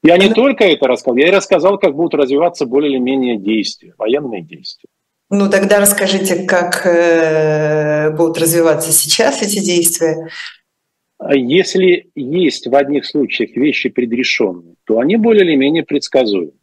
Я 0.07 0.17
не 0.17 0.33
только 0.33 0.63
это 0.63 0.87
рассказал, 0.87 1.17
я 1.17 1.27
и 1.27 1.31
рассказал, 1.31 1.77
как 1.77 1.93
будут 1.93 2.13
развиваться 2.13 2.65
более 2.65 2.91
или 2.93 2.97
менее 2.97 3.37
действия, 3.37 3.93
военные 3.97 4.41
действия. 4.41 4.89
Ну 5.29 5.49
тогда 5.49 5.81
расскажите, 5.81 6.45
как 6.45 6.85
э, 6.85 8.11
будут 8.15 8.37
развиваться 8.37 8.93
сейчас 8.93 9.41
эти 9.41 9.59
действия. 9.59 10.29
Если 11.33 12.09
есть 12.15 12.67
в 12.67 12.75
одних 12.75 13.05
случаях 13.05 13.57
вещи 13.57 13.89
предрешенные, 13.89 14.75
то 14.85 14.99
они 14.99 15.17
более 15.17 15.43
или 15.43 15.55
менее 15.55 15.83
предсказуемы. 15.83 16.53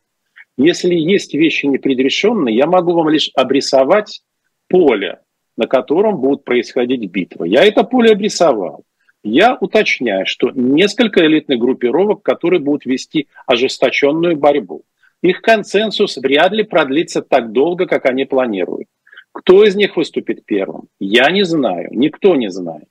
Если 0.57 0.95
есть 0.95 1.35
вещи 1.35 1.67
непредрешенные, 1.67 2.57
я 2.57 2.67
могу 2.67 2.95
вам 2.95 3.11
лишь 3.11 3.31
обрисовать 3.35 4.23
поле, 4.69 5.19
на 5.59 5.67
котором 5.67 6.19
будут 6.19 6.45
происходить 6.45 7.11
битвы. 7.11 7.49
Я 7.49 7.63
это 7.65 7.85
поле 7.85 8.13
обрисовал. 8.13 8.85
Я 9.25 9.57
уточняю, 9.59 10.27
что 10.27 10.51
несколько 10.51 11.27
элитных 11.27 11.59
группировок, 11.59 12.23
которые 12.23 12.61
будут 12.61 12.85
вести 12.85 13.27
ожесточенную 13.47 14.37
борьбу. 14.37 14.83
Их 15.23 15.41
консенсус 15.41 16.19
вряд 16.19 16.53
ли 16.53 16.63
продлится 16.63 17.23
так 17.23 17.51
долго, 17.53 17.87
как 17.87 18.05
они 18.05 18.27
планируют. 18.27 18.87
Кто 19.33 19.65
из 19.65 19.75
них 19.77 19.97
выступит 19.97 20.45
первым? 20.45 20.89
Я 21.01 21.31
не 21.31 21.43
знаю, 21.43 21.89
никто 21.93 22.37
не 22.37 22.51
знает. 22.51 22.85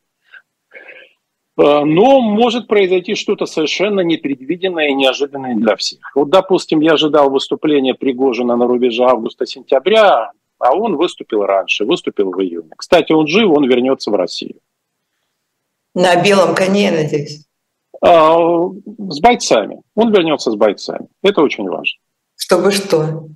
Э, 1.56 1.84
но 1.86 2.20
может 2.20 2.68
произойти 2.68 3.14
что-то 3.14 3.46
совершенно 3.46 4.02
непредвиденное 4.02 4.88
и 4.88 4.94
неожиданное 4.94 5.56
для 5.56 5.76
всех. 5.76 6.00
Вот, 6.16 6.32
допустим, 6.32 6.82
я 6.82 6.94
ожидал 6.94 7.30
выступления 7.30 7.94
Пригожина 7.94 8.56
на 8.56 8.66
рубеже 8.66 9.04
августа-сентября, 9.04 10.32
а 10.58 10.76
он 10.76 10.96
выступил 10.96 11.44
раньше, 11.44 11.86
выступил 11.86 12.32
в 12.32 12.42
июне. 12.42 12.72
Кстати, 12.76 13.12
он 13.12 13.28
жив, 13.28 13.52
он 13.52 13.68
вернется 13.68 14.10
в 14.10 14.16
Россию. 14.16 14.56
На 15.96 16.16
белом 16.22 16.56
коне, 16.56 16.92
надеюсь. 16.92 17.46
А, 18.02 18.36
с 19.10 19.20
бойцами. 19.22 19.82
Он 19.96 20.12
вернется 20.12 20.52
с 20.52 20.56
бойцами. 20.56 21.08
Это 21.22 21.42
очень 21.42 21.68
важно. 21.68 22.00
Чтобы 22.36 22.72
что? 22.72 23.28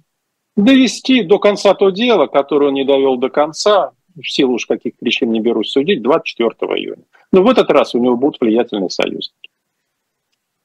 Довести 0.55 1.23
до 1.23 1.39
конца 1.39 1.73
то 1.73 1.91
дело, 1.91 2.27
которое 2.27 2.67
он 2.67 2.73
не 2.73 2.83
довел 2.83 3.17
до 3.17 3.29
конца, 3.29 3.91
в 4.15 4.29
силу 4.29 4.55
уж 4.55 4.65
каких 4.65 4.97
причин 4.97 5.31
не 5.31 5.39
берусь 5.39 5.71
судить, 5.71 6.01
24 6.01 6.49
июня. 6.73 7.03
Но 7.31 7.43
в 7.43 7.49
этот 7.49 7.69
раз 7.69 7.93
у 7.93 7.99
него 7.99 8.17
будут 8.17 8.41
влиятельные 8.41 8.89
союзники. 8.89 9.49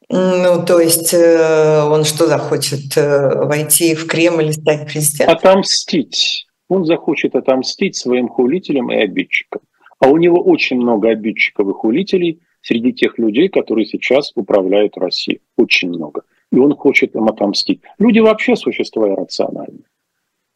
Ну, 0.08 0.64
то 0.66 0.80
есть 0.80 1.14
э, 1.14 1.82
он 1.84 2.04
что 2.04 2.26
захочет 2.26 2.96
э, 2.96 3.44
войти 3.44 3.94
в 3.94 4.06
Кремль 4.06 4.48
и 4.48 4.52
стать 4.52 4.86
президентом? 4.86 5.36
Отомстить. 5.36 6.46
Он 6.68 6.84
захочет 6.84 7.34
отомстить 7.34 7.96
своим 7.96 8.28
хулителям 8.28 8.90
и 8.90 8.96
обидчикам. 8.96 9.62
А 10.02 10.08
у 10.08 10.16
него 10.16 10.42
очень 10.42 10.78
много 10.78 11.10
обидчиков 11.10 11.68
и 11.68 11.72
хулителей 11.72 12.40
среди 12.60 12.92
тех 12.92 13.18
людей, 13.18 13.48
которые 13.48 13.86
сейчас 13.86 14.32
управляют 14.34 14.98
Россией. 14.98 15.40
Очень 15.56 15.90
много. 15.90 16.22
И 16.50 16.58
он 16.58 16.74
хочет 16.74 17.14
им 17.14 17.28
отомстить. 17.28 17.82
Люди 18.00 18.18
вообще 18.18 18.56
существа 18.56 19.08
иррациональные. 19.08 19.84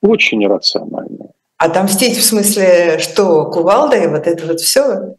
Очень 0.03 0.45
иррациональные. 0.45 1.31
Отомстить 1.59 2.17
в 2.17 2.25
смысле, 2.25 2.99
что 2.99 3.49
кувалда 3.49 3.97
и 3.97 4.09
вот 4.09 4.27
это 4.27 4.47
вот 4.49 4.59
все? 4.59 5.15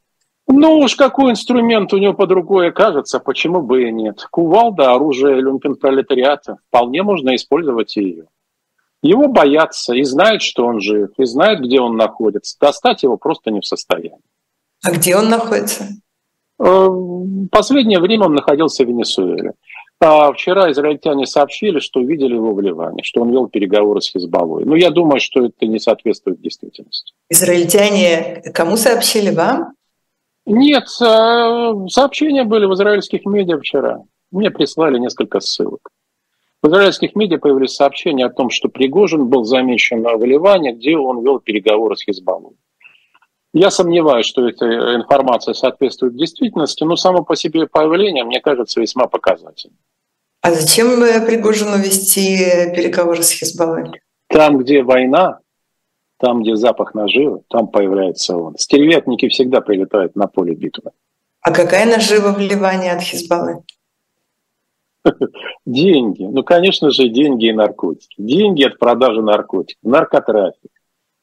Ну 0.50 0.80
уж 0.80 0.96
какой 0.96 1.32
инструмент 1.32 1.94
у 1.94 1.98
него 1.98 2.14
под 2.14 2.32
рукой 2.32 2.68
окажется, 2.68 3.20
почему 3.20 3.62
бы 3.62 3.88
и 3.88 3.94
нет. 3.94 4.28
Кувалда– 4.30 4.92
оружие 4.94 5.42
люмпен-пролетариата. 5.42 6.58
Вполне 6.68 7.02
можно 7.02 7.34
использовать 7.34 7.96
и 7.96 8.04
ее. 8.04 8.26
Его 9.04 9.28
боятся 9.28 9.94
и 9.94 10.04
знают, 10.04 10.42
что 10.42 10.66
он 10.66 10.82
жив, 10.82 11.12
и 11.18 11.26
знают, 11.26 11.62
где 11.62 11.80
он 11.80 11.96
находится. 11.96 12.58
Достать 12.60 13.04
его 13.04 13.18
просто 13.18 13.52
не 13.52 13.62
в 13.62 13.66
состоянии. 13.66 14.20
А 14.84 14.92
где 14.92 15.16
он 15.16 15.30
находится? 15.30 15.88
Э, 16.60 16.88
последнее 17.52 18.00
время 18.00 18.26
он 18.26 18.34
находился 18.34 18.84
в 18.84 18.88
Венесуэле. 18.88 19.54
А 20.00 20.32
вчера 20.32 20.72
израильтяне 20.72 21.26
сообщили, 21.26 21.80
что 21.80 22.02
видели 22.02 22.36
его 22.36 22.54
в 22.54 22.62
Ливане, 22.62 23.02
что 23.04 23.22
он 23.22 23.32
вел 23.32 23.48
переговоры 23.48 24.02
с 24.02 24.12
Хизбаллой. 24.12 24.64
Но 24.64 24.76
я 24.76 24.92
думаю, 24.92 25.20
что 25.20 25.46
это 25.46 25.66
не 25.66 25.80
соответствует 25.80 26.40
действительности. 26.40 27.14
Израильтяне 27.30 28.44
кому 28.54 28.78
сообщили 28.78 29.34
вам? 29.34 29.74
Нет, 30.46 30.86
э, 31.02 31.74
сообщения 31.90 32.44
были 32.44 32.66
в 32.66 32.74
израильских 32.74 33.26
медиа 33.26 33.60
вчера. 33.60 34.04
Мне 34.32 34.52
прислали 34.52 35.00
несколько 35.00 35.40
ссылок. 35.40 35.90
В 36.64 36.68
израильских 36.68 37.16
медиа 37.16 37.38
появились 37.38 37.76
сообщения 37.76 38.26
о 38.26 38.30
том, 38.30 38.50
что 38.50 38.68
Пригожин 38.68 39.28
был 39.28 39.44
замечен 39.44 40.04
в 40.04 40.24
Ливане, 40.24 40.74
где 40.74 40.98
он 40.98 41.24
вел 41.24 41.40
переговоры 41.40 41.96
с 41.96 42.04
Хизбаллой. 42.04 42.56
Я 43.54 43.72
сомневаюсь, 43.72 44.26
что 44.26 44.48
эта 44.48 44.66
информация 44.96 45.54
соответствует 45.54 46.16
действительности, 46.16 46.84
но 46.84 46.96
само 46.96 47.24
по 47.24 47.36
себе 47.36 47.68
появление, 47.68 48.24
мне 48.24 48.42
кажется, 48.42 48.82
весьма 48.82 49.08
показательным. 49.08 49.78
А 50.42 50.52
зачем 50.52 51.00
Пригожину 51.26 51.78
вести 51.78 52.38
переговоры 52.76 53.24
с 53.24 53.32
Хизбаллой? 53.32 54.02
Там, 54.28 54.58
где 54.58 54.84
война, 54.84 55.40
там, 56.20 56.42
где 56.42 56.56
запах 56.56 56.94
наживы, 56.94 57.42
там 57.50 57.68
появляется 57.68 58.36
он. 58.36 58.58
Стервятники 58.58 59.28
всегда 59.30 59.62
прилетают 59.62 60.16
на 60.16 60.28
поле 60.28 60.56
битвы. 60.56 60.92
А 61.42 61.52
какая 61.52 61.86
нажива 61.86 62.34
в 62.34 62.40
Ливане 62.40 62.92
от 62.92 63.02
Хизбаллы? 63.02 63.64
Деньги. 65.68 66.24
Ну, 66.24 66.44
конечно 66.46 66.92
же, 66.92 67.10
деньги 67.10 67.48
и 67.48 67.52
наркотики. 67.52 68.16
Деньги 68.18 68.64
от 68.64 68.80
продажи 68.80 69.22
наркотиков, 69.22 69.84
наркотрафик, 69.84 70.72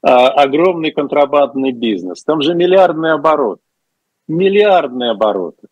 а, 0.03 0.28
огромный 0.28 0.90
контрабандный 0.90 1.72
бизнес. 1.72 2.22
Там 2.24 2.42
же 2.42 2.55
миллиардный 2.55 3.12
оборот. 3.12 3.61
Миллиардные 4.28 5.12
обороты. 5.12 5.68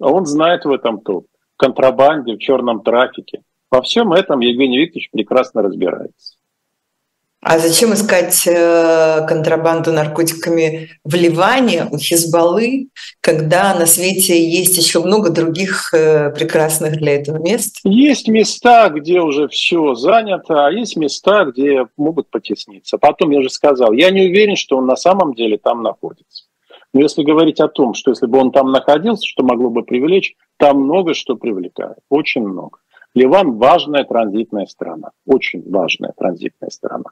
А 0.00 0.08
он 0.10 0.24
знает 0.24 0.64
в 0.64 0.70
этом 0.70 1.02
топ. 1.02 1.26
В 1.56 1.58
контрабанде, 1.58 2.36
в 2.36 2.38
черном 2.38 2.82
трафике. 2.82 3.42
Во 3.70 3.82
всем 3.82 4.14
этом 4.14 4.40
Евгений 4.40 4.78
Викторович 4.78 5.10
прекрасно 5.10 5.60
разбирается. 5.60 6.39
А 7.42 7.58
зачем 7.58 7.94
искать 7.94 8.46
э, 8.46 9.26
контрабанду 9.26 9.92
наркотиками 9.92 10.90
в 11.04 11.14
Ливане 11.14 11.86
у 11.90 11.96
Хизбаллы, 11.96 12.88
когда 13.22 13.74
на 13.74 13.86
свете 13.86 14.46
есть 14.46 14.76
еще 14.76 15.00
много 15.00 15.30
других 15.30 15.94
э, 15.94 16.30
прекрасных 16.32 16.98
для 16.98 17.14
этого 17.14 17.38
мест? 17.38 17.80
Есть 17.82 18.28
места, 18.28 18.90
где 18.90 19.20
уже 19.20 19.48
все 19.48 19.94
занято, 19.94 20.66
а 20.66 20.70
есть 20.70 20.96
места, 20.96 21.46
где 21.46 21.86
могут 21.96 22.28
потесниться. 22.28 22.98
Потом, 22.98 23.30
я 23.30 23.42
же 23.42 23.48
сказал, 23.48 23.92
я 23.92 24.10
не 24.10 24.28
уверен, 24.28 24.56
что 24.56 24.76
он 24.76 24.84
на 24.84 24.96
самом 24.96 25.32
деле 25.32 25.56
там 25.56 25.82
находится. 25.82 26.44
Но 26.92 27.00
если 27.00 27.22
говорить 27.22 27.60
о 27.60 27.68
том, 27.68 27.94
что 27.94 28.10
если 28.10 28.26
бы 28.26 28.38
он 28.38 28.52
там 28.52 28.70
находился, 28.70 29.26
что 29.26 29.44
могло 29.44 29.70
бы 29.70 29.82
привлечь, 29.82 30.34
там 30.58 30.82
много 30.82 31.14
что 31.14 31.36
привлекает, 31.36 31.96
очень 32.10 32.42
много. 32.42 32.79
Ливан 33.14 33.58
важная 33.58 34.04
транзитная 34.04 34.66
страна, 34.66 35.10
очень 35.26 35.68
важная 35.68 36.12
транзитная 36.16 36.70
страна. 36.70 37.10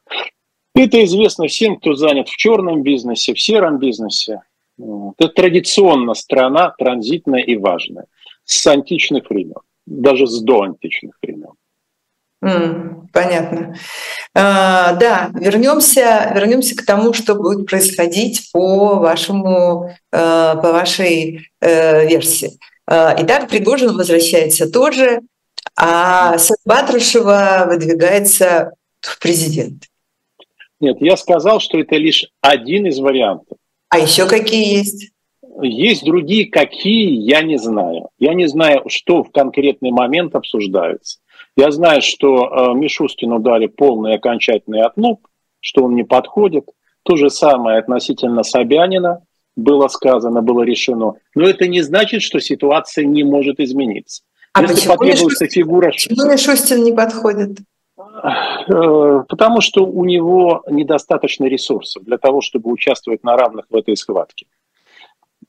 Это 0.74 1.04
известно 1.04 1.48
всем, 1.48 1.76
кто 1.76 1.94
занят 1.94 2.28
в 2.28 2.36
черном 2.36 2.82
бизнесе, 2.82 3.34
в 3.34 3.40
сером 3.40 3.78
бизнесе. 3.78 4.42
Это 4.78 5.28
традиционно 5.28 6.14
страна 6.14 6.72
транзитная 6.78 7.42
и 7.42 7.56
важная 7.56 8.06
с 8.44 8.64
античных 8.66 9.28
времен, 9.28 9.60
даже 9.86 10.26
с 10.26 10.40
доантичных 10.40 11.18
времен. 11.20 11.54
Понятно. 13.12 13.74
А, 14.34 14.92
да, 14.92 15.30
вернемся, 15.34 16.32
вернемся 16.34 16.76
к 16.76 16.84
тому, 16.86 17.12
что 17.12 17.34
будет 17.34 17.66
происходить 17.66 18.50
по 18.52 18.94
вашему, 18.94 19.90
э, 20.12 20.54
по 20.54 20.72
вашей 20.72 21.50
э, 21.60 22.06
версии. 22.06 22.52
А, 22.86 23.16
итак, 23.18 23.48
Пригожин 23.48 23.96
возвращается 23.96 24.70
тоже 24.70 25.22
а 25.76 26.36
Батрушева 26.64 27.66
выдвигается 27.68 28.72
в 29.00 29.18
президент. 29.20 29.84
Нет, 30.80 30.98
я 31.00 31.16
сказал, 31.16 31.60
что 31.60 31.78
это 31.78 31.96
лишь 31.96 32.26
один 32.40 32.86
из 32.86 32.98
вариантов. 32.98 33.58
А 33.88 33.98
еще 33.98 34.28
какие 34.28 34.78
есть? 34.78 35.12
Есть 35.60 36.04
другие, 36.04 36.46
какие, 36.46 37.10
я 37.28 37.42
не 37.42 37.58
знаю. 37.58 38.10
Я 38.18 38.34
не 38.34 38.46
знаю, 38.46 38.84
что 38.88 39.24
в 39.24 39.32
конкретный 39.32 39.90
момент 39.90 40.36
обсуждается. 40.36 41.18
Я 41.56 41.72
знаю, 41.72 42.00
что 42.02 42.46
э, 42.46 42.74
Мишустину 42.74 43.40
дали 43.40 43.66
полный 43.66 44.14
окончательный 44.14 44.82
отлуп, 44.82 45.26
что 45.58 45.84
он 45.84 45.96
не 45.96 46.04
подходит. 46.04 46.66
То 47.02 47.16
же 47.16 47.30
самое 47.30 47.78
относительно 47.78 48.44
Собянина 48.44 49.24
было 49.56 49.88
сказано, 49.88 50.40
было 50.42 50.62
решено. 50.62 51.14
Но 51.34 51.48
это 51.48 51.66
не 51.66 51.82
значит, 51.82 52.22
что 52.22 52.38
ситуация 52.38 53.04
не 53.04 53.24
может 53.24 53.58
измениться. 53.58 54.22
А 54.52 54.62
Если 54.62 54.74
почему 54.74 54.94
потребуется 54.94 55.24
Мишустин, 55.24 55.48
фигура... 55.48 55.90
Почему 55.90 56.30
Мишустин 56.30 56.84
не 56.84 56.92
подходит? 56.92 57.58
Э, 57.98 59.24
потому 59.28 59.60
что 59.60 59.84
у 59.84 60.04
него 60.04 60.62
недостаточно 60.68 61.44
ресурсов 61.44 62.04
для 62.04 62.18
того, 62.18 62.40
чтобы 62.40 62.70
участвовать 62.70 63.22
на 63.24 63.36
равных 63.36 63.66
в 63.70 63.76
этой 63.76 63.96
схватке. 63.96 64.46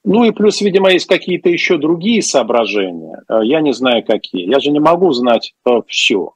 Ну 0.03 0.23
и 0.23 0.31
плюс, 0.31 0.61
видимо, 0.61 0.91
есть 0.91 1.07
какие-то 1.07 1.49
еще 1.49 1.77
другие 1.77 2.21
соображения. 2.21 3.23
Э, 3.27 3.39
я 3.43 3.61
не 3.61 3.73
знаю, 3.73 4.03
какие. 4.05 4.49
Я 4.49 4.59
же 4.59 4.71
не 4.71 4.79
могу 4.79 5.11
знать 5.11 5.53
э, 5.65 5.81
все. 5.87 6.33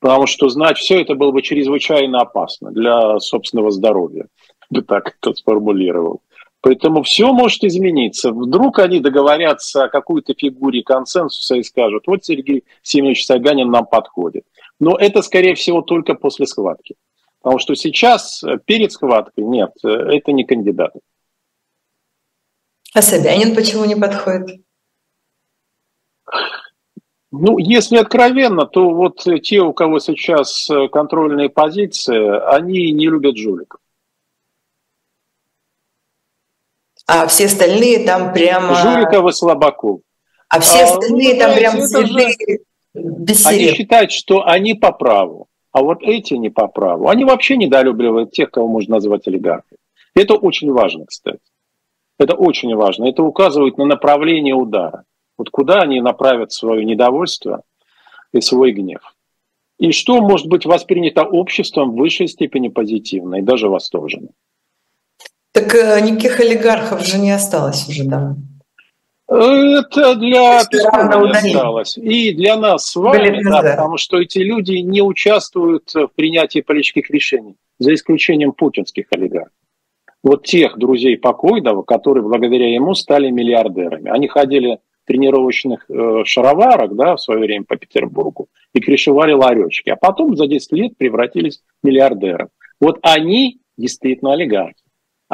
Потому 0.00 0.26
что 0.26 0.48
знать 0.48 0.76
все 0.76 1.00
это 1.00 1.14
было 1.14 1.30
бы 1.30 1.40
чрезвычайно 1.40 2.20
опасно 2.20 2.70
для 2.70 3.18
собственного 3.20 3.70
здоровья. 3.70 4.26
Бы 4.70 4.82
так 4.82 5.16
это 5.20 5.34
сформулировал. 5.34 6.20
Поэтому 6.64 7.02
все 7.02 7.30
может 7.30 7.62
измениться. 7.62 8.32
Вдруг 8.32 8.78
они 8.78 8.98
договорятся 8.98 9.84
о 9.84 9.88
какой-то 9.90 10.32
фигуре 10.32 10.82
консенсуса 10.82 11.56
и 11.56 11.62
скажут, 11.62 12.06
вот 12.06 12.24
Сергей 12.24 12.64
Семенович 12.82 13.26
Собянин 13.26 13.70
нам 13.70 13.84
подходит. 13.84 14.44
Но 14.80 14.96
это, 14.96 15.20
скорее 15.20 15.56
всего, 15.56 15.82
только 15.82 16.14
после 16.14 16.46
схватки. 16.46 16.94
Потому 17.42 17.58
что 17.58 17.74
сейчас, 17.74 18.42
э, 18.42 18.58
перед 18.64 18.92
схваткой, 18.92 19.44
нет, 19.44 19.72
э, 19.84 19.88
это 19.88 20.32
не 20.32 20.44
кандидат. 20.44 20.94
А 22.94 23.02
Собянин 23.02 23.54
почему 23.54 23.84
не 23.84 23.96
подходит? 23.96 24.62
Ну, 27.30 27.58
если 27.58 27.98
откровенно, 27.98 28.64
то 28.64 28.88
вот 28.88 29.22
те, 29.42 29.60
у 29.60 29.74
кого 29.74 29.98
сейчас 29.98 30.70
э, 30.70 30.88
контрольные 30.88 31.50
позиции, 31.50 32.38
они 32.56 32.90
не 32.92 33.06
любят 33.10 33.36
жуликов. 33.36 33.80
А 37.06 37.26
все 37.26 37.46
остальные 37.46 38.06
там 38.06 38.32
прямо... 38.32 38.74
Жуликов 38.74 39.28
и 39.28 39.32
Слабаков. 39.32 40.00
А 40.48 40.60
все 40.60 40.84
а, 40.84 40.84
остальные 40.84 41.34
ну, 41.34 41.40
там 41.40 41.54
прям 41.54 41.80
следы 41.80 42.60
без 42.94 43.44
Они 43.46 43.72
считают, 43.72 44.12
что 44.12 44.46
они 44.46 44.74
по 44.74 44.92
праву, 44.92 45.48
а 45.72 45.82
вот 45.82 45.98
эти 46.02 46.34
не 46.34 46.50
по 46.50 46.68
праву. 46.68 47.08
Они 47.08 47.24
вообще 47.24 47.56
недолюбливают 47.56 48.32
тех, 48.32 48.50
кого 48.50 48.68
можно 48.68 48.94
назвать 48.94 49.26
олигархами. 49.26 49.78
Это 50.14 50.34
очень 50.34 50.70
важно, 50.70 51.06
кстати. 51.06 51.40
Это 52.18 52.34
очень 52.34 52.74
важно. 52.76 53.08
Это 53.08 53.22
указывает 53.24 53.76
на 53.78 53.84
направление 53.84 54.54
удара. 54.54 55.04
Вот 55.36 55.50
куда 55.50 55.80
они 55.80 56.00
направят 56.00 56.52
свое 56.52 56.84
недовольство 56.84 57.62
и 58.32 58.40
свой 58.40 58.70
гнев. 58.70 59.00
И 59.78 59.90
что 59.90 60.20
может 60.20 60.46
быть 60.46 60.64
воспринято 60.64 61.24
обществом 61.24 61.90
в 61.90 61.96
высшей 61.96 62.28
степени 62.28 62.68
позитивно 62.68 63.36
и 63.36 63.42
даже 63.42 63.68
восторженно. 63.68 64.28
Так 65.54 65.72
э, 65.76 66.00
никаких 66.00 66.40
олигархов 66.40 67.06
же 67.06 67.16
не 67.18 67.30
осталось 67.30 67.88
уже 67.88 68.02
давно. 68.02 68.36
Это 69.28 70.16
для 70.16 70.64
Пескова 70.68 71.30
осталось. 71.30 71.96
И 71.96 72.34
для 72.34 72.56
нас 72.56 72.86
с 72.86 72.96
вами, 72.96 73.40
да, 73.44 73.62
потому 73.62 73.96
что 73.96 74.20
эти 74.20 74.38
люди 74.38 74.78
не 74.78 75.00
участвуют 75.00 75.94
в 75.94 76.08
принятии 76.16 76.60
политических 76.60 77.08
решений, 77.08 77.54
за 77.78 77.94
исключением 77.94 78.50
путинских 78.52 79.06
олигархов. 79.12 79.52
Вот 80.24 80.44
тех 80.44 80.76
друзей 80.76 81.16
покойного, 81.16 81.82
которые 81.82 82.24
благодаря 82.24 82.74
ему 82.74 82.94
стали 82.94 83.30
миллиардерами. 83.30 84.10
Они 84.10 84.26
ходили 84.26 84.80
в 85.04 85.06
тренировочных 85.06 85.88
э, 85.88 86.24
шароварах 86.24 86.96
да, 86.96 87.14
в 87.14 87.20
свое 87.20 87.38
время 87.38 87.64
по 87.64 87.76
Петербургу 87.76 88.48
и 88.72 88.80
крышевали 88.80 89.32
ларечки, 89.32 89.90
а 89.90 89.96
потом 89.96 90.36
за 90.36 90.48
10 90.48 90.72
лет 90.72 90.98
превратились 90.98 91.62
в 91.80 91.86
миллиардеров. 91.86 92.48
Вот 92.80 92.98
они 93.02 93.60
действительно 93.76 94.32
олигархи 94.32 94.83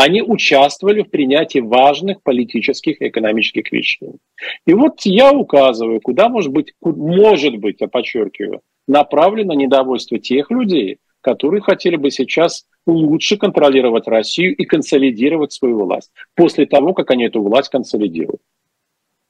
они 0.01 0.22
участвовали 0.22 1.03
в 1.03 1.11
принятии 1.11 1.59
важных 1.59 2.22
политических 2.22 3.03
и 3.03 3.09
экономических 3.09 3.70
решений. 3.70 4.18
И 4.66 4.72
вот 4.72 5.01
я 5.05 5.30
указываю, 5.30 6.01
куда 6.01 6.30
может 6.30 6.53
быть, 6.53 6.72
может 6.80 7.57
быть, 7.57 7.76
я 7.80 7.88
подчеркиваю, 7.88 8.62
направлено 8.88 9.53
недовольство 9.53 10.18
тех 10.18 10.51
людей, 10.51 10.98
которые 11.20 11.61
хотели 11.61 11.96
бы 11.96 12.11
сейчас 12.11 12.64
лучше 12.86 13.36
контролировать 13.36 14.09
Россию 14.09 14.57
и 14.57 14.64
консолидировать 14.64 15.53
свою 15.53 15.84
власть 15.84 16.11
после 16.34 16.64
того, 16.64 16.94
как 16.94 17.11
они 17.11 17.26
эту 17.26 17.42
власть 17.42 17.68
консолидируют. 17.68 18.40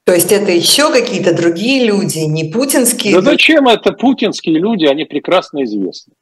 То 0.05 0.15
есть 0.15 0.31
это 0.31 0.53
еще 0.53 0.93
какие-то 0.93 1.37
другие 1.37 1.85
люди, 1.85 2.21
не 2.21 2.45
путинские? 2.45 3.15
Да 3.17 3.23
зачем 3.23 3.67
это 3.67 3.93
путинские 3.93 4.61
люди, 4.61 4.85
они 4.85 5.05
прекрасно 5.05 5.65
известны 5.65 6.15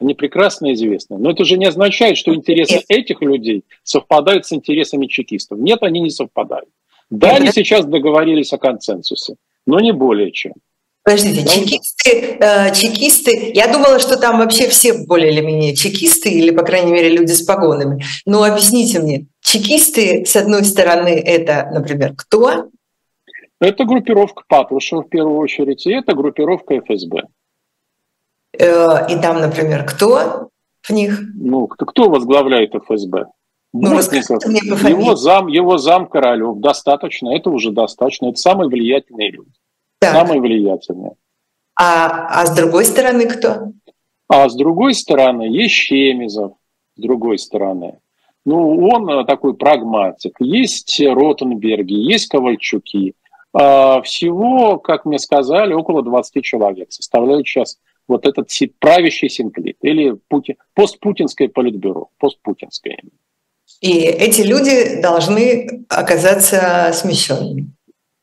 они 0.00 0.14
прекрасно 0.14 0.72
известны. 0.72 1.18
Но 1.18 1.30
это 1.30 1.44
же 1.44 1.56
не 1.56 1.66
означает, 1.66 2.16
что 2.16 2.34
интересы 2.34 2.82
этих 2.88 3.22
людей 3.22 3.64
совпадают 3.82 4.46
с 4.46 4.52
интересами 4.52 5.06
чекистов. 5.06 5.58
Нет, 5.58 5.82
они 5.82 6.00
не 6.00 6.10
совпадают. 6.10 6.68
Да, 7.10 7.36
они 7.36 7.52
сейчас 7.52 7.84
договорились 7.84 8.52
о 8.52 8.58
консенсусе, 8.58 9.36
но 9.66 9.80
не 9.80 9.92
более 9.92 10.32
чем. 10.32 10.54
Подождите, 11.04 11.44
чекисты, 11.46 12.38
э, 12.40 12.74
чекисты, 12.74 13.52
я 13.54 13.70
думала, 13.70 13.98
что 13.98 14.16
там 14.16 14.38
вообще 14.38 14.68
все 14.68 14.94
более 15.04 15.32
или 15.32 15.42
менее 15.42 15.76
чекисты, 15.76 16.30
или, 16.30 16.50
по 16.50 16.62
крайней 16.62 16.92
мере, 16.92 17.10
люди 17.10 17.32
с 17.32 17.42
погонами. 17.42 18.02
Но 18.24 18.42
объясните 18.42 19.00
мне, 19.00 19.26
чекисты, 19.42 20.24
с 20.24 20.34
одной 20.34 20.64
стороны, 20.64 21.10
это, 21.10 21.68
например, 21.74 22.14
кто? 22.16 22.70
Это 23.60 23.84
группировка 23.84 24.44
Патрушева 24.48 25.02
в 25.02 25.10
первую 25.10 25.36
очередь, 25.36 25.86
и 25.86 25.92
это 25.92 26.14
группировка 26.14 26.80
ФСБ. 26.80 27.24
Э, 28.58 29.06
и 29.08 29.20
там, 29.20 29.40
например, 29.40 29.84
кто 29.84 30.48
в 30.82 30.90
них? 30.90 31.20
Ну, 31.34 31.66
кто 31.66 32.08
возглавляет 32.08 32.74
ФСБ? 32.74 33.26
Ну, 33.72 33.90
Бортников, 33.90 34.44
его 34.88 35.16
зам, 35.16 35.48
его 35.48 35.78
зам 35.78 36.06
Королев, 36.06 36.58
достаточно, 36.58 37.34
это 37.34 37.50
уже 37.50 37.72
достаточно, 37.72 38.26
это 38.26 38.36
самые 38.36 38.68
влиятельные 38.68 39.32
люди. 39.32 39.50
Так. 39.98 40.12
Самые 40.12 40.40
влиятельные. 40.40 41.14
А, 41.76 42.42
а 42.42 42.46
с 42.46 42.54
другой 42.54 42.84
стороны 42.84 43.26
кто? 43.26 43.72
А 44.28 44.48
с 44.48 44.54
другой 44.54 44.94
стороны 44.94 45.42
есть 45.42 45.74
Щемизов, 45.74 46.52
с 46.96 47.00
другой 47.00 47.38
стороны. 47.38 47.98
Ну, 48.44 48.88
он 48.88 49.08
э, 49.10 49.24
такой 49.24 49.54
прагматик. 49.54 50.36
Есть 50.38 51.00
Ротенберги, 51.00 51.94
есть 51.94 52.28
Ковальчуки. 52.28 53.14
А, 53.52 54.02
всего, 54.02 54.78
как 54.78 55.04
мне 55.04 55.18
сказали, 55.18 55.72
около 55.72 56.02
20 56.02 56.44
человек 56.44 56.92
составляют 56.92 57.48
сейчас 57.48 57.78
вот 58.08 58.26
этот 58.26 58.50
правящий 58.78 59.28
синклит 59.28 59.76
или 59.82 60.16
Пути, 60.28 60.56
постпутинское 60.74 61.48
политбюро, 61.48 62.10
постпутинское. 62.18 62.98
И 63.80 63.98
эти 64.00 64.42
люди 64.42 65.00
должны 65.00 65.84
оказаться 65.88 66.90
смещенными. 66.92 67.70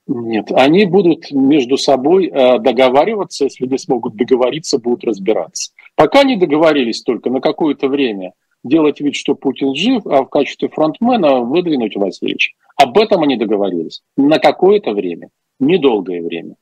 Нет, 0.08 0.52
они 0.52 0.86
будут 0.86 1.32
между 1.32 1.78
собой 1.78 2.28
э, 2.28 2.60
договариваться, 2.60 3.46
если 3.46 3.66
не 3.66 3.78
смогут 3.78 4.16
договориться, 4.16 4.78
будут 4.78 5.06
разбираться. 5.06 5.72
Пока 5.96 6.24
не 6.24 6.36
договорились 6.36 7.02
только 7.02 7.30
на 7.30 7.40
какое-то 7.40 7.88
время 7.88 8.34
делать 8.64 9.00
вид, 9.00 9.16
что 9.16 9.36
Путин 9.36 9.74
жив, 9.76 10.06
а 10.06 10.24
в 10.24 10.30
качестве 10.30 10.70
фронтмена 10.70 11.42
выдвинуть 11.42 11.96
Васильевич. 11.96 12.56
Об 12.76 12.98
этом 12.98 13.24
они 13.24 13.38
договорились 13.38 14.02
на 14.18 14.40
какое-то 14.40 14.92
время, 14.92 15.30
недолгое 15.60 16.22
время. 16.22 16.56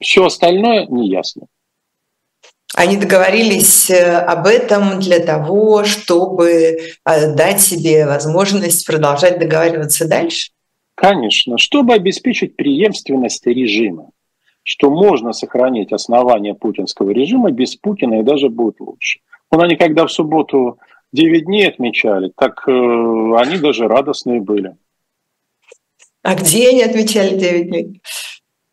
Все 0.00 0.24
остальное 0.24 0.86
неясно. 0.86 1.46
Они 2.78 2.96
договорились 2.96 3.90
э, 3.90 4.18
об 4.18 4.46
этом 4.46 5.00
для 5.00 5.18
того, 5.18 5.82
чтобы 5.82 6.48
э, 6.48 7.34
дать 7.34 7.60
себе 7.60 8.06
возможность 8.06 8.86
продолжать 8.86 9.40
договариваться 9.40 10.06
дальше? 10.08 10.52
Конечно, 10.94 11.58
чтобы 11.58 11.94
обеспечить 11.94 12.54
преемственность 12.54 13.44
режима, 13.48 14.10
что 14.62 14.90
можно 14.90 15.32
сохранить 15.32 15.92
основания 15.92 16.54
путинского 16.54 17.10
режима 17.10 17.50
без 17.50 17.74
Путина 17.74 18.20
и 18.20 18.22
даже 18.22 18.48
будет 18.48 18.78
лучше. 18.78 19.18
Но 19.50 19.60
они 19.60 19.74
когда 19.74 20.06
в 20.06 20.12
субботу 20.12 20.78
9 21.12 21.46
дней 21.46 21.66
отмечали, 21.66 22.30
так 22.36 22.62
э, 22.68 22.70
они 22.70 23.58
даже 23.58 23.88
радостные 23.88 24.40
были. 24.40 24.76
А 26.22 26.36
где 26.36 26.68
они 26.68 26.82
отмечали 26.84 27.36
9 27.36 27.66
дней? 27.70 28.00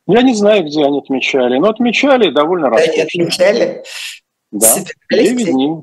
Я 0.08 0.22
не 0.22 0.36
знаю, 0.36 0.66
где 0.66 0.84
они 0.84 0.99
отмечали, 0.99 1.58
но 1.58 1.70
отмечали 1.70 2.30
довольно 2.30 2.70
роскошно. 2.70 2.93
Они 2.93 3.01
отмечали? 3.01 3.84
Да, 4.51 4.76
9 5.12 5.45
дней. 5.45 5.82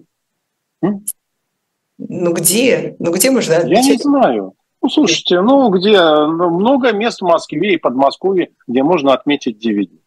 Ну 1.98 2.32
где? 2.32 2.96
Ну 2.98 3.12
где 3.12 3.30
можно 3.30 3.56
отмечать? 3.58 3.84
Я 3.86 3.92
не 3.92 3.98
знаю. 3.98 4.54
Ну, 4.80 4.88
слушайте, 4.88 5.40
ну 5.40 5.68
где 5.70 6.00
ну, 6.00 6.50
много 6.50 6.92
мест 6.92 7.20
в 7.20 7.24
Москве 7.24 7.74
и 7.74 7.78
Подмосковье, 7.78 8.50
где 8.66 8.82
можно 8.82 9.12
отметить 9.12 9.58
9 9.58 9.90
дней. 9.90 10.02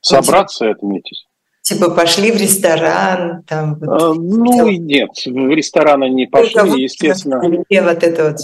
Собраться 0.00 0.66
и 0.66 0.70
отметить. 0.70 1.26
Типа 1.62 1.90
пошли 1.90 2.32
в 2.32 2.36
ресторан, 2.36 3.44
там. 3.44 3.78
А, 3.82 4.12
ну 4.14 4.66
и 4.66 4.78
нет, 4.78 5.10
в 5.26 5.48
рестораны 5.50 6.10
не 6.10 6.26
пошли, 6.26 6.60
ну, 6.60 6.76
естественно. 6.76 7.40
Вот 7.40 8.02
это 8.02 8.30
вот. 8.30 8.38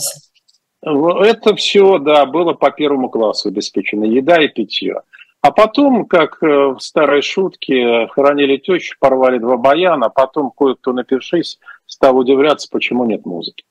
Это 0.83 1.55
все, 1.57 1.99
да, 1.99 2.25
было 2.27 2.53
по 2.55 2.71
первому 2.71 3.11
классу 3.11 3.49
обеспечено, 3.49 4.05
еда 4.05 4.43
и 4.43 4.49
питье. 4.49 5.03
А 5.41 5.51
потом, 5.51 6.07
как 6.07 6.41
в 6.41 6.79
старой 6.79 7.23
шутке, 7.23 8.09
хоронили 8.09 8.57
тещу, 8.57 8.97
порвали 8.99 9.39
два 9.39 9.57
баяна, 9.57 10.07
а 10.07 10.11
потом 10.11 10.53
кое-кто, 10.57 10.93
напившись, 10.93 11.59
стал 11.87 12.17
удивляться, 12.19 12.69
почему 12.71 13.05
нет 13.05 13.25
музыки. 13.25 13.65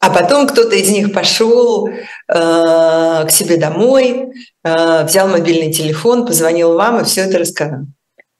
А 0.00 0.10
потом 0.10 0.46
кто-то 0.46 0.76
из 0.76 0.90
них 0.90 1.12
пошел 1.12 1.88
э, 1.88 1.94
к 2.28 3.28
себе 3.30 3.56
домой, 3.56 4.32
э, 4.62 5.04
взял 5.04 5.26
мобильный 5.26 5.72
телефон, 5.72 6.26
позвонил 6.26 6.74
вам 6.74 7.00
и 7.00 7.04
все 7.04 7.22
это 7.22 7.38
рассказал. 7.38 7.86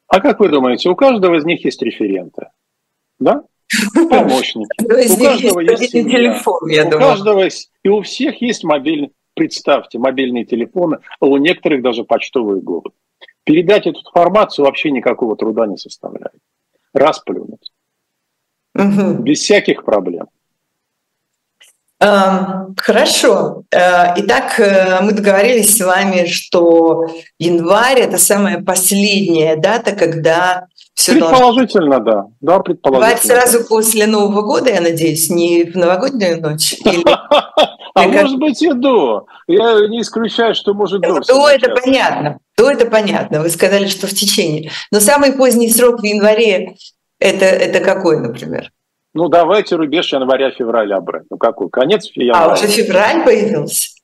А 0.07 0.20
как 0.20 0.39
вы 0.39 0.49
думаете, 0.49 0.89
у 0.91 0.95
каждого 0.95 1.37
из 1.37 1.45
них 1.45 1.64
есть 1.64 1.82
референты? 1.82 2.51
Да? 3.18 3.43
Помощники. 3.94 4.68
У 4.82 5.16
каждого 5.22 5.60
есть 5.60 5.92
телефон, 5.92 6.68
я 6.68 6.84
думаю. 6.84 6.98
У 6.98 7.10
каждого 7.10 7.42
есть, 7.44 7.70
и 7.82 7.88
у 7.88 8.02
всех 8.02 8.40
есть 8.40 8.64
мобильный, 8.64 9.12
представьте, 9.34 9.98
мобильные 9.98 10.44
телефоны, 10.44 10.98
а 11.20 11.26
у 11.26 11.36
некоторых 11.36 11.82
даже 11.82 12.04
почтовые 12.04 12.62
головы. 12.62 12.90
Передать 13.44 13.86
эту 13.86 14.00
информацию 14.00 14.64
вообще 14.64 14.90
никакого 14.90 15.36
труда 15.36 15.66
не 15.66 15.76
составляет. 15.76 16.34
Расплюнуть. 16.92 17.70
Угу. 18.74 19.22
Без 19.22 19.40
всяких 19.40 19.84
проблем. 19.84 20.28
Эм, 21.98 22.74
хорошо. 22.76 23.62
Э, 23.70 24.12
итак, 24.16 24.60
э, 24.60 25.00
мы 25.00 25.12
договорились 25.12 25.76
с 25.76 25.80
вами, 25.80 26.26
что 26.26 27.06
январь 27.38 28.00
это 28.00 28.18
самая 28.18 28.62
последняя 28.62 29.56
дата, 29.56 29.92
когда 29.96 30.66
все 30.97 31.12
Предположительно, 31.12 32.01
должно... 32.01 32.30
да. 32.40 32.55
Да, 32.55 32.59
предположительно. 32.61 33.11
Январь 33.11 33.49
сразу 33.51 33.68
после 33.68 34.07
Нового 34.07 34.40
года, 34.40 34.70
я 34.70 34.80
надеюсь, 34.80 35.28
не 35.28 35.64
в 35.64 35.76
новогоднюю 35.76 36.40
ночь? 36.40 36.74
А 37.99 38.09
может 38.09 38.38
быть 38.38 38.61
и 38.61 38.74
до. 38.74 39.24
Я 39.47 39.88
не 39.88 40.03
исключаю, 40.03 40.55
что 40.55 40.74
может 40.74 41.01
до. 41.01 41.18
До 41.20 41.49
это 41.49 41.70
понятно. 41.70 42.38
До 42.55 42.70
это 42.70 42.84
понятно. 42.84 43.40
Вы 43.40 43.49
сказали, 43.49 43.86
что 43.86 44.07
в 44.07 44.11
течение. 44.11 44.70
Но 44.90 45.01
самый 45.01 45.32
поздний 45.32 45.70
срок 45.70 46.01
в 46.01 46.05
январе 46.05 46.76
это, 47.18 47.47
это 47.47 47.80
какой, 47.80 48.20
например? 48.20 48.70
Ну, 49.14 49.30
давайте 49.30 49.76
рубеж 49.76 50.12
января-февраля 50.12 51.01
брать. 51.01 51.24
Ну, 51.30 51.38
какой? 51.38 51.70
Конец 51.70 52.11
января. 52.14 52.44
А 52.44 52.53
уже 52.53 52.66
февраль 52.66 53.24
появился? 53.24 53.95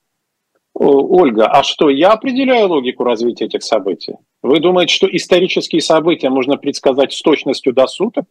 Ольга, 0.84 1.46
а 1.46 1.62
что, 1.62 1.88
я 1.90 2.12
определяю 2.12 2.68
логику 2.68 3.04
развития 3.04 3.46
этих 3.46 3.62
событий? 3.62 4.14
Вы 4.42 4.60
думаете, 4.60 4.94
что 4.94 5.06
исторические 5.06 5.80
события 5.80 6.28
можно 6.28 6.56
предсказать 6.56 7.12
с 7.12 7.22
точностью 7.22 7.72
до 7.72 7.86
суток? 7.86 8.24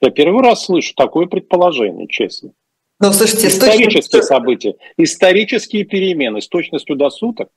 Я 0.00 0.10
первый 0.10 0.42
раз 0.42 0.64
слышу 0.64 0.94
такое 0.94 1.26
предположение, 1.26 2.08
честно. 2.08 2.52
Ну, 3.00 3.12
слушайте, 3.12 3.48
исторические 3.48 3.86
точностью... 3.86 4.22
события, 4.22 4.74
исторические 4.96 5.84
перемены 5.84 6.40
с 6.40 6.48
точностью 6.48 6.96
до 6.96 7.10
суток. 7.10 7.50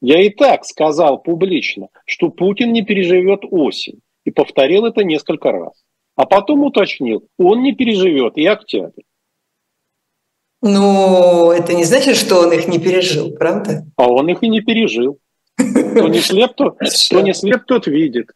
Я 0.00 0.20
и 0.20 0.30
так 0.30 0.64
сказал 0.64 1.22
публично, 1.22 1.88
что 2.04 2.30
Путин 2.30 2.72
не 2.72 2.82
переживет 2.82 3.40
осень, 3.50 4.00
и 4.24 4.30
повторил 4.30 4.84
это 4.86 5.04
несколько 5.04 5.52
раз. 5.52 5.84
А 6.16 6.26
потом 6.26 6.64
уточнил, 6.64 7.28
он 7.38 7.62
не 7.62 7.72
переживет 7.72 8.36
и 8.36 8.46
октябрь. 8.46 9.02
Ну, 10.66 11.52
это 11.52 11.74
не 11.74 11.84
значит, 11.84 12.16
что 12.16 12.40
он 12.40 12.52
их 12.52 12.66
не 12.66 12.78
пережил, 12.78 13.30
правда? 13.32 13.84
А 13.96 14.08
он 14.08 14.28
их 14.28 14.42
и 14.42 14.48
не 14.48 14.60
пережил. 14.60 15.18
Кто 15.56 16.08
не 16.08 16.20
слеп, 16.20 16.54
тот, 16.54 16.76
кто 16.78 17.20
не 17.20 17.32
слеп, 17.32 17.64
тот 17.66 17.86
видит. 17.86 18.30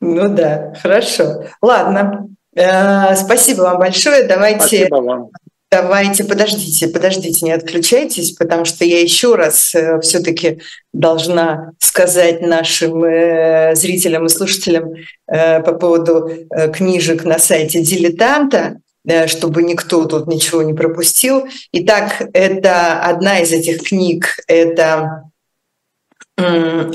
Ну 0.00 0.28
да, 0.34 0.72
хорошо. 0.80 1.44
Ладно. 1.60 2.28
Э, 2.56 3.14
спасибо 3.16 3.62
вам 3.62 3.78
большое. 3.78 4.26
Давайте 4.26 4.60
Спасибо 4.60 4.96
вам. 4.96 5.30
Давайте, 5.70 6.24
подождите, 6.24 6.88
подождите, 6.88 7.44
не 7.44 7.52
отключайтесь, 7.52 8.32
потому 8.32 8.64
что 8.64 8.84
я 8.84 9.00
еще 9.00 9.36
раз 9.36 9.72
э, 9.72 10.00
все-таки 10.00 10.60
должна 10.92 11.74
сказать 11.78 12.40
нашим 12.40 13.04
э, 13.04 13.76
зрителям 13.76 14.26
и 14.26 14.28
слушателям 14.30 14.94
э, 15.28 15.62
по 15.62 15.72
поводу 15.74 16.28
книжек 16.72 17.24
на 17.24 17.38
сайте 17.38 17.82
«Дилетанта», 17.82 18.80
чтобы 19.26 19.62
никто 19.62 20.04
тут 20.04 20.26
ничего 20.26 20.62
не 20.62 20.74
пропустил. 20.74 21.48
Итак, 21.72 22.22
это 22.32 23.02
одна 23.02 23.40
из 23.40 23.52
этих 23.52 23.82
книг, 23.82 24.38
это 24.46 25.24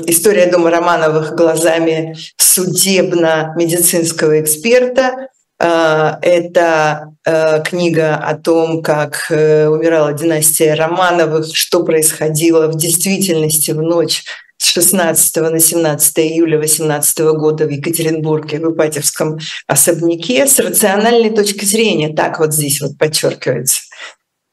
История 0.06 0.50
дома 0.50 0.70
Романовых 0.70 1.36
глазами 1.36 2.16
судебно-медицинского 2.36 4.40
эксперта 4.40 5.28
Э, 5.58 6.16
это 6.20 7.14
э, 7.24 7.62
книга 7.62 8.16
о 8.16 8.36
том, 8.36 8.82
как 8.82 9.26
э, 9.30 9.68
умирала 9.68 10.12
династия 10.12 10.74
Романовых, 10.74 11.46
что 11.54 11.82
происходило 11.82 12.68
в 12.68 12.76
действительности 12.76 13.70
в 13.70 13.80
ночь 13.80 14.24
с 14.58 14.68
16 14.68 15.36
на 15.36 15.60
17 15.60 16.18
июля 16.18 16.58
18 16.58 17.18
года 17.34 17.66
в 17.66 17.70
Екатеринбурге, 17.70 18.58
в 18.58 18.72
Ипатьевском 18.72 19.38
особняке, 19.66 20.46
с 20.46 20.58
рациональной 20.58 21.30
точки 21.30 21.64
зрения, 21.64 22.14
так 22.14 22.38
вот 22.38 22.54
здесь 22.54 22.80
вот 22.80 22.96
подчеркивается. 22.98 23.80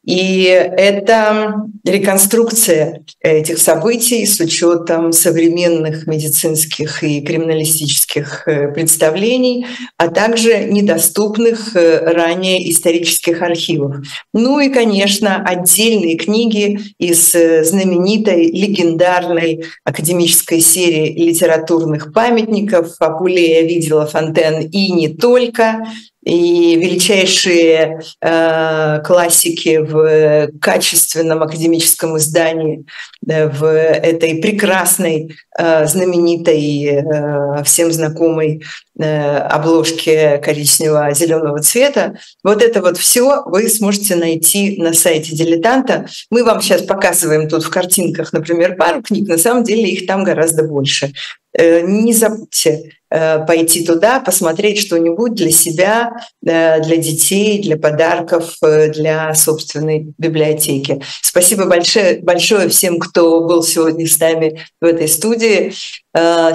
И 0.05 0.43
это 0.43 1.55
реконструкция 1.85 3.05
этих 3.21 3.57
событий 3.57 4.25
с 4.25 4.37
учетом 4.41 5.13
современных 5.13 6.07
медицинских 6.07 7.03
и 7.03 7.21
криминалистических 7.21 8.47
э, 8.47 8.67
представлений, 8.73 9.65
а 9.97 10.09
также 10.09 10.65
недоступных 10.65 11.75
э, 11.75 11.99
ранее 11.99 12.69
исторических 12.69 13.41
архивов. 13.41 13.97
Ну 14.33 14.59
и, 14.59 14.69
конечно, 14.69 15.41
отдельные 15.41 16.17
книги 16.17 16.79
из 16.97 17.33
э, 17.33 17.63
знаменитой, 17.63 18.51
легендарной 18.51 19.63
академической 19.85 20.59
серии 20.59 21.29
литературных 21.29 22.11
памятников 22.11 22.95
«Апулея 22.99 23.61
видела 23.61 24.05
Фонтен» 24.05 24.67
и 24.67 24.91
не 24.91 25.07
только, 25.07 25.85
и 26.25 26.75
величайшие 26.77 27.99
э, 28.21 29.01
классики 29.03 29.77
в 29.77 30.51
качественном 30.59 31.43
академическом 31.43 32.17
издании 32.17 32.85
э, 33.27 33.49
в 33.49 33.65
этой 33.65 34.35
прекрасной, 34.35 35.35
э, 35.57 35.85
знаменитой, 35.85 36.85
э, 36.85 37.63
всем 37.63 37.91
знакомой 37.91 38.63
э, 38.97 39.37
обложке 39.37 40.37
коричневого-зеленого 40.37 41.59
цвета. 41.59 42.17
Вот 42.43 42.61
это 42.61 42.81
вот 42.81 42.97
все 42.97 43.43
вы 43.45 43.67
сможете 43.67 44.15
найти 44.15 44.81
на 44.81 44.93
сайте 44.93 45.35
«Дилетанта». 45.35 46.07
Мы 46.29 46.43
вам 46.43 46.61
сейчас 46.61 46.83
показываем 46.83 47.49
тут 47.49 47.63
в 47.63 47.69
картинках, 47.69 48.31
например, 48.31 48.75
пару 48.77 49.01
книг, 49.01 49.27
на 49.27 49.37
самом 49.37 49.63
деле 49.63 49.89
их 49.89 50.07
там 50.07 50.23
гораздо 50.23 50.63
больше. 50.63 51.11
Э, 51.55 51.81
не 51.81 52.13
забудьте 52.13 52.93
э, 53.11 53.45
пойти 53.45 53.85
туда, 53.85 54.19
посмотреть 54.19 54.79
что-нибудь 54.79 55.35
для 55.35 55.51
себя, 55.51 56.13
э, 56.45 56.81
для 56.81 56.97
детей, 56.97 57.61
для 57.61 57.77
подарков, 57.77 58.57
для 58.61 59.33
собственной 59.35 60.13
библиотеки. 60.17 61.01
Спасибо 61.21 61.65
большое, 61.65 62.19
большое 62.21 62.69
всем, 62.69 62.99
кто 62.99 63.41
был 63.41 63.61
сегодня 63.61 64.07
с 64.07 64.19
нами 64.19 64.61
в 64.81 64.85
этой 64.85 65.07
студии. 65.07 65.73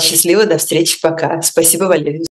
Счастливо, 0.00 0.44
до 0.44 0.58
встречи, 0.58 1.00
пока. 1.00 1.42
Спасибо, 1.42 1.84
Валерий. 1.84 2.24